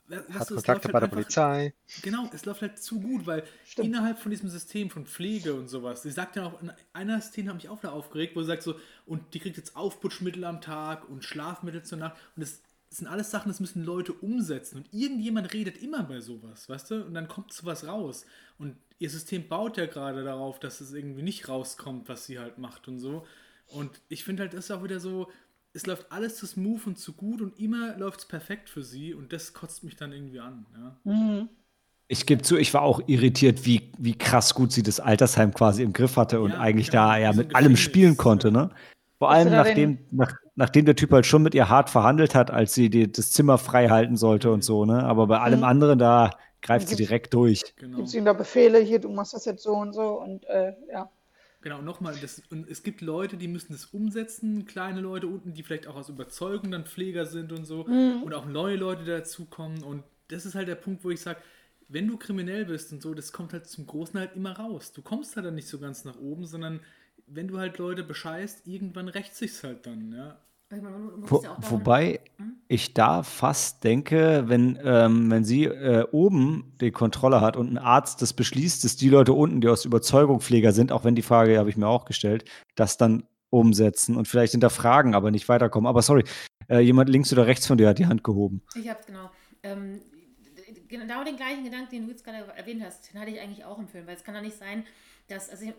[0.08, 1.74] weißt Hat du, Kontakte läuft halt bei der einfach- Polizei.
[2.02, 3.88] Genau, es läuft halt zu gut, weil Stimmt.
[3.88, 7.48] innerhalb von diesem System von Pflege und sowas, sie sagt ja auch, in einer Szene
[7.50, 8.74] habe ich auch wieder aufgeregt, wo sie sagt so,
[9.06, 12.16] und die kriegt jetzt Aufputschmittel am Tag und Schlafmittel zur Nacht.
[12.36, 14.76] Und das sind alles Sachen, das müssen Leute umsetzen.
[14.78, 18.24] Und irgendjemand redet immer bei sowas, weißt du, und dann kommt sowas raus.
[18.58, 22.58] Und ihr System baut ja gerade darauf, dass es irgendwie nicht rauskommt, was sie halt
[22.58, 23.26] macht und so.
[23.66, 25.30] Und ich finde halt, das ist auch wieder so,
[25.74, 29.12] es läuft alles zu smooth und zu gut und immer läuft es perfekt für sie
[29.14, 31.00] und das kotzt mich dann irgendwie an, ja.
[31.04, 31.48] Mhm.
[32.06, 35.82] Ich gebe zu, ich war auch irritiert, wie, wie krass gut sie das Altersheim quasi
[35.82, 38.70] im Griff hatte und Ja, eigentlich genau, da ja mit allem spielen konnte, ne?
[39.18, 42.74] Vor allem nachdem, nach, nachdem der Typ halt schon mit ihr hart verhandelt hat, als
[42.74, 45.02] sie die, das Zimmer frei halten sollte und so, ne?
[45.02, 45.64] Aber bei allem Mhm.
[45.64, 47.74] anderen da greift sie direkt durch.
[47.76, 47.96] Genau.
[47.98, 51.10] Gibst ihm da Befehle, hier, du machst das jetzt so und so und äh, ja.
[51.64, 55.96] Genau, nochmal, es gibt Leute, die müssen das umsetzen, kleine Leute unten, die vielleicht auch
[55.96, 59.82] aus Überzeugung dann Pfleger sind und so, und auch neue Leute, dazukommen.
[59.82, 61.40] Und das ist halt der Punkt, wo ich sage,
[61.88, 64.92] wenn du kriminell bist und so, das kommt halt zum Großen halt immer raus.
[64.92, 66.80] Du kommst halt dann nicht so ganz nach oben, sondern
[67.26, 70.38] wenn du halt Leute bescheißt, irgendwann rächt sich's halt dann, ja.
[70.82, 72.20] Meine, Wo, ja wobei
[72.68, 77.78] ich da fast denke, wenn, ähm, wenn sie äh, oben die Kontrolle hat und ein
[77.78, 81.22] Arzt das beschließt, dass die Leute unten, die aus Überzeugung Pfleger sind, auch wenn die
[81.22, 82.44] Frage habe ich mir auch gestellt,
[82.74, 85.86] das dann umsetzen und vielleicht hinterfragen, aber nicht weiterkommen.
[85.86, 86.24] Aber sorry,
[86.68, 88.62] äh, jemand links oder rechts von dir hat die Hand gehoben.
[88.74, 89.30] Ich hab's genau.
[89.62, 90.00] Ähm,
[90.88, 93.78] genau den gleichen Gedanken, den du jetzt gerade erwähnt hast, den hatte ich eigentlich auch
[93.78, 94.84] im Film, weil es kann doch nicht sein,
[95.28, 95.72] dass also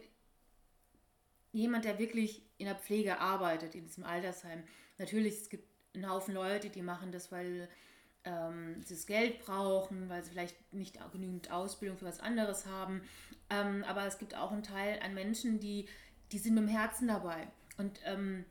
[1.51, 4.63] jemand, der wirklich in der Pflege arbeitet, in diesem Altersheim,
[4.97, 7.69] natürlich, es gibt einen Haufen Leute, die machen das, weil
[8.25, 13.01] ähm, sie das Geld brauchen, weil sie vielleicht nicht genügend Ausbildung für was anderes haben.
[13.49, 15.87] Ähm, aber es gibt auch einen Teil an Menschen, die,
[16.31, 17.47] die sind mit dem Herzen dabei.
[17.77, 18.45] Und ähm,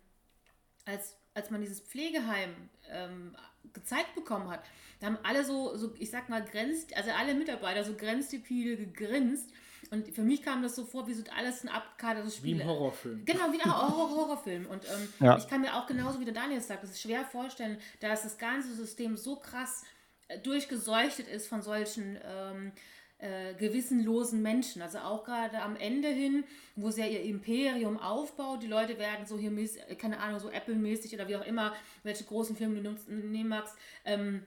[0.84, 2.54] als, als man dieses Pflegeheim
[2.88, 3.36] ähm,
[3.72, 4.64] gezeigt bekommen hat,
[5.00, 9.50] da haben alle so, so, ich sag mal, grenzt, also alle Mitarbeiter so grenzstupide gegrinst.
[9.90, 12.60] Und für mich kam das so vor, wie so alles ein abgekartetes Wie Spiel.
[12.60, 13.24] im Horrorfilm.
[13.24, 14.66] Genau, wie ein Horror Horrorfilm.
[14.66, 15.36] Und ähm, Ja.
[15.38, 18.38] ich kann mir auch genauso wie der Daniel sagt, das ist schwer vorstellen, dass das
[18.38, 19.84] ganze System so krass
[20.28, 22.72] äh, durchgeseuchtet ist von solchen ähm,
[23.18, 24.82] äh, gewissenlosen Menschen.
[24.82, 26.44] Also auch gerade am Ende hin,
[26.76, 30.50] wo sie ja ihr Imperium aufbaut, die Leute werden so hier, äh, keine Ahnung, so
[30.50, 33.74] Apple-mäßig oder wie auch immer, welche großen Filme du nimmst- nehmen magst,
[34.04, 34.44] ähm,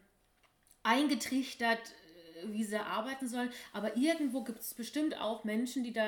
[0.84, 1.82] eingetrichtert,
[2.52, 3.50] wie sie arbeiten sollen.
[3.74, 6.04] Aber irgendwo gibt es bestimmt auch Menschen, die da,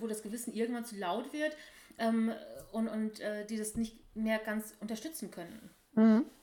[0.00, 1.56] wo das Gewissen irgendwann zu laut wird
[1.98, 2.32] ähm,
[2.72, 5.70] und, und äh, die das nicht mehr ganz unterstützen können.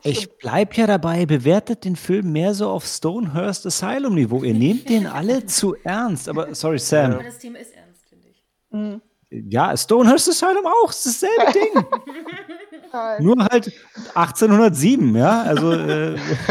[0.04, 4.44] Ich bleib ja dabei, bewertet den Film mehr so auf Stonehurst Asylum Niveau.
[4.44, 6.30] Ihr nehmt den alle zu ernst.
[6.30, 7.14] Aber sorry, Sam.
[7.16, 9.52] Aber das Thema ist ernst, finde ich.
[9.52, 10.90] Ja, Stonehurst Asylum auch.
[10.92, 11.52] Es ist dasselbe
[13.20, 13.26] Ding.
[13.26, 13.74] Nur halt
[14.16, 15.42] 1807, ja.
[15.44, 16.18] Also äh,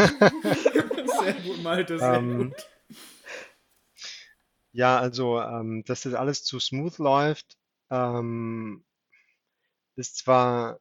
[1.23, 2.67] Sehr gut, Malte, sehr Ähm, gut.
[4.73, 7.57] Ja, also, ähm, dass das alles zu smooth läuft,
[7.89, 8.85] ähm,
[9.95, 10.79] ist zwar,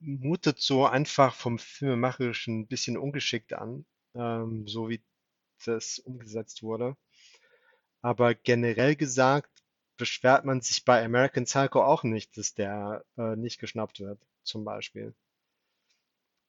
[0.00, 3.84] mutet so einfach vom Filmemacherischen ein bisschen ungeschickt an,
[4.14, 5.02] ähm, so wie
[5.66, 6.96] das umgesetzt wurde.
[8.02, 9.50] Aber generell gesagt,
[9.98, 14.64] beschwert man sich bei American Psycho auch nicht, dass der äh, nicht geschnappt wird, zum
[14.64, 15.14] Beispiel.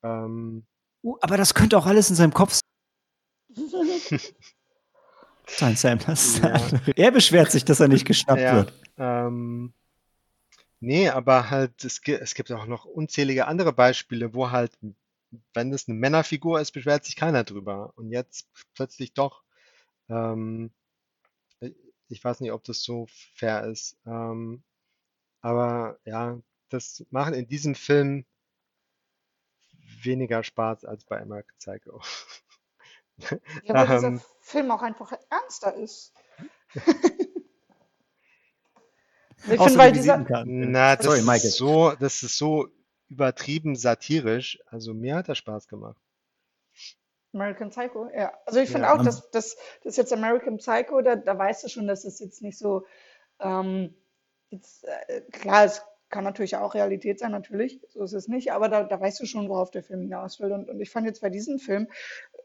[0.04, 0.66] Ähm,
[1.04, 2.62] uh, aber das könnte auch alles in seinem Kopf
[5.58, 6.00] sein, Sam.
[6.42, 6.60] Ja.
[6.96, 8.74] Er beschwert sich, dass er nicht geschnappt Ja, wird.
[8.98, 9.74] ähm,
[10.80, 14.72] nee, aber halt, es gibt, es gibt auch noch unzählige andere Beispiele, wo halt,
[15.54, 17.94] wenn es eine Männerfigur ist, beschwert sich keiner drüber.
[17.96, 19.44] Und jetzt plötzlich doch.
[20.10, 20.72] Ähm,
[22.10, 23.98] ich weiß nicht, ob das so fair ist.
[24.06, 24.64] Ähm,
[25.42, 28.26] aber ja, das macht in diesem Film
[30.04, 32.02] weniger Spaß als bei American Psycho.
[33.64, 36.14] Ja, weil dieser Ähm, Film auch einfach ernster ist.
[39.48, 40.18] ich finde, weil die dieser.
[40.44, 41.50] Na, das Sorry, Michael.
[41.50, 42.68] ist so, das ist so
[43.10, 44.60] übertrieben satirisch.
[44.68, 45.98] Also mir hat das Spaß gemacht.
[47.34, 48.34] American Psycho, ja.
[48.46, 48.94] Also ich finde Ja.
[48.94, 52.42] auch, dass das, das jetzt American Psycho, da, da weißt du schon, dass es jetzt
[52.42, 52.86] nicht so,
[53.40, 53.96] ähm,
[54.50, 58.68] jetzt, äh, klar, es kann natürlich auch Realität sein, natürlich, so ist es nicht, aber
[58.68, 60.52] da, da weißt du schon, worauf der Film hinaus will.
[60.52, 61.88] Und, und ich fand jetzt bei diesem Film,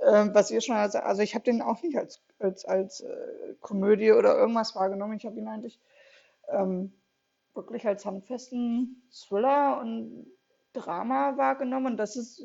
[0.01, 3.55] äh, was ihr schon, also, also ich habe den auch nicht als, als, als äh,
[3.61, 5.17] Komödie oder irgendwas wahrgenommen.
[5.17, 5.81] Ich habe ihn eigentlich
[6.49, 6.93] ähm,
[7.55, 10.27] wirklich als handfesten Thriller und
[10.73, 12.45] Drama wahrgenommen und dass es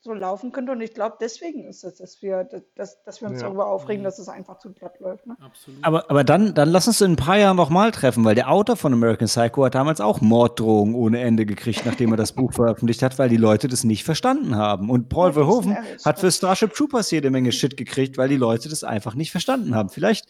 [0.00, 0.70] so laufen könnte.
[0.72, 3.48] Und ich glaube, deswegen ist es, dass wir, dass, dass wir uns Ja.
[3.48, 4.04] darüber aufregen, Mhm.
[4.04, 5.26] dass es einfach zu glatt läuft.
[5.26, 5.36] Ne?
[5.40, 5.84] Absolut.
[5.84, 8.76] Aber, aber dann, dann lass uns in ein paar Jahren nochmal treffen, weil der Autor
[8.76, 13.02] von American Psycho hat damals auch Morddrohungen ohne Ende gekriegt, nachdem er das Buch veröffentlicht
[13.02, 14.88] hat, weil die Leute das nicht verstanden haben.
[14.88, 16.30] Und Paul Ja, Verhoeven ehrlich, hat für.
[16.30, 19.88] Starship Troopers jede Menge Shit gekriegt, weil die Leute das einfach nicht verstanden haben.
[19.88, 20.26] Vielleicht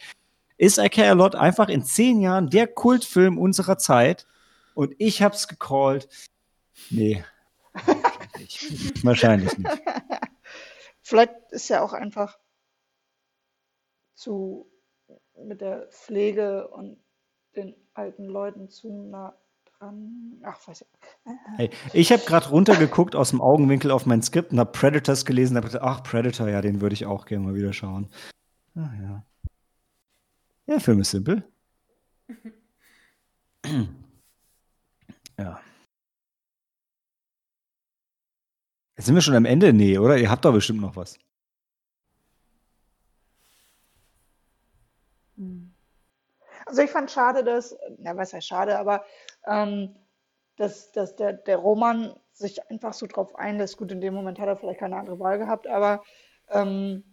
[0.56, 4.26] ist I Care a Lot einfach in zehn Jahren der Kultfilm unserer Zeit
[4.74, 6.08] und ich hab's gecallt.
[6.90, 7.22] Nee.
[8.38, 9.70] Wahrscheinlich, wahrscheinlich nicht.
[11.02, 12.38] Vielleicht ist ja auch einfach
[14.14, 14.70] zu
[15.42, 16.98] mit der Pflege und
[17.56, 19.36] den alten Leuten zu nah
[19.78, 20.40] dran.
[20.42, 20.88] Ach, weiß ich.
[21.56, 25.56] Hey, ich habe gerade runtergeguckt aus dem Augenwinkel auf mein Skript und habe Predators gelesen
[25.56, 28.10] und habe gedacht, ach, Predator, ja, den würde ich auch gerne mal wieder schauen.
[28.74, 29.24] Ach ja.
[30.66, 31.42] Ja, der Film ist simpel.
[35.38, 35.60] ja.
[38.98, 39.72] Jetzt sind wir schon am Ende?
[39.72, 40.18] Nee, oder?
[40.18, 41.20] Ihr habt doch bestimmt noch was.
[46.66, 49.04] Also ich fand schade, dass, na was heißt schade, aber
[49.46, 49.94] ähm,
[50.56, 53.76] dass, dass der, der Roman sich einfach so drauf einlässt.
[53.76, 56.02] Gut, in dem Moment hat er vielleicht keine andere Wahl gehabt, aber
[56.50, 57.04] ähm,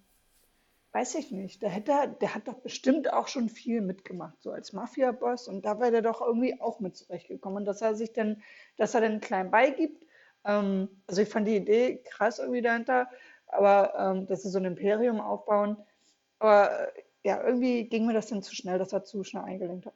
[0.94, 1.62] weiß ich nicht.
[1.62, 5.80] Der, hätte, der hat doch bestimmt auch schon viel mitgemacht, so als Mafia-Boss und da
[5.80, 7.60] wäre der doch irgendwie auch mit zurechtgekommen.
[7.60, 8.42] Und dass er sich dann,
[8.76, 10.05] dass er den klein beigibt,
[10.46, 13.08] ähm, also ich fand die Idee krass irgendwie dahinter,
[13.48, 15.78] aber ähm, dass sie so ein Imperium aufbauen,
[16.40, 19.88] aber äh, ja, irgendwie ging mir das dann zu schnell, dass er zu schnell eingelenkt
[19.88, 19.94] hat.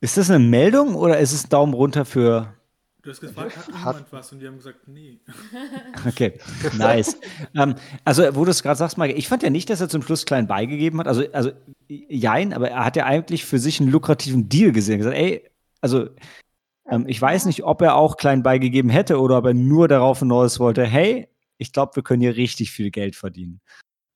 [0.00, 2.54] Ist das eine Meldung oder ist es ein Daumen runter für.
[3.02, 4.32] Du hast gefragt, hat Hat- niemand was?
[4.32, 5.20] Und die haben gesagt, nee.
[6.06, 6.34] Okay,
[6.76, 7.16] nice.
[7.54, 7.74] ähm,
[8.04, 10.26] also, wo du es gerade sagst, Mike, ich fand ja nicht, dass er zum Schluss
[10.26, 11.08] klein beigegeben hat.
[11.08, 11.52] Also, also,
[11.88, 14.98] jein, aber er hat ja eigentlich für sich einen lukrativen Deal gesehen.
[14.98, 15.48] Gesagt, ey,
[15.80, 16.08] also,
[16.90, 20.20] ähm, ich weiß nicht, ob er auch klein beigegeben hätte oder ob er nur darauf
[20.20, 21.28] hinaus wollte, hey,
[21.58, 23.60] ich glaube, wir können hier richtig viel Geld verdienen.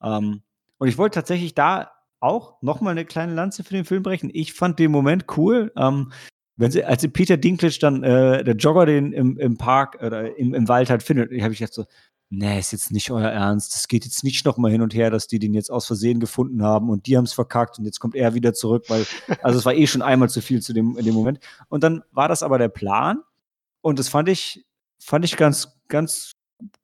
[0.03, 0.43] Ähm,
[0.79, 4.31] und ich wollte tatsächlich da auch nochmal eine kleine Lanze für den Film brechen.
[4.33, 5.73] Ich fand den Moment cool.
[5.77, 6.13] Ähm,
[6.57, 10.37] wenn sie, als sie Peter Dinklage dann, äh, der Jogger den im, im Park oder
[10.37, 11.85] im, im Wald halt findet, habe ich jetzt so,
[12.33, 13.75] nee, ist jetzt nicht euer Ernst.
[13.75, 16.63] Das geht jetzt nicht nochmal hin und her, dass die den jetzt aus Versehen gefunden
[16.63, 19.05] haben und die haben es verkackt und jetzt kommt er wieder zurück, weil,
[19.43, 21.41] also es war eh schon einmal zu viel zu dem, in dem Moment.
[21.69, 23.21] Und dann war das aber der Plan
[23.83, 24.65] und das fand ich,
[24.99, 26.33] fand ich ganz, ganz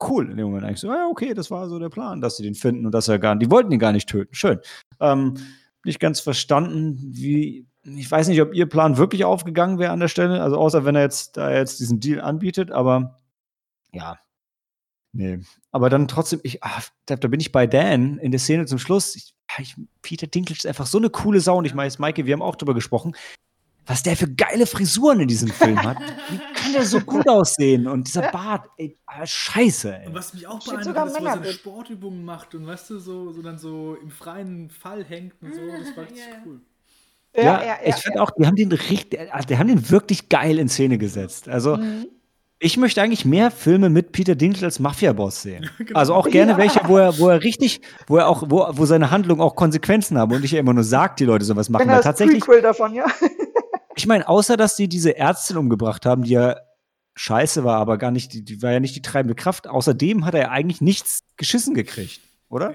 [0.02, 2.42] cool in dem Moment eigentlich so, ja, okay, das war so der Plan, dass sie
[2.42, 4.34] den finden und dass er gar die wollten ihn gar nicht töten.
[4.34, 4.60] Schön.
[5.00, 5.34] Ähm,
[5.82, 10.08] nicht ganz verstanden, wie, ich weiß nicht, ob ihr Plan wirklich aufgegangen wäre an der
[10.08, 13.20] Stelle, also außer wenn er jetzt da jetzt diesen Deal anbietet, aber
[13.92, 14.18] ja.
[15.12, 15.40] Nee.
[15.72, 19.16] Aber dann trotzdem, ich, ah, da, bin ich bei Dan in der Szene zum Schluss.
[19.16, 22.34] Ich, ich, Peter Dinklage ist einfach so eine coole Sau und ich meine, Maike, wir
[22.34, 23.14] haben auch drüber gesprochen,
[23.86, 25.96] was der für geile Frisuren in diesem Film hat.
[26.28, 27.86] Wie kann der so gut aussehen?
[27.86, 30.06] Und dieser Bart, ey, ah, scheiße, ey.
[30.06, 31.52] Und was mich auch beeindruckt ist, wo er seine.
[31.52, 35.60] Sportübungen macht und weißt du, so, so dann so im freien Fall hängt und so.
[35.60, 36.42] Das war richtig Ja, ja.
[36.44, 36.60] cool.
[37.34, 40.68] Ja, ich finde auch, die haben den richtig, also die haben den wirklich geil in
[40.68, 41.48] Szene gesetzt.
[41.48, 42.08] Also, Mhm.
[42.60, 45.68] Ich möchte eigentlich mehr Filme mit Peter Dinklage als Mafia-Boss sehen.
[45.78, 45.98] Genau.
[45.98, 46.58] Also auch gerne Ja.
[46.58, 50.18] welche, wo er, wo er richtig, wo er auch, wo, wo seine Handlungen auch Konsequenzen
[50.18, 51.82] haben und nicht immer nur sagt, die Leute sollen was machen.
[51.86, 53.06] Wenn das tatsächlich, Prequel davon, ja.
[53.96, 56.56] ich meine, außer dass die diese Ärztin umgebracht haben, die ja
[57.14, 59.66] scheiße war, aber gar nicht, die, die war ja nicht die treibende Kraft.
[59.68, 62.74] Außerdem hat er ja eigentlich nichts geschissen gekriegt, oder?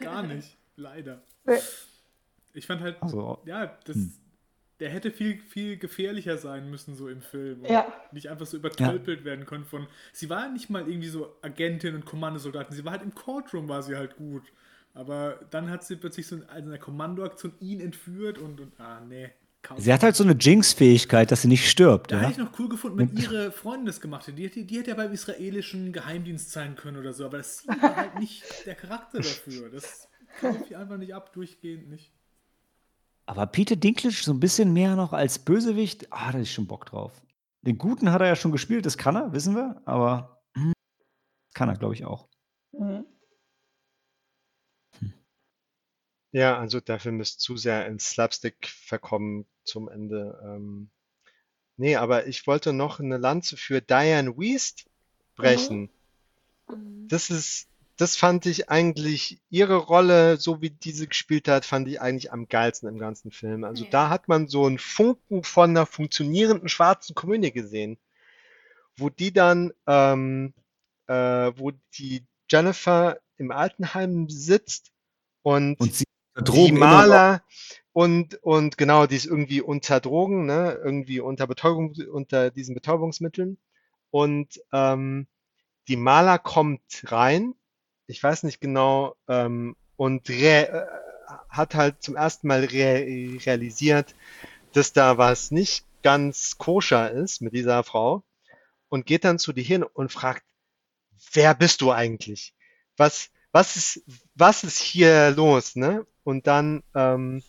[0.00, 1.22] Gar nicht, leider.
[2.52, 4.12] Ich fand halt, Also, ja, das, Hm.
[4.80, 7.60] Der hätte viel, viel gefährlicher sein müssen, so im Film.
[7.62, 7.86] Und Ja.
[8.12, 9.86] nicht einfach so übertölpelt werden können von.
[10.12, 13.82] Sie war nicht mal irgendwie so Agentin und Kommandosoldatin, sie war halt im Courtroom, war
[13.82, 14.42] sie halt gut.
[14.92, 19.30] Aber dann hat sie plötzlich so in einer Kommandoaktion ihn entführt und, und ah, nee.
[19.62, 19.78] kaum.
[19.80, 22.22] sie hat halt so eine Jinx-Fähigkeit, dass sie nicht stirbt, Da ja?
[22.22, 24.36] hätte ich noch cool gefunden, wenn ihre Freundin das gemacht hätte.
[24.36, 24.64] Die, hätte.
[24.64, 28.44] die hätte ja beim israelischen Geheimdienst sein können oder so, aber das war halt nicht
[28.66, 29.68] der Charakter dafür.
[29.70, 30.08] Das
[30.40, 32.12] kaufe ich einfach nicht ab, durchgehend nicht.
[33.26, 36.86] Aber Peter Dinklage so ein bisschen mehr noch als Bösewicht, ah, da ist schon Bock
[36.86, 37.22] drauf.
[37.62, 40.74] Den Guten hat er ja schon gespielt, das kann er, wissen wir, aber hm,
[41.54, 42.28] kann er, glaube ich, auch.
[42.72, 43.06] Mhm.
[46.32, 50.42] Ja, also der Film ist zu sehr ins Slapstick verkommen zum Ende.
[50.44, 50.90] Ähm,
[51.76, 54.90] nee, aber ich wollte noch eine Lanze für Diane Wiest
[55.36, 55.90] brechen.
[57.06, 62.00] Das ist, das fand ich eigentlich, ihre Rolle, so wie diese gespielt hat, fand ich
[62.00, 63.64] eigentlich am geilsten im ganzen Film.
[63.64, 63.90] Also Ja.
[63.90, 67.98] da hat man so einen Funken von einer funktionierenden schwarzen Komödie gesehen,
[68.96, 70.54] wo die dann, ähm,
[71.06, 74.92] äh, wo die Jennifer im Altenheim sitzt
[75.42, 76.04] und, Und sie
[76.36, 76.72] die.
[76.72, 77.44] Maler
[77.92, 80.80] und, und genau, die ist irgendwie unter Drogen, ne?
[80.82, 83.56] Irgendwie unter Betäubung, unter diesen Betäubungsmitteln.
[84.10, 85.28] Und ähm,
[85.86, 87.54] die Maler kommt rein,
[88.06, 90.86] ich weiß nicht genau, ähm, und re äh,
[91.48, 94.14] hat halt zum ersten Mal re realisiert,
[94.72, 98.22] dass da was nicht ganz koscher ist mit dieser Frau
[98.88, 100.44] und geht dann zu dir hin und fragt,
[101.32, 102.54] wer bist du eigentlich?
[102.96, 104.02] Was, was ist,
[104.34, 106.06] was ist hier los, ne?
[106.24, 107.42] Und dann ähm,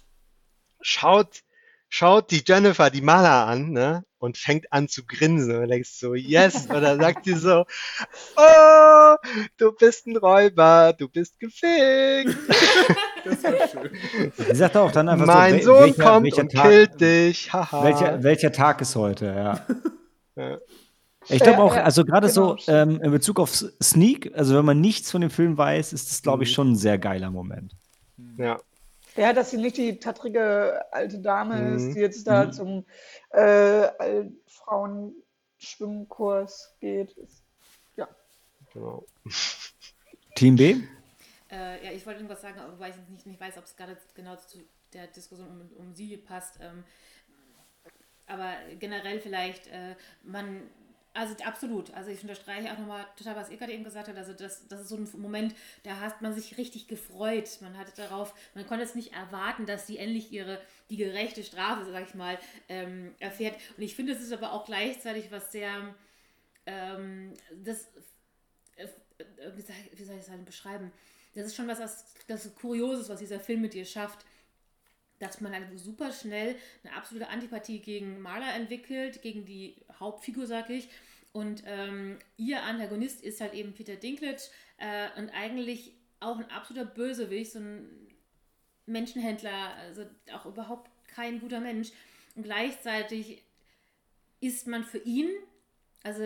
[0.82, 1.44] schaut,
[1.90, 4.04] schaut die Jennifer die Maler an, ne?
[4.18, 7.64] Und fängt an zu grinsen und denkst so, yes, oder sagt sie so,
[8.38, 9.16] oh,
[9.58, 12.36] du bist ein Räuber, du bist gefickt.
[13.24, 14.32] Das war schön.
[14.38, 17.52] Sie sagt auch dann einfach mein so, Sohn welcher, kommt welcher und Tag, killt dich,
[17.52, 17.84] haha.
[17.84, 19.66] welcher, welcher Tag ist heute, ja.
[20.38, 20.58] Ja.
[21.28, 22.56] Ich glaube auch, also gerade genau.
[22.58, 23.52] so ähm, in Bezug auf
[23.82, 26.54] Sneak, also wenn man nichts von dem Film weiß, ist das, glaube ich, Mhm.
[26.54, 27.76] schon ein sehr geiler Moment.
[28.38, 28.60] Ja.
[29.16, 31.94] Ja, dass sie nicht die tattrige alte Dame ist, Mhm.
[31.94, 32.52] die jetzt da Mhm.
[32.52, 32.86] zum
[33.32, 37.12] äh, Altfrauen-Schwimmkurs geht.
[37.18, 37.44] Ist,
[37.96, 38.08] ja.
[38.74, 39.06] Genau.
[40.36, 40.76] Team B?
[41.50, 44.36] Äh, ja, ich wollte irgendwas sagen, wobei ich nicht, nicht weiß, ob es gerade genau
[44.36, 44.60] zu
[44.94, 46.60] der Diskussion um, um sie passt.
[46.62, 46.84] Ähm,
[48.28, 50.70] aber generell vielleicht, äh, man,
[51.16, 54.68] also absolut, also ich unterstreiche auch nochmal total, was Eckhard eben gesagt hat, also das,
[54.68, 58.68] das ist so ein Moment, da hat man sich richtig gefreut, man hatte darauf, man
[58.68, 60.60] konnte es nicht erwarten, dass sie endlich ihre,
[60.90, 62.38] die gerechte Strafe, sag ich mal,
[62.68, 63.56] ähm, erfährt.
[63.78, 65.96] Und ich finde, es ist aber auch gleichzeitig was sehr,
[66.66, 67.34] ähm,
[67.64, 67.88] das,
[68.76, 68.88] äh,
[69.56, 70.92] wie soll wie soll ich halt beschreiben?
[71.34, 74.26] Das ist schon was, das, das Kurioses, was dieser Film mit dir schafft
[75.20, 80.70] dass man halt super schnell eine absolute Antipathie gegen Marla entwickelt, gegen die Hauptfigur, sag
[80.70, 80.90] ich.
[81.34, 84.44] Und ähm, ihr Antagonist ist halt eben Peter Dinklage
[84.78, 87.90] äh, und eigentlich auch ein absoluter Bösewicht, so ein
[88.86, 91.92] Menschenhändler, also auch überhaupt kein guter Mensch.
[92.36, 93.44] Und gleichzeitig
[94.42, 95.30] ist man für ihn,
[96.04, 96.24] also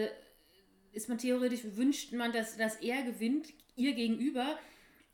[0.91, 4.57] ist man theoretisch, wünscht man, dass, dass er gewinnt, ihr gegenüber.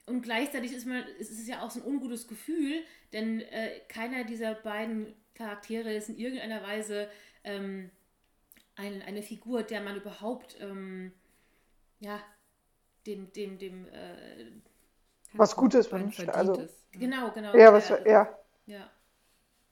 [0.07, 4.23] Und gleichzeitig ist, man, ist es ja auch so ein ungutes Gefühl, denn äh, keiner
[4.23, 7.09] dieser beiden Charaktere ist in irgendeiner Weise
[7.43, 7.89] ähm,
[8.75, 11.11] ein, eine Figur, der man überhaupt, ähm,
[11.99, 12.19] ja,
[13.07, 14.51] dem, dem, dem, äh,
[15.33, 16.27] Was Gutes wünscht.
[16.29, 17.55] Also, genau, genau.
[17.55, 18.29] ja, was, ja.
[18.65, 18.89] ja.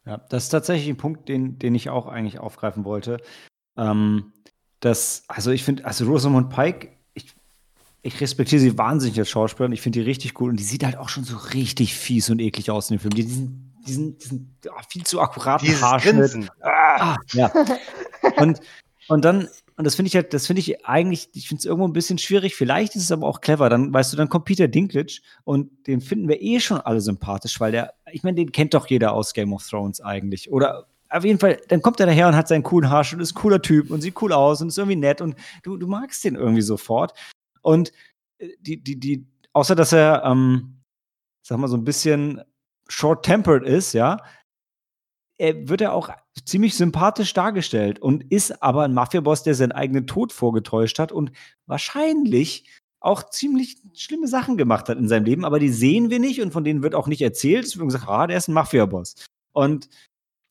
[0.06, 3.22] Ja, das ist tatsächlich ein Punkt, den, den ich auch eigentlich aufgreifen wollte.
[3.78, 4.34] Ähm,
[4.82, 6.92] das, also ich finde, also Rosamund Pike,
[8.06, 9.72] ich, respektiere sie wahnsinnig als Schauspielerin.
[9.72, 12.40] Ich finde die richtig cool und die sieht halt auch schon so richtig fies und
[12.40, 13.14] eklig aus in dem Film.
[13.14, 16.50] Die, diesen, diesen, diesen ah, viel zu akkuraten Dieses Haarschnitt.
[16.62, 17.52] Ah, ja.
[18.38, 18.62] Und,
[19.10, 21.86] und dann, und das finde ich halt, das finde ich eigentlich, ich finde es irgendwo
[21.86, 22.56] ein bisschen schwierig.
[22.56, 23.70] Vielleicht ist es aber auch clever.
[23.70, 27.60] Dann, weißt du, dann kommt Peter Dinklage und den finden wir eh schon alle sympathisch,
[27.60, 30.50] weil der, ich meine, den kennt doch jeder aus Game of Thrones eigentlich.
[30.50, 33.42] Oder auf jeden Fall, dann kommt er daher und hat seinen coolen Haarschnitt, ist ein
[33.42, 36.36] cooler Typ und sieht cool aus und ist irgendwie nett und du, du magst den
[36.36, 37.14] irgendwie sofort.
[37.64, 37.92] Und
[38.38, 40.84] äh, die, die, die, außer dass er, ähm,
[41.42, 42.42] sag mal, so ein bisschen
[42.88, 44.18] short-tempered ist, ja,
[45.38, 46.10] er wird er auch
[46.46, 51.32] ziemlich sympathisch dargestellt und ist aber ein Mafiaboss, der seinen eigenen Tod vorgetäuscht hat und
[51.66, 52.70] wahrscheinlich
[53.00, 56.52] auch ziemlich schlimme Sachen gemacht hat in seinem Leben, aber die sehen wir nicht und
[56.52, 57.66] von denen wird auch nicht erzählt.
[57.66, 59.16] Es wird gesagt, ah, der ist ein Mafiaboss.
[59.52, 59.90] Und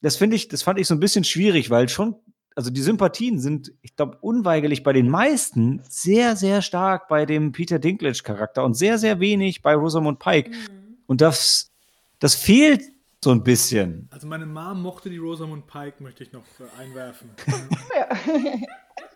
[0.03, 2.17] das finde ich, das fand ich so ein bisschen schwierig, weil schon,
[2.57, 7.53] also die Sympathien sind, ich glaube, unweigerlich bei den meisten sehr, sehr stark bei dem
[7.53, 10.51] Peter Dinklage-Charakter und sehr, sehr wenig bei Rosamund Pike.
[10.51, 10.97] Mhm.
[11.07, 11.73] Und das,
[12.19, 12.83] das fehlt
[13.23, 14.09] so ein bisschen.
[14.11, 17.31] Also meine Mom mochte die Rosamund Pike, möchte ich noch äh, einwerfen.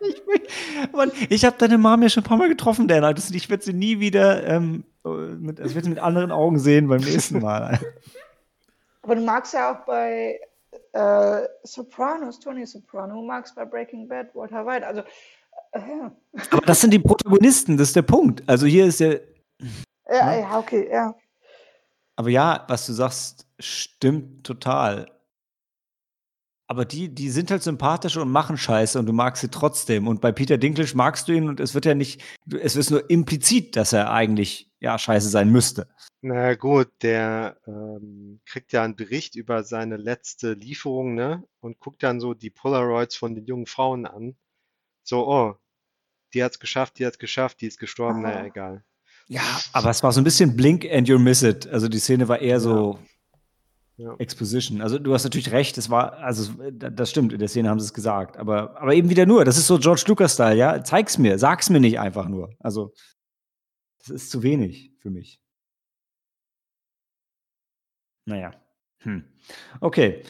[0.00, 3.02] Ich, Mann, ich habe deine Mom ja schon ein paar Mal getroffen, Dan.
[3.14, 6.58] Das, ich werde sie nie wieder ähm, mit, also ich werd sie mit anderen Augen
[6.58, 7.80] sehen beim nächsten Mal.
[9.02, 10.38] Aber du magst ja auch bei
[10.96, 14.86] äh, Sopranos, Tony Soprano, magst bei Breaking Bad Walter White.
[14.86, 15.02] Also,
[15.72, 15.80] äh,
[16.50, 18.42] Aber das sind die Protagonisten, das ist der Punkt.
[18.46, 19.20] Also hier ist der.
[20.08, 20.38] ja, Ja.
[20.38, 21.14] ja, okay, ja.
[22.16, 25.06] Aber ja, was du sagst, stimmt total.
[26.68, 30.08] Aber die, die sind halt sympathisch und machen Scheiße und du magst sie trotzdem.
[30.08, 32.22] Und bei Peter Dinklage magst du ihn und es wird ja nicht,
[32.60, 35.88] es ist nur implizit, dass er eigentlich ja scheiße sein müsste.
[36.22, 41.44] Na gut, der ähm, kriegt ja einen Bericht über seine letzte Lieferung, ne?
[41.60, 44.36] Und guckt dann so die Polaroids von den jungen Frauen an.
[45.02, 45.54] So, oh,
[46.34, 48.46] die hat's geschafft, die hat's geschafft, die ist gestorben, naja, Ah.
[48.46, 48.84] egal.
[49.28, 49.42] Ja,
[49.72, 51.66] aber es war so ein bisschen Blink and you miss it.
[51.68, 52.98] Also die Szene war eher so
[53.98, 54.14] Ja.
[54.18, 54.82] Exposition.
[54.82, 57.80] Also du hast natürlich recht, es war, also da- das stimmt, in der Szene haben
[57.80, 58.36] sie es gesagt.
[58.36, 60.84] Aber, aber eben wieder nur, das ist so George Lucas-Style, ja.
[60.84, 62.50] Zeig's mir, sag's mir nicht einfach nur.
[62.60, 62.92] Also
[64.06, 65.40] Das ist zu wenig für mich.
[68.24, 68.52] Naja.
[69.00, 69.24] Hm.
[69.80, 70.22] Okay.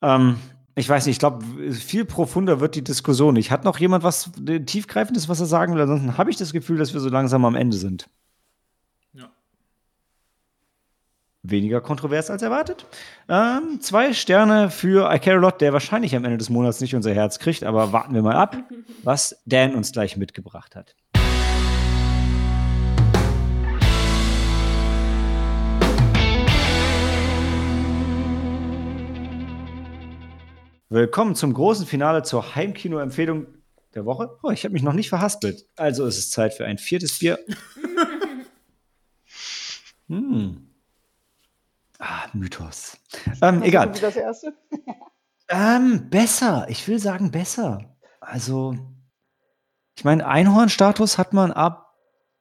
[0.00, 0.36] Ähm,
[0.76, 3.50] ich weiß nicht, ich glaube, viel profunder wird die Diskussion nicht.
[3.50, 5.82] Hat noch jemand was äh, tiefgreifendes, was er sagen will?
[5.82, 8.08] Ansonsten habe ich das Gefühl, dass wir so langsam am Ende sind.
[9.12, 9.30] Ja.
[11.42, 12.86] Weniger kontrovers als erwartet.
[13.28, 16.94] Ähm, zwei Sterne für I Care a Lot, der wahrscheinlich am Ende des Monats nicht
[16.94, 18.56] unser Herz kriegt, aber warten wir mal ab,
[19.02, 20.94] was Dan uns gleich mitgebracht hat.
[30.88, 33.48] Willkommen zum großen Finale zur Heimkino-Empfehlung
[33.96, 34.38] der Woche.
[34.44, 35.66] Oh, ich habe mich noch nicht verhaspelt.
[35.74, 37.40] Also ist es Zeit für ein viertes Bier.
[40.06, 40.68] hm.
[41.98, 42.98] Ah, Mythos.
[43.42, 43.92] Ähm, egal.
[44.00, 44.54] Das erste?
[45.48, 46.66] Ähm, besser.
[46.68, 47.96] Ich will sagen besser.
[48.18, 48.76] Also,
[49.96, 51.94] ich meine, Einhorn-Status hat man ab.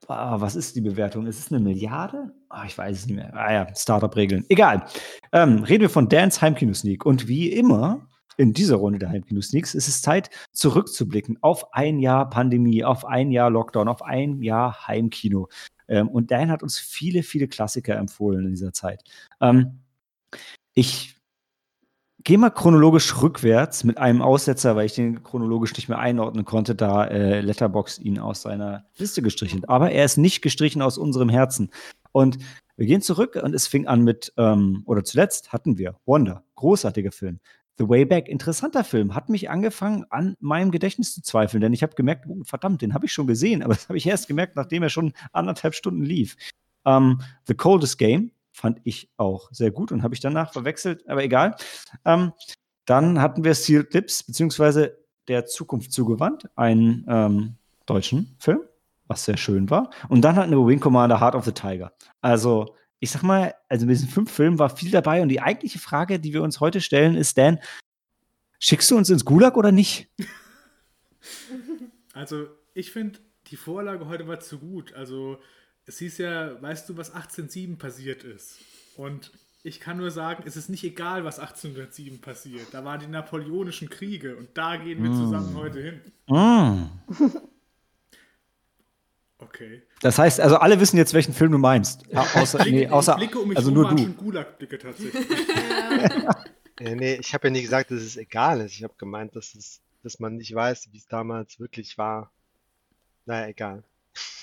[0.08, 1.28] Ah, was ist die Bewertung?
[1.28, 2.34] Ist es eine Milliarde?
[2.50, 3.32] Ah, ich weiß es nicht mehr.
[3.36, 4.46] Ah ja, Startup-Regeln.
[4.50, 4.88] Egal.
[5.32, 7.06] Ähm, reden wir von Dance Heimkino-Sneak.
[7.06, 12.30] Und wie immer in dieser Runde der Heimkino-Sneaks ist es Zeit, zurückzublicken auf ein Jahr
[12.30, 15.50] Pandemie, auf ein Jahr Lockdown, auf ein Jahr Heimkino.
[15.88, 19.04] Ähm, und Dan hat uns viele, viele Klassiker empfohlen in dieser Zeit.
[19.42, 19.80] Ähm,
[20.74, 21.16] ich
[22.26, 26.74] gehe mal chronologisch rückwärts mit einem Aussetzer, weil ich den chronologisch nicht mehr einordnen konnte,
[26.74, 29.70] da äh, Letterbox ihn aus seiner Liste gestrichen hat.
[29.70, 31.70] Aber er ist nicht gestrichen aus unserem Herzen.
[32.12, 32.40] Und
[32.78, 37.12] wir gehen zurück und es fing an mit, ähm, oder zuletzt hatten wir Wonder, großartiger
[37.12, 37.40] Film.
[37.78, 41.84] The Way Back, interessanter Film, hat mich angefangen, an meinem Gedächtnis zu zweifeln, denn ich
[41.84, 44.56] habe gemerkt, oh, verdammt, den habe ich schon gesehen, aber das habe ich erst gemerkt,
[44.56, 46.36] nachdem er schon anderthalb Stunden lief.
[46.86, 51.24] Ähm, The Coldest Game fand ich auch sehr gut und habe ich danach verwechselt, aber
[51.24, 51.56] egal.
[52.06, 52.32] Ähm,
[52.86, 54.98] dann hatten wir Sealed Lips, beziehungsweise
[55.28, 57.56] Der Zukunft zugewandt, einen ähm,
[57.88, 58.60] deutschen Film,
[59.08, 59.90] was sehr schön war.
[60.08, 61.94] Und dann hatten wir Wing Commander Heart of the Tiger.
[62.22, 65.80] Also ich sag mal, also mit diesen fünf Filmen war viel dabei und die eigentliche
[65.80, 67.60] Frage, die wir uns heute stellen, ist, Dan,
[68.60, 70.10] schickst du uns ins Gulag oder nicht?
[72.14, 74.94] Also, ich finde, die Vorlage heute war zu gut.
[74.94, 75.38] Also,
[75.86, 78.60] es hieß ja, weißt du, was 1807 passiert ist?
[78.96, 79.32] Und
[79.64, 82.68] ich kann nur sagen, es ist nicht egal, was 1807 passiert.
[82.72, 86.02] Da waren die napoleonischen Kriege und da gehen wir zusammen heute hin.
[86.28, 86.86] Mm.
[89.38, 89.82] Okay.
[90.02, 92.04] Das heißt, also alle wissen jetzt, welchen Film du meinst.
[92.10, 94.14] Ja, außer, Blicke, nee, außer, die Blicke um mich also nur du.
[94.14, 95.26] Gulag-Blicke tatsächlich.
[96.78, 98.74] Äh, nee, ich habe ja nie gesagt, dass es egal ist.
[98.74, 102.32] Ich habe gemeint, dass es, dass man nicht weiß, wie es damals wirklich war.
[103.26, 103.84] Naja, egal.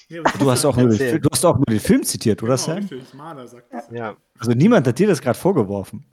[0.09, 2.64] Ja, Du hast, auch nur den, du hast auch nur den Film zitiert, oder genau,
[2.64, 2.77] Sam?
[2.78, 3.85] richtig, Mahler sagt das.
[3.90, 6.06] Ja, Also niemand hat dir das gerade vorgeworfen.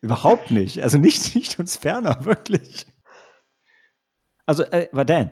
[0.00, 0.82] Überhaupt nicht.
[0.82, 2.86] Also nicht, nicht uns ferner, wirklich.
[4.44, 5.30] Also, äh, war Dan.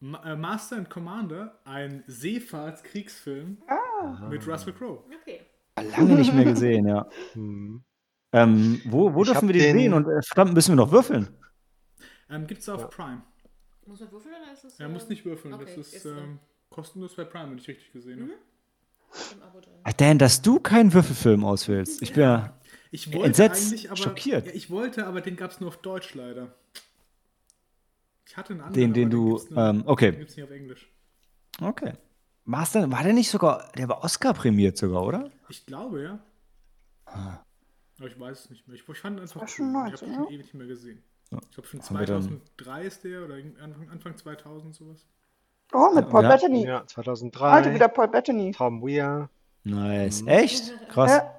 [0.00, 3.58] Ma äh, Master and Commander, ein Seefahrtskriegsfilm
[4.30, 5.02] mit Russell Crowe.
[5.22, 5.40] Okay.
[5.96, 7.08] Lange nicht mehr gesehen, ja.
[7.32, 7.82] hm.
[8.32, 9.94] Ähm, wo wo Ich dürfen wir den, den- sehen?
[9.94, 11.28] Und äh, verdammt, müssen wir noch würfeln?
[12.30, 12.86] Ähm, gibt's auf Ja.
[12.88, 13.22] Prime.
[13.86, 14.78] Muss man würfeln oder ist es?
[14.78, 16.38] Er muss nicht würfeln, okay, das ist, ist, äh, ähm,
[16.68, 18.32] kostenlos bei Prime, wenn ich richtig gesehen habe.
[19.34, 19.72] im Abo drin.
[19.82, 22.02] Ah, Dan, dass du keinen Würfelfilm auswählst.
[22.02, 22.54] Ich bin ja.
[22.90, 23.96] Ich wollte Entsetzt, aber.
[23.96, 24.46] schockiert.
[24.46, 26.54] Ja, ich wollte, aber den gab es nur auf Deutsch leider.
[28.28, 28.92] Ich hatte einen anderen.
[28.92, 29.54] Den, den aber du.
[29.54, 30.12] nur- Ähm, Den okay.
[30.12, 30.90] gibt's nicht auf Englisch.
[31.60, 31.94] Okay.
[32.44, 33.72] Master, war der nicht sogar.
[33.76, 35.30] Der war Oscar prämiert sogar, oder?
[35.48, 36.18] Ich glaube, ja.
[37.06, 37.38] Ah.
[37.98, 38.76] Aber ich weiß es nicht mehr.
[38.76, 39.92] Ich, ich fand ihn einfach schon cool.
[39.94, 40.30] Ich 19, habe ihn schon ja?
[40.30, 41.02] ewig nicht mehr gesehen.
[41.30, 41.38] Ja.
[41.42, 45.06] Ich glaube schon Haben wir dann- 2003 ist der oder Anfang, Anfang 2000 sowas.
[45.72, 46.28] Oh, mit Paul Ja.
[46.30, 46.64] Bettany.
[46.66, 47.74] ja, Heute 2003.
[47.74, 48.52] wieder Paul Bettany.
[48.52, 49.28] Tom Weir
[49.64, 50.22] Nice.
[50.26, 50.72] Echt?
[50.88, 51.10] Krass.
[51.10, 51.34] Ja.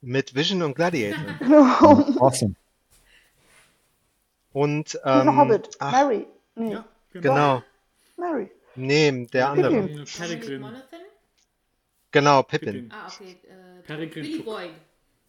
[0.00, 1.20] mit Vision und Gladiator.
[2.20, 2.54] Awesome.
[4.56, 5.68] Und ähm, Hobbit.
[5.80, 6.26] ach, Mary.
[6.54, 7.62] Nee, Ja, genau.
[8.16, 8.50] Mary.
[8.74, 9.70] Nee, der andere.
[9.70, 9.84] Pippin.
[9.84, 10.58] Äh, Dominic Peregrine.
[10.60, 11.00] Monaghan?
[12.10, 12.72] Genau, Pippin.
[12.72, 12.90] Pippin.
[12.92, 13.36] Ah, okay.
[13.86, 14.38] Äh, Billy.
[14.38, 14.70] Boyd.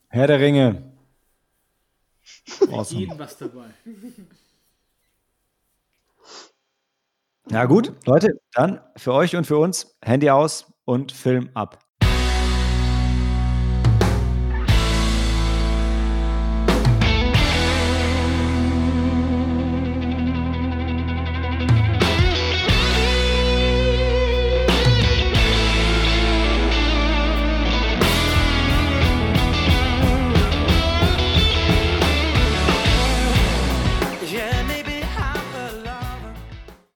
[0.08, 0.94] Herr der Ringe.
[2.72, 3.02] Awesome.
[3.02, 3.66] Jeden was dabei.
[7.50, 11.80] Na gut, Leute, dann für euch und für uns Handy aus und Film ab.